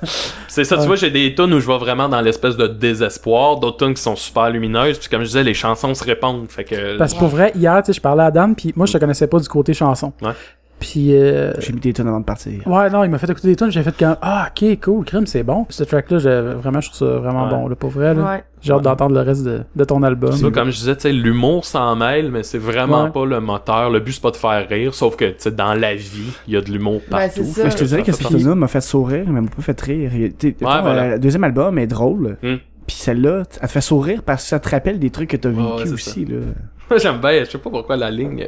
[0.49, 0.87] C'est ça, tu Ouais.
[0.87, 4.03] vois, j'ai des tunes où je vois vraiment dans l'espèce de désespoir, d'autres tunes qui
[4.03, 6.97] sont super lumineuses, puis comme je disais, les chansons se répondent, fait que...
[6.97, 8.99] Parce que pour vrai, hier, tu sais, je parlais à Dan, puis moi, je te
[8.99, 10.13] connaissais pas du côté chanson.
[10.81, 12.67] Puis, euh, J'ai mis des tonnes avant de partir.
[12.67, 15.27] ouais, non, il m'a fait écouter des tunes, j'ai fait comme, ah, ok, cool, crime,
[15.27, 15.65] c'est bon.
[15.65, 17.51] Puis ce track-là, j'ai- vraiment, je trouve ça vraiment Ouais.
[17.51, 18.23] bon, là, pour vrai, là.
[18.23, 18.45] Ouais.
[18.63, 20.31] J'ai hâte d'entendre le reste de, de ton album.
[20.31, 23.11] Vois, comme je disais, tu sais, l'humour s'en mêle, mais c'est vraiment Ouais.
[23.11, 23.91] pas le moteur.
[23.91, 26.55] Le but, c'est pas de faire rire, sauf que, tu sais, dans la vie, il
[26.55, 27.31] y a de l'humour partout.
[27.37, 27.65] c'est ça.
[27.65, 28.37] Mais je te dirais que partie.
[28.37, 30.11] tune-là m'a fait sourire, mais m'a pas fait rire.
[30.39, 31.03] T'sais, voilà.
[31.03, 32.39] euh, Le deuxième album est drôle.
[32.43, 32.57] Hmm.
[32.87, 35.51] Puis celle-là, elle te fait sourire parce que ça te rappelle des trucs que t'as
[35.51, 36.39] vécu aussi, là.
[36.89, 38.47] Moi, j'aime bien, je sais pas pourquoi la ligne...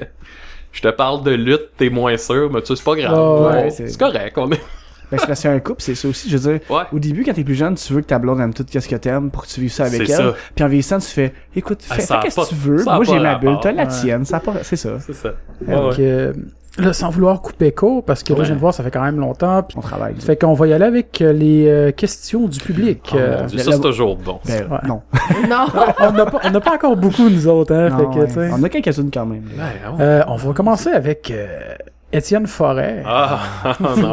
[0.72, 3.12] Je te parle de lutte, t'es moins sûr, mais tu sais, c'est pas grave.
[3.12, 4.60] Ouais, ouais, Ouais, c'est- c'est correct, on est...
[5.10, 6.30] Ben, c'est parce que c'est un couple, c'est ça aussi.
[6.30, 6.84] Je veux dire, Ouais.
[6.90, 8.96] au début, quand t'es plus jeune, tu veux que ta blonde aime tout ce que
[8.96, 10.06] t'aimes pour que tu vives ça avec elle.
[10.06, 10.34] C'est ça.
[10.54, 12.82] Puis en vieillissant, tu fais, écoute, Ah, fais, ça fais a qu'est-ce que tu veux.
[12.82, 14.24] Moi, j'ai ma bulle, t'as la tienne.
[14.24, 14.98] Ça a pas, c'est ça.
[15.00, 15.34] C'est ça.
[15.60, 15.96] Donc, ouais.
[16.00, 16.32] euh,
[16.78, 19.02] là, sans vouloir couper court, parce que là, je viens de voir, ça fait quand
[19.02, 19.62] même longtemps.
[19.62, 20.14] Puis, On travaille.
[20.20, 23.10] fait qu'on va y aller avec euh, les euh, questions du public.
[23.12, 24.40] Oh, Euh, mon Dieu, la- ça, la- c'est toujours bon.
[24.46, 24.78] Ben, Ouais.
[24.88, 25.02] non.
[25.48, 25.66] Non.
[26.00, 27.88] on n'a pas, on n'a pas encore beaucoup, nous autres, hein.
[27.90, 28.26] Non, fait que, ouais.
[28.28, 28.50] tu sais.
[28.52, 29.44] On a quelques-unes quand même.
[29.56, 30.00] Ouais.
[30.00, 31.74] Euh, on va commencer avec euh,
[32.12, 33.02] Étienne Forêt.
[33.06, 34.12] Ah, ah, non.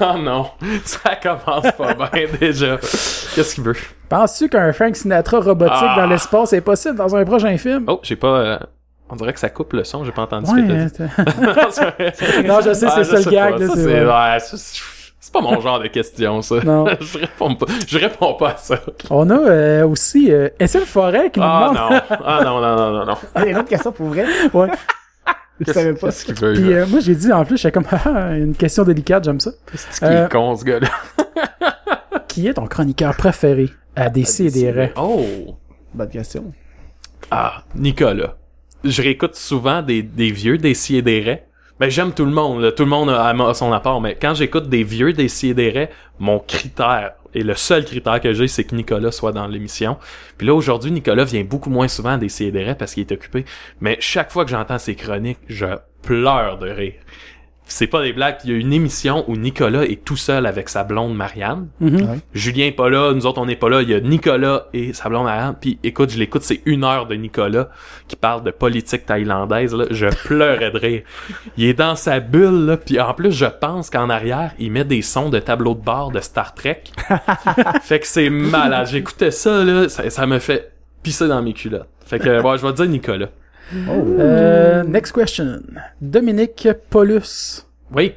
[0.00, 0.46] Ah non,
[0.84, 2.76] ça commence pas bien déjà.
[2.78, 3.74] Qu'est-ce qu'il veut?
[4.08, 5.94] Penses-tu qu'un Frank Sinatra robotique Ah.
[6.00, 7.84] dans l'espace est possible dans un prochain film?
[7.88, 8.60] Oh, j'ai pas...
[9.08, 12.46] euh, On dirait que ça coupe le son, j'ai pas entendu ce que t'as dit.
[12.48, 13.54] non, je sais, Ah, c'est ça je le gag.
[13.54, 14.32] pas, là, ça, c'est c'est vrai.
[14.32, 14.80] ouais, ça, c'est
[15.18, 16.60] c'est pas mon genre de question, ça.
[16.64, 16.86] Non.
[17.00, 17.66] je réponds pas.
[17.88, 18.78] Je réponds pas à ça.
[19.10, 21.90] On a euh, aussi euh, Étienne Forêt qui nous Ah demande...
[21.90, 22.00] non.
[22.24, 23.14] Ah non, non, non, non, non.
[23.34, 24.24] Ah, il y a une autre question pour vrai?
[24.54, 24.68] Ouais.
[25.58, 26.08] Je savais pas.
[26.08, 26.52] Qu'est-ce qu'il veut?
[26.52, 29.50] Puis euh, moi, j'ai dit, en plus, j'étais comme, ah, une question délicate, j'aime ça.
[29.74, 30.88] C'est qui euh, est con, ce gars-là?
[32.28, 33.70] Qui est ton chroniqueur préféré?
[33.96, 34.92] À DC et des?
[34.96, 35.56] Oh!
[35.92, 36.52] Bonne question.
[37.32, 38.36] Ah, Nicolas.
[38.88, 41.46] Je réécoute souvent des, vieux des et des raies.
[41.78, 42.72] Ben, j'aime tout le monde, là.
[42.72, 45.88] tout le monde a, son apport, mais quand j'écoute des vieux des et des
[46.18, 49.98] mon critère, et le seul critère que j'ai, c'est que Nicolas soit dans l'émission.
[50.38, 53.44] Puis là, aujourd'hui, Nicolas vient beaucoup moins souvent des et des parce qu'il est occupé.
[53.80, 55.66] Mais chaque fois que j'entends ses chroniques, je
[56.00, 56.94] pleure de rire.
[57.68, 58.36] C'est pas des blagues.
[58.44, 61.68] Il y a une émission où Nicolas est tout seul avec sa blonde Marianne.
[61.80, 62.20] Mhm.
[62.32, 64.92] Julien est pas là, nous autres on n'est pas là, il y a Nicolas et
[64.92, 67.68] sa blonde Marianne, puis écoute, je l'écoute, c'est une heure de Nicolas
[68.06, 71.02] qui parle de politique thaïlandaise, là, je pleurais de rire.
[71.56, 74.84] Il est dans sa bulle, là, puis en plus je pense qu'en arrière, il met
[74.84, 76.84] des sons de tableau de bord de Star Trek.
[77.82, 80.72] fait que c'est malade, j'écoutais ça, là, ça, ça me fait
[81.02, 81.88] pisser dans mes culottes.
[82.04, 83.28] Fait que, ouais, je vais te dire Nicolas.
[83.74, 85.60] Euh, next question.
[86.00, 87.66] Dominique Paulus.
[87.94, 88.14] Oui.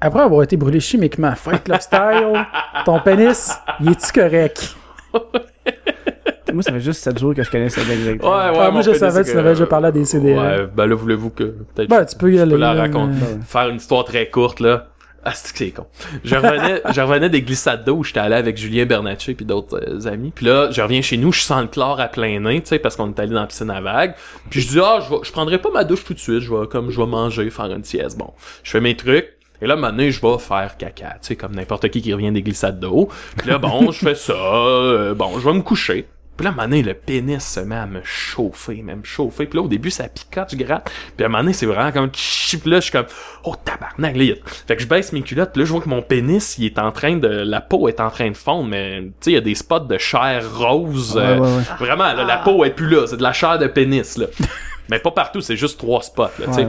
[0.00, 2.44] Après avoir été brûlé chimiquement, Fight Club Style,
[2.84, 4.74] ton pénis, il est-tu correct?
[6.52, 8.22] Moi, ça fait juste 7 jours que je connais cette exact.
[8.22, 10.38] Ouais, ouais, Ah, moi, je savais, c'est tu que- avais déjà parlé à des CDR.
[10.38, 12.52] Ouais, ben là, voulez-vous que, peut-être, Ben, tu peux y je aller.
[12.52, 13.14] peux la raconter.
[13.46, 14.88] faire une histoire très courte là.
[15.24, 15.86] Ah, c'est que c'est con.
[16.24, 20.08] Je revenais, je revenais des glissades d'eau, j'étais allé avec Julien Bernatchez puis d'autres euh,
[20.12, 20.32] amis.
[20.34, 22.78] Puis là, je reviens chez nous, je sens le chlore à plein nez, tu sais,
[22.80, 24.14] parce qu'on est allé dans la piscine à vagues.
[24.50, 26.52] Puis je dis ah, je, vais- je prendrai pas ma douche tout de suite, je
[26.52, 28.18] vais comme je vais manger, faire une sieste.
[28.18, 28.32] Bon,
[28.64, 29.28] je fais mes trucs.
[29.60, 32.42] Et là, maintenant, je vais faire caca, tu sais, comme n'importe qui qui revient des
[32.42, 33.08] glissades d'eau.
[33.36, 36.06] Puis là, bon, je fais ça, euh, bon, je vais me coucher.
[36.42, 39.46] Puis là, à un moment donné, le pénis se met à me chauffer, même chauffer.
[39.46, 40.90] Puis là, au début, ça picote, je gratte.
[41.16, 42.10] Puis à un moment donné, c'est vraiment comme...
[42.10, 43.06] Puis là, je suis comme...
[43.44, 44.36] Oh, tabarnak, là, il y a-
[44.66, 45.52] Fait que je baisse mes culottes.
[45.52, 47.28] Puis là, je vois que mon pénis, il est en train de...
[47.28, 49.02] La peau est en train de fondre, mais...
[49.02, 51.14] Tu sais, il y a des spots de chair rose.
[51.14, 51.62] Ouais, euh, ouais, ouais.
[51.78, 53.06] Vraiment, là, la peau est plus là.
[53.06, 54.26] C'est de la chair de pénis, là.
[54.88, 56.66] mais pas partout, c'est juste trois spots, là, tu sais.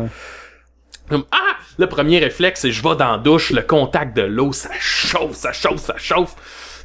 [1.31, 1.37] Ah!
[1.79, 5.33] Le premier réflexe, c'est je vais dans la douche, le contact de l'eau, ça chauffe,
[5.33, 6.35] ça chauffe, ça chauffe.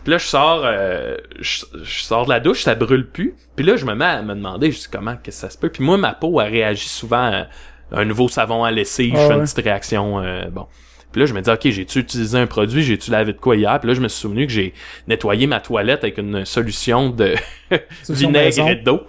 [0.08, 3.34] Puis là, je sors, euh, je, je sors de la douche, ça brûle plus.
[3.56, 5.58] Puis là, je me mets à me demander, je dis comment, qu'est-ce que ça se
[5.58, 5.68] peut.
[5.68, 7.46] Puis moi, ma peau, elle réagit souvent à
[7.92, 10.66] un nouveau savon à lessive, Ah je fais une petite réaction, euh, bon.
[11.12, 13.78] Puis là, je me dis, OK, j'ai-tu utilisé un produit, j'ai-tu lavé de quoi hier?
[13.80, 14.72] Puis là, je me suis souvenu que j'ai
[15.08, 17.34] nettoyé ma toilette avec une solution de
[18.08, 19.02] vinaigre et d'eau.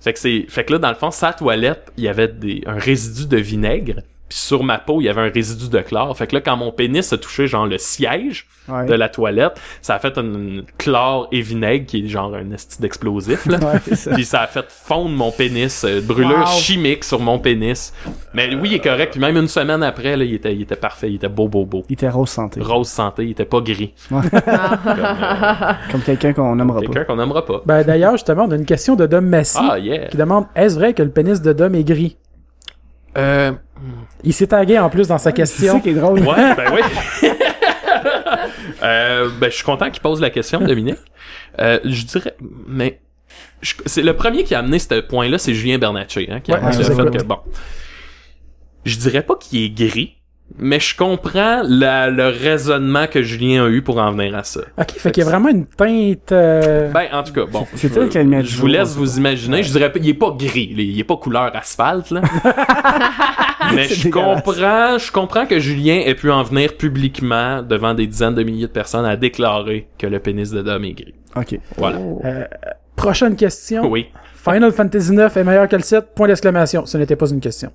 [0.00, 2.62] Fait que c'est, fait que là, dans le fond, sa toilette, il y avait des,
[2.64, 4.00] un résidu de vinaigre.
[4.28, 6.16] Puis sur ma peau, il y avait un résidu de chlore.
[6.16, 8.84] Fait que là, quand mon pénis a touché, genre, le siège Ouais.
[8.84, 12.82] de la toilette, ça a fait une chlore et vinaigre qui est genre un esti
[12.82, 13.58] d'explosif, là.
[13.62, 14.10] Ouais, c'est ça.
[14.12, 16.46] Puis ça a fait fondre mon pénis, euh, brûlure Wow.
[16.46, 17.94] chimique sur mon pénis.
[18.34, 19.12] Mais oui, il est correct.
[19.12, 21.08] Puis même une semaine après, là, il était, il était parfait.
[21.08, 21.82] Il était beau, beau, beau.
[21.88, 22.60] Il était rose santé.
[22.60, 23.94] Rose santé, il était pas gris.
[25.90, 26.86] Comme quelqu'un qu'on nommera pas.
[26.86, 27.62] Quelqu'un qu'on n'aimera pas.
[27.64, 30.08] Ben, d'ailleurs, justement, on a une question de Dom Massy Ah, yeah.
[30.08, 32.16] qui demande Est-ce vrai que le pénis de Dom est gris?
[33.16, 33.52] Euh,
[34.24, 35.74] Il s'est tagué en plus dans sa C'est question.
[35.74, 36.20] ça qui est drôle.
[36.20, 36.80] Ouais, ben oui.
[38.82, 40.98] euh, ben, je suis content qu'il pose la question, Dominique.
[41.58, 42.34] Euh, je dirais,
[42.66, 43.00] mais
[43.62, 46.72] c'est le premier qui a amené ce point-là, c'est Julien Bernatchez, hein, qui a, Ouais,
[46.72, 47.38] je fait que bon.
[48.84, 50.17] je dirais pas qu'il est gris,
[50.56, 54.60] mais je comprends la- le raisonnement que Julien a eu pour en venir à ça.
[54.78, 56.32] Ok, fait qu'il y a vraiment une teinte.
[56.32, 57.66] euh, Ben, en tout cas, bon.
[57.74, 58.98] C'est lumière du Je vous laisse ça.
[58.98, 59.62] vous imaginer.
[59.62, 62.22] Je dirais il est pas gris, il est- pas couleur asphalte, là.
[63.74, 68.34] Mais je comprends, je comprends que Julien ait pu en venir publiquement devant des dizaines
[68.34, 71.14] de milliers de personnes à déclarer que le pénis de Dom est gris.
[71.36, 71.58] Ok.
[71.76, 71.98] Voilà.
[72.24, 72.44] euh,
[72.96, 73.86] prochaine question.
[73.90, 74.06] Oui.
[74.34, 76.14] Final Fantasy 9 est meilleur que le 7?
[76.14, 76.86] Point d'exclamation.
[76.86, 77.70] Ce n'était pas une question.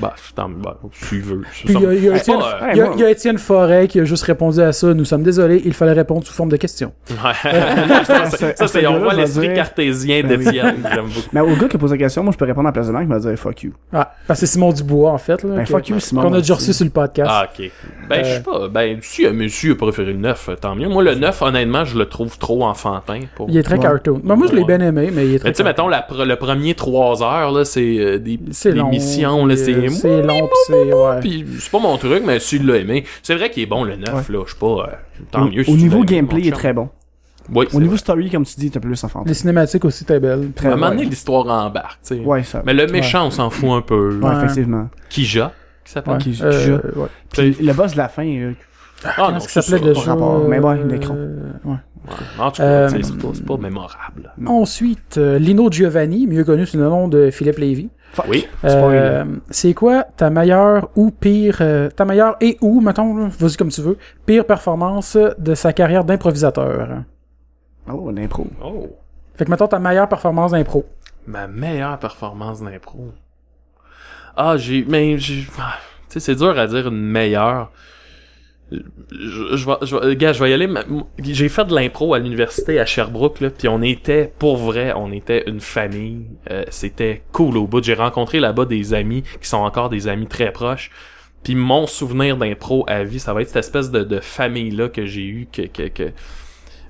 [0.00, 0.78] Bah, tant bah,
[1.08, 1.42] tu veux.
[1.64, 4.94] Puis il y a, Étienne, euh, Forêt qui a juste répondu à ça.
[4.94, 6.92] Nous sommes désolés, il fallait répondre sous forme de question.
[7.10, 7.16] Ouais.
[8.04, 10.76] ça, c'est- ça, c'est, on voit l'esprit cartésien Ben d'Étienne.
[10.92, 11.28] J'aime beaucoup.
[11.32, 12.86] Mais au gars qui a posé la question, moi, je peux répondre à la place
[12.86, 13.72] de Marc, il m'a dit fuck you.
[13.92, 15.42] Ah, parce que c'est Simon Dubois, en fait.
[15.42, 16.22] Là, Ben, fuck you, Simon.
[16.22, 17.30] Qu'on a déjà reçu sur le podcast.
[17.32, 17.70] Ah, ok.
[18.08, 18.68] Ben, je sais pas.
[18.68, 20.88] Ben, si un monsieur a préféré le 9, tant mieux.
[20.88, 23.20] Moi, le 9, honnêtement, je le trouve trop enfantin.
[23.34, 23.48] Pour...
[23.50, 23.82] Il est très Ouais.
[23.82, 24.20] cartoon.
[24.24, 26.34] Ben, moi, je l'ai bien aimé, mais il est très Mais tu sais, mettons, le
[26.36, 29.74] premier 3 heures, là, c'est euh, des C'est des missions, là, c'est...
[29.74, 30.92] euh, C'est long, pis c'est...
[30.92, 31.20] Ouais.
[31.20, 33.04] Puis c'est pas mon truc, mais s'il l'a aimé.
[33.22, 34.42] C'est vrai qu'il est bon, le 9, là.
[34.46, 34.66] Je sais pas...
[34.66, 35.64] euh, tant mieux.
[35.64, 36.88] si Au niveau gameplay, il est très bon.
[37.54, 37.98] Oui, Au niveau vrai.
[37.98, 39.26] story, comme tu dis, t'as plus enfantin.
[39.26, 40.50] Les cinématiques aussi, t'es belle.
[40.54, 42.20] Très À un moment donné, l'histoire embarque, tu sais.
[42.20, 42.62] Ouais, ça.
[42.66, 44.18] Mais le méchant, on s'en fout un peu.
[44.18, 44.36] Ouais, Ouais.
[44.36, 44.88] effectivement.
[45.08, 45.52] Kija,
[45.82, 46.12] qui s'appelle?
[46.14, 46.18] Ouais.
[46.18, 46.52] Qui- qui Euh,
[46.92, 47.00] joue.
[47.00, 47.08] ouais.
[47.32, 48.50] Puis le boss de la fin, là,
[49.16, 50.00] Ah non, qu'il c'est s'appelait ça.
[50.14, 50.16] déjà?
[50.46, 51.16] Mais ouais, euh, l'écran.
[51.64, 51.76] ouais.
[52.38, 54.32] En tout cas, Euh, tu sais, c'est pas, pas mémorable.
[54.46, 57.88] Ensuite, euh, Lino Giovanni, mieux connu sous le nom de Philippe Lévy.
[58.12, 58.26] fuck.
[58.28, 58.46] Oui.
[58.64, 63.68] Euh, c'est quoi ta meilleure ou pire, euh, ta meilleure et ou, mettons, vas-y comme
[63.70, 66.88] tu veux, pire performance de sa carrière d'improvisateur?
[67.90, 68.46] Oh, l'impro.
[68.62, 68.88] Oh.
[69.36, 70.84] Fait que mettons ta meilleure performance d'impro.
[71.26, 73.12] Ma meilleure performance d'impro.
[74.36, 74.84] Ah, j'ai.
[74.88, 75.46] Mais j'ai.
[75.58, 75.74] ah,
[76.08, 77.70] Tu sais, c'est dur à dire une meilleure.
[78.70, 80.68] Je, je je gars, je vais y aller.
[81.22, 85.10] J'ai fait de l'impro à l'université à Sherbrooke, là, puis on était, pour vrai, on
[85.12, 86.26] était une famille.
[86.50, 87.82] Euh, C'était cool au bout.
[87.82, 90.90] J'ai rencontré là-bas des amis qui sont encore des amis très proches.
[91.42, 95.24] Puis mon souvenir d'impro à vie, ça va être cette espèce de, famille-là que j'ai
[95.24, 96.10] eu, que, que, que...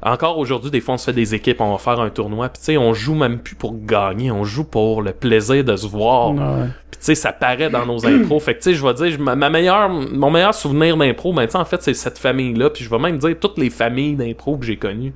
[0.03, 2.59] Encore aujourd'hui, des fois, on se fait des équipes, on va faire un tournoi, puis
[2.59, 5.87] tu sais, on joue même plus pour gagner, on joue pour le plaisir de se
[5.87, 6.33] voir.
[6.33, 6.67] Ouais.
[6.91, 8.39] Puis tu sais, ça paraît dans nos impros.
[8.41, 11.47] Fait que tu sais, je vais dire, ma, ma meilleure, mon meilleur souvenir d'impro, ben
[11.47, 12.71] tu sais, en fait, c'est cette famille-là.
[12.71, 15.15] Puis je vais même dire toutes les familles d'impro que j'ai connues.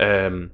[0.00, 0.46] Euh,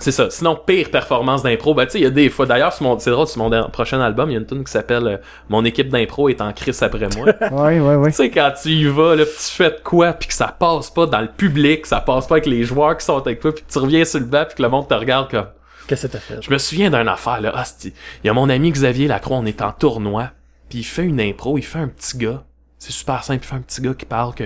[0.00, 0.30] c'est ça.
[0.30, 2.46] Sinon, pire performance d'impro, ben tu sais, il y a des fois.
[2.46, 4.64] D'ailleurs, sur mon- c'est drôle, sur mon der- prochain album, il y a une tune
[4.64, 5.16] qui s'appelle euh,
[5.48, 7.26] Mon équipe d'impro est en crise après moi.
[7.52, 8.10] Ouais, ouais, ouais.
[8.10, 10.48] Tu sais, quand tu y vas, là, pis tu fais de quoi, puis que ça
[10.48, 13.54] passe pas dans le public, ça passe pas avec les joueurs qui sont avec toi,
[13.54, 15.46] puis que tu reviens sur le banc, puis que le monde te regarde comme...
[15.86, 16.42] Qu'est-ce que t'as fait?
[16.42, 17.92] Je me souviens d'une affaire, là, hostie.
[18.22, 20.30] Il y a mon ami Xavier Lacroix, on est en tournoi,
[20.68, 22.42] puis il fait une impro, il fait un petit gars.
[22.78, 24.44] C'est super simple, il fait un petit gars qui parle que...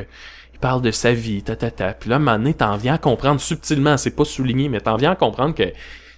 [0.63, 1.93] Parle de sa vie, ta ta ta.
[1.93, 5.17] Puis là, donné, t'en viens à comprendre subtilement, c'est pas souligné, mais t'en viens à
[5.17, 5.65] comprendre que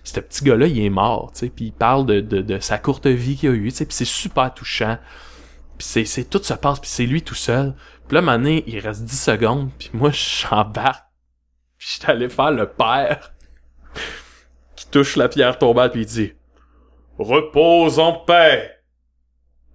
[0.05, 3.07] ce petit gars-là, il est mort, tu sais, puis il parle de, de, sa courte
[3.07, 4.99] vie qu'il a eue, tu sais, puis c'est super touchant.
[5.79, 7.75] Puis c'est, c'est tout se passe, puis c'est lui tout seul.
[8.07, 11.07] Puis là, donné, il reste 10 secondes, puis moi, j'embarque.
[11.79, 13.33] Puis j'étais allé faire le père
[14.77, 16.33] qui touche la pierre tombale, puis il dit
[17.19, 18.74] «Repose en paix,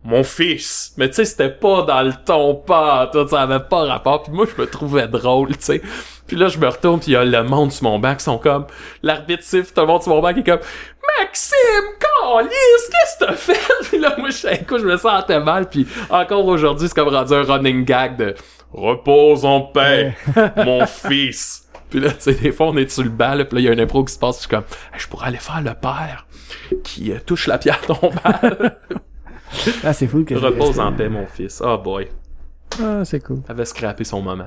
[0.03, 3.85] mon fils.» Mais tu sais, c'était pas dans le ton pas, tout ça avait pas
[3.85, 4.23] rapport.
[4.23, 5.81] Puis moi, je me trouvais drôle, tu sais.
[6.27, 8.23] Puis là, je me retourne, puis il y a le monde sur mon banc qui
[8.23, 8.67] sont comme...
[9.01, 10.59] L'arbitre siffle, tout le monde sur mon banc qui est comme...
[11.17, 11.57] Maxime,
[11.99, 13.73] Carlis, qu'est-ce que t'as fait?
[13.89, 15.67] Puis là, moi, je, écoute, je me sentais mal.
[15.67, 18.35] Puis encore aujourd'hui, c'est comme rendu un running gag de
[18.71, 20.15] repose en paix,
[20.55, 21.67] mon fils.
[21.89, 23.65] Puis là, tu sais, des fois, on est sur le banc, là, puis là, il
[23.65, 24.63] y a un impro qui se passe, je suis comme,
[24.93, 26.27] Hey, je pourrais aller faire le père
[26.84, 28.77] qui euh, touche la pierre tombale.
[29.84, 31.61] Ah, c'est fou que repose resté- en paix, mon fils.
[31.65, 32.07] Oh boy.
[32.81, 33.39] Ah, c'est cool.
[33.49, 34.45] Avait scrappé son moment.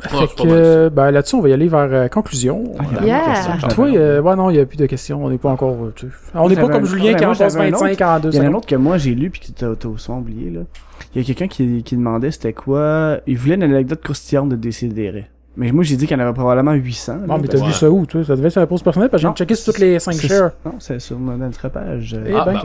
[0.00, 2.64] Fait c'est pas mal que, ben, là-dessus, on va y aller vers euh, conclusion.
[2.78, 3.16] Ah, il y a
[3.56, 3.68] Yeah.
[3.68, 5.24] Toi, euh, ouais, non, il n'y a plus de questions.
[5.24, 5.76] On n'est pas encore.
[5.84, 6.06] euh, tu.
[6.34, 8.20] On n'est pas comme un- Julien ouais, qui en moi, passe j'avais un 25 en
[8.20, 10.18] deux Il y en a un autre que moi j'ai lu puis qui t'as souvent
[10.18, 10.60] oublié là.
[11.14, 13.18] Il y a quelqu'un qui, qui demandait c'était quoi?
[13.26, 15.30] Il voulait une anecdote croustillante de Décideret.
[15.56, 17.12] Mais moi j'ai dit qu'il y en avait probablement 800.
[17.12, 17.66] là, Bon, mais t'as Ouais.
[17.68, 18.24] vu ça où, toi?
[18.24, 20.00] Ça devait être sur la pause personnelle, parce que j'ai Non, checké sur toutes les
[20.00, 20.50] 5 c'est- shares.
[20.66, 22.14] Non, c'est sur notre page.
[22.14, 22.60] euh, Eh ben.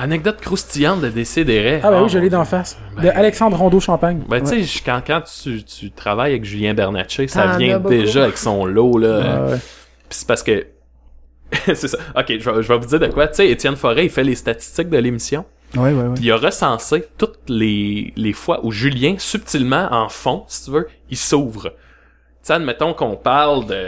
[0.00, 1.80] Anecdote croustillante de Décideret.
[1.84, 2.78] Ah, ben Oh, oui, je l'ai d'en face.
[2.96, 4.22] Ben- De Alexandre Rondeau-Champagne.
[4.28, 8.38] Ben, tu sais, quand, quand tu, tu travailles avec Julien Bernatchez, ça vient déjà avec
[8.38, 9.44] son lot, là.
[9.44, 9.58] Ouais, ouais.
[10.08, 10.66] Pis c'est parce que...
[11.66, 11.98] c'est ça.
[12.16, 13.28] Ok, je vais, je vais vous dire de quoi.
[13.28, 15.44] Tu sais, Étienne Forêt, il fait les statistiques de l'émission.
[15.76, 16.14] Ouais, ouais, ouais.
[16.14, 20.70] Puis il a recensé toutes les, les fois où Julien, subtilement, en fond, si tu
[20.70, 21.72] veux, il s'ouvre.
[22.42, 23.84] Sais, admettons qu'on parle de...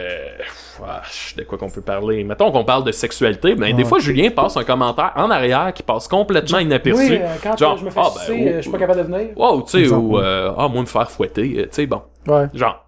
[0.85, 1.01] Ah,
[1.37, 2.23] de quoi qu'on peut parler?
[2.23, 3.55] Mettons qu'on parle de sexualité.
[3.55, 3.89] Ben, des Ouais.
[3.89, 7.01] fois, Julien passe un commentaire en arrière qui passe complètement inaperçu.
[7.11, 9.05] Oui, euh, quand Genre, je me fais ah, ben, euh, je suis pas capable de
[9.13, 9.27] venir.
[9.37, 10.19] Wow, tu sais, ou...
[10.19, 11.53] euh, ah, moi, me faire fouetter.
[11.59, 12.01] euh, Tu sais, bon.
[12.27, 12.45] Ouais.
[12.53, 12.83] Genre.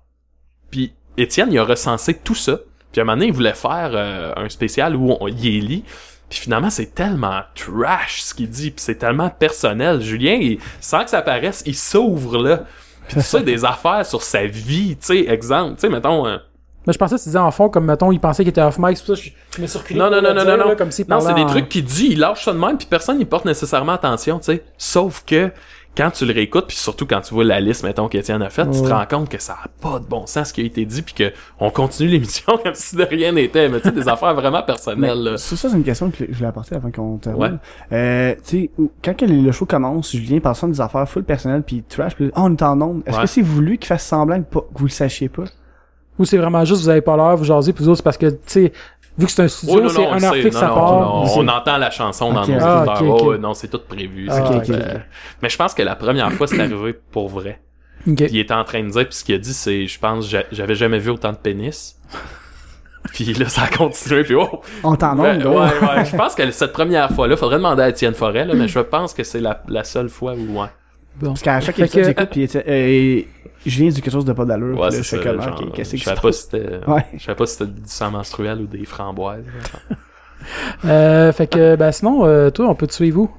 [0.71, 2.57] Puis Étienne, il a recensé tout ça.
[2.91, 5.83] Puis à un moment donné, il voulait faire euh, un spécial où on, est lit.
[6.29, 10.01] Puis finalement, c'est tellement trash ce qu'il dit, puis c'est tellement personnel.
[10.01, 12.61] Julien, il- sans que ça paraisse, il s'ouvre là.
[13.07, 16.25] Puis tu sais, des affaires sur sa vie, tu sais, exemple, tu sais, mettons...
[16.27, 16.37] euh,
[16.87, 18.77] Mais je pensais que tu disais en fond, comme mettons, il pensait qu'il était off
[18.79, 19.99] mic, c'est pour ça que je, je me suis reculé.
[19.99, 20.75] Non, non, non, non, dire, non, là.
[20.75, 22.87] Comme s'il Non, c'est des en- trucs qu'il dit, il lâche ça de même, puis
[22.89, 24.63] personne n'y porte nécessairement attention, tu sais.
[24.77, 25.51] Sauf que
[25.97, 28.69] quand tu le réécoutes, puis surtout quand tu vois la liste, mettons, qu'Étienne a faite,
[28.71, 30.85] tu te rends compte que ça a pas de bon sens ce qui a été
[30.85, 33.69] dit, puis que on continue l'émission comme si de rien n'était.
[33.69, 35.37] Mais tu sais, des affaires vraiment personnelles, là.
[35.37, 37.41] Ça, ça, c'est une question que je voulais apporter avant qu'on termine.
[37.41, 37.49] Ouais.
[37.93, 38.71] Euh, tu sais,
[39.03, 42.39] quand que le show commence, Julien passe des affaires full personnelles puis trash, puis oh,
[42.41, 43.01] on est en onde.
[43.05, 43.21] Est-ce Ouais.
[43.23, 45.43] que c'est voulu qu'il fasse semblant que, pas- que vous le sachiez pas?
[46.17, 48.17] Ou c'est vraiment juste, vous avez pas l'air, vous jasez, puis vous autres, c'est parce
[48.17, 48.73] que, tu sais,
[49.17, 50.91] vu que c'est un studio, Oh, non, c'est un heure fixe Non, à non, part.
[50.99, 51.31] non, Ok.
[51.37, 53.23] on entend la chanson dans nos Ah, écouteurs.
[53.23, 54.27] Oh, non, c'est tout prévu.
[54.29, 54.97] Ah, Euh.
[55.41, 57.61] Mais je pense que la première fois, c'est arrivé pour vrai.
[58.07, 60.43] Il était en train de dire, puis ce qu'il a dit, c'est, je pense, j'a-
[60.51, 61.95] j'avais jamais vu autant de pénis.
[63.13, 64.61] puis là, ça a continué, puis oh!
[64.83, 66.05] On est en Ouais, ouais.
[66.05, 69.13] Je pense que cette première fois-là, faudrait demander à Étienne Forêt, là, mais je pense
[69.13, 70.67] que c'est la, la seule fois où, ouais.
[71.19, 71.27] Bon.
[71.29, 73.21] Parce qu'à chaque épisode, que- j'écoute puis euh,
[73.65, 74.77] Julien dit quelque chose de pas d'allure.
[74.79, 77.05] Ouais, là, c'est je genre, qu'est-ce je savais pas si c'était, Ouais.
[77.17, 79.45] je savais pas si c'était du sang menstruel ou des framboises.
[80.85, 83.31] Euh, fait que, ben, sinon, euh, toi, on peut te suivre où?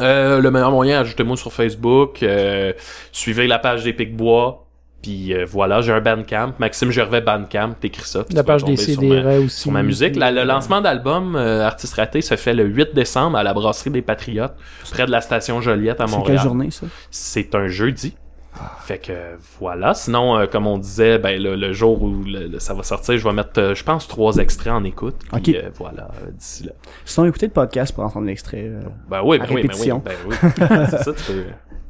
[0.00, 2.72] Euh, le meilleur moyen, ajoutez-moi sur Facebook, euh,
[3.12, 4.66] suivez la page des Pic-Bois,
[5.02, 8.24] puis euh, voilà, j'ai un Bandcamp, Maxime Gervais Bandcamp, t'écris ça.
[8.32, 9.60] La page des tomber sur ma- CDR aussi.
[9.62, 10.16] sur ma musique.
[10.16, 13.90] La- le lancement d'album euh, Artiste Raté se fait le 8 décembre à la Brasserie
[13.90, 14.54] des Patriotes,
[14.90, 16.36] près de la station Joliette à C'est Montréal.
[16.38, 16.86] quelle journée, ça?
[17.10, 18.16] C'est un jeudi.
[18.80, 19.12] Fait que
[19.58, 19.94] voilà.
[19.94, 23.16] Sinon, euh, comme on disait, ben le, le jour où le- le- ça va sortir,
[23.18, 25.16] je vais mettre, euh, je pense, trois extraits en écoute.
[25.32, 25.62] Puis, Ok.
[25.64, 26.72] euh, voilà, d'ici là.
[27.04, 28.70] Sinon, écoutez le podcast pour entendre l'extrait.
[29.08, 30.02] Ben oui, ben oui, ben oui, répétition.
[30.04, 30.36] ben oui.
[30.90, 31.44] c'est ça, tu peux.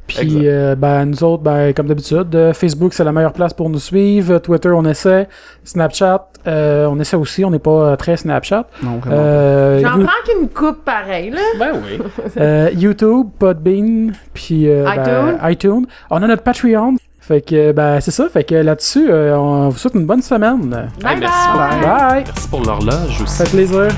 [0.06, 3.70] Puis, euh, ben, nous autres, ben, comme d'habitude, euh, Facebook, c'est la meilleure place pour
[3.70, 4.38] nous suivre.
[4.38, 5.28] Twitter, on essaie.
[5.64, 7.44] Snapchat, euh, on essaie aussi.
[7.44, 8.66] On n'est pas euh, très Snapchat.
[8.82, 9.16] Non, vraiment.
[9.18, 11.40] Euh, J'en You- prends qu'une coupe pareil, là.
[11.58, 11.98] Ben oui.
[12.38, 15.50] euh, YouTube, Podbean, puis euh, ben, iTunes.
[15.50, 15.86] iTunes.
[16.10, 16.96] On a notre Patreon.
[17.20, 18.28] Fait que, ben, c'est ça.
[18.28, 20.68] Fait que là-dessus, euh, on vous souhaite une bonne semaine.
[21.02, 21.80] Bye merci bye.
[21.80, 22.24] Bye!
[22.26, 23.34] Merci pour l'horloge aussi.
[23.36, 23.88] Ça fait plaisir.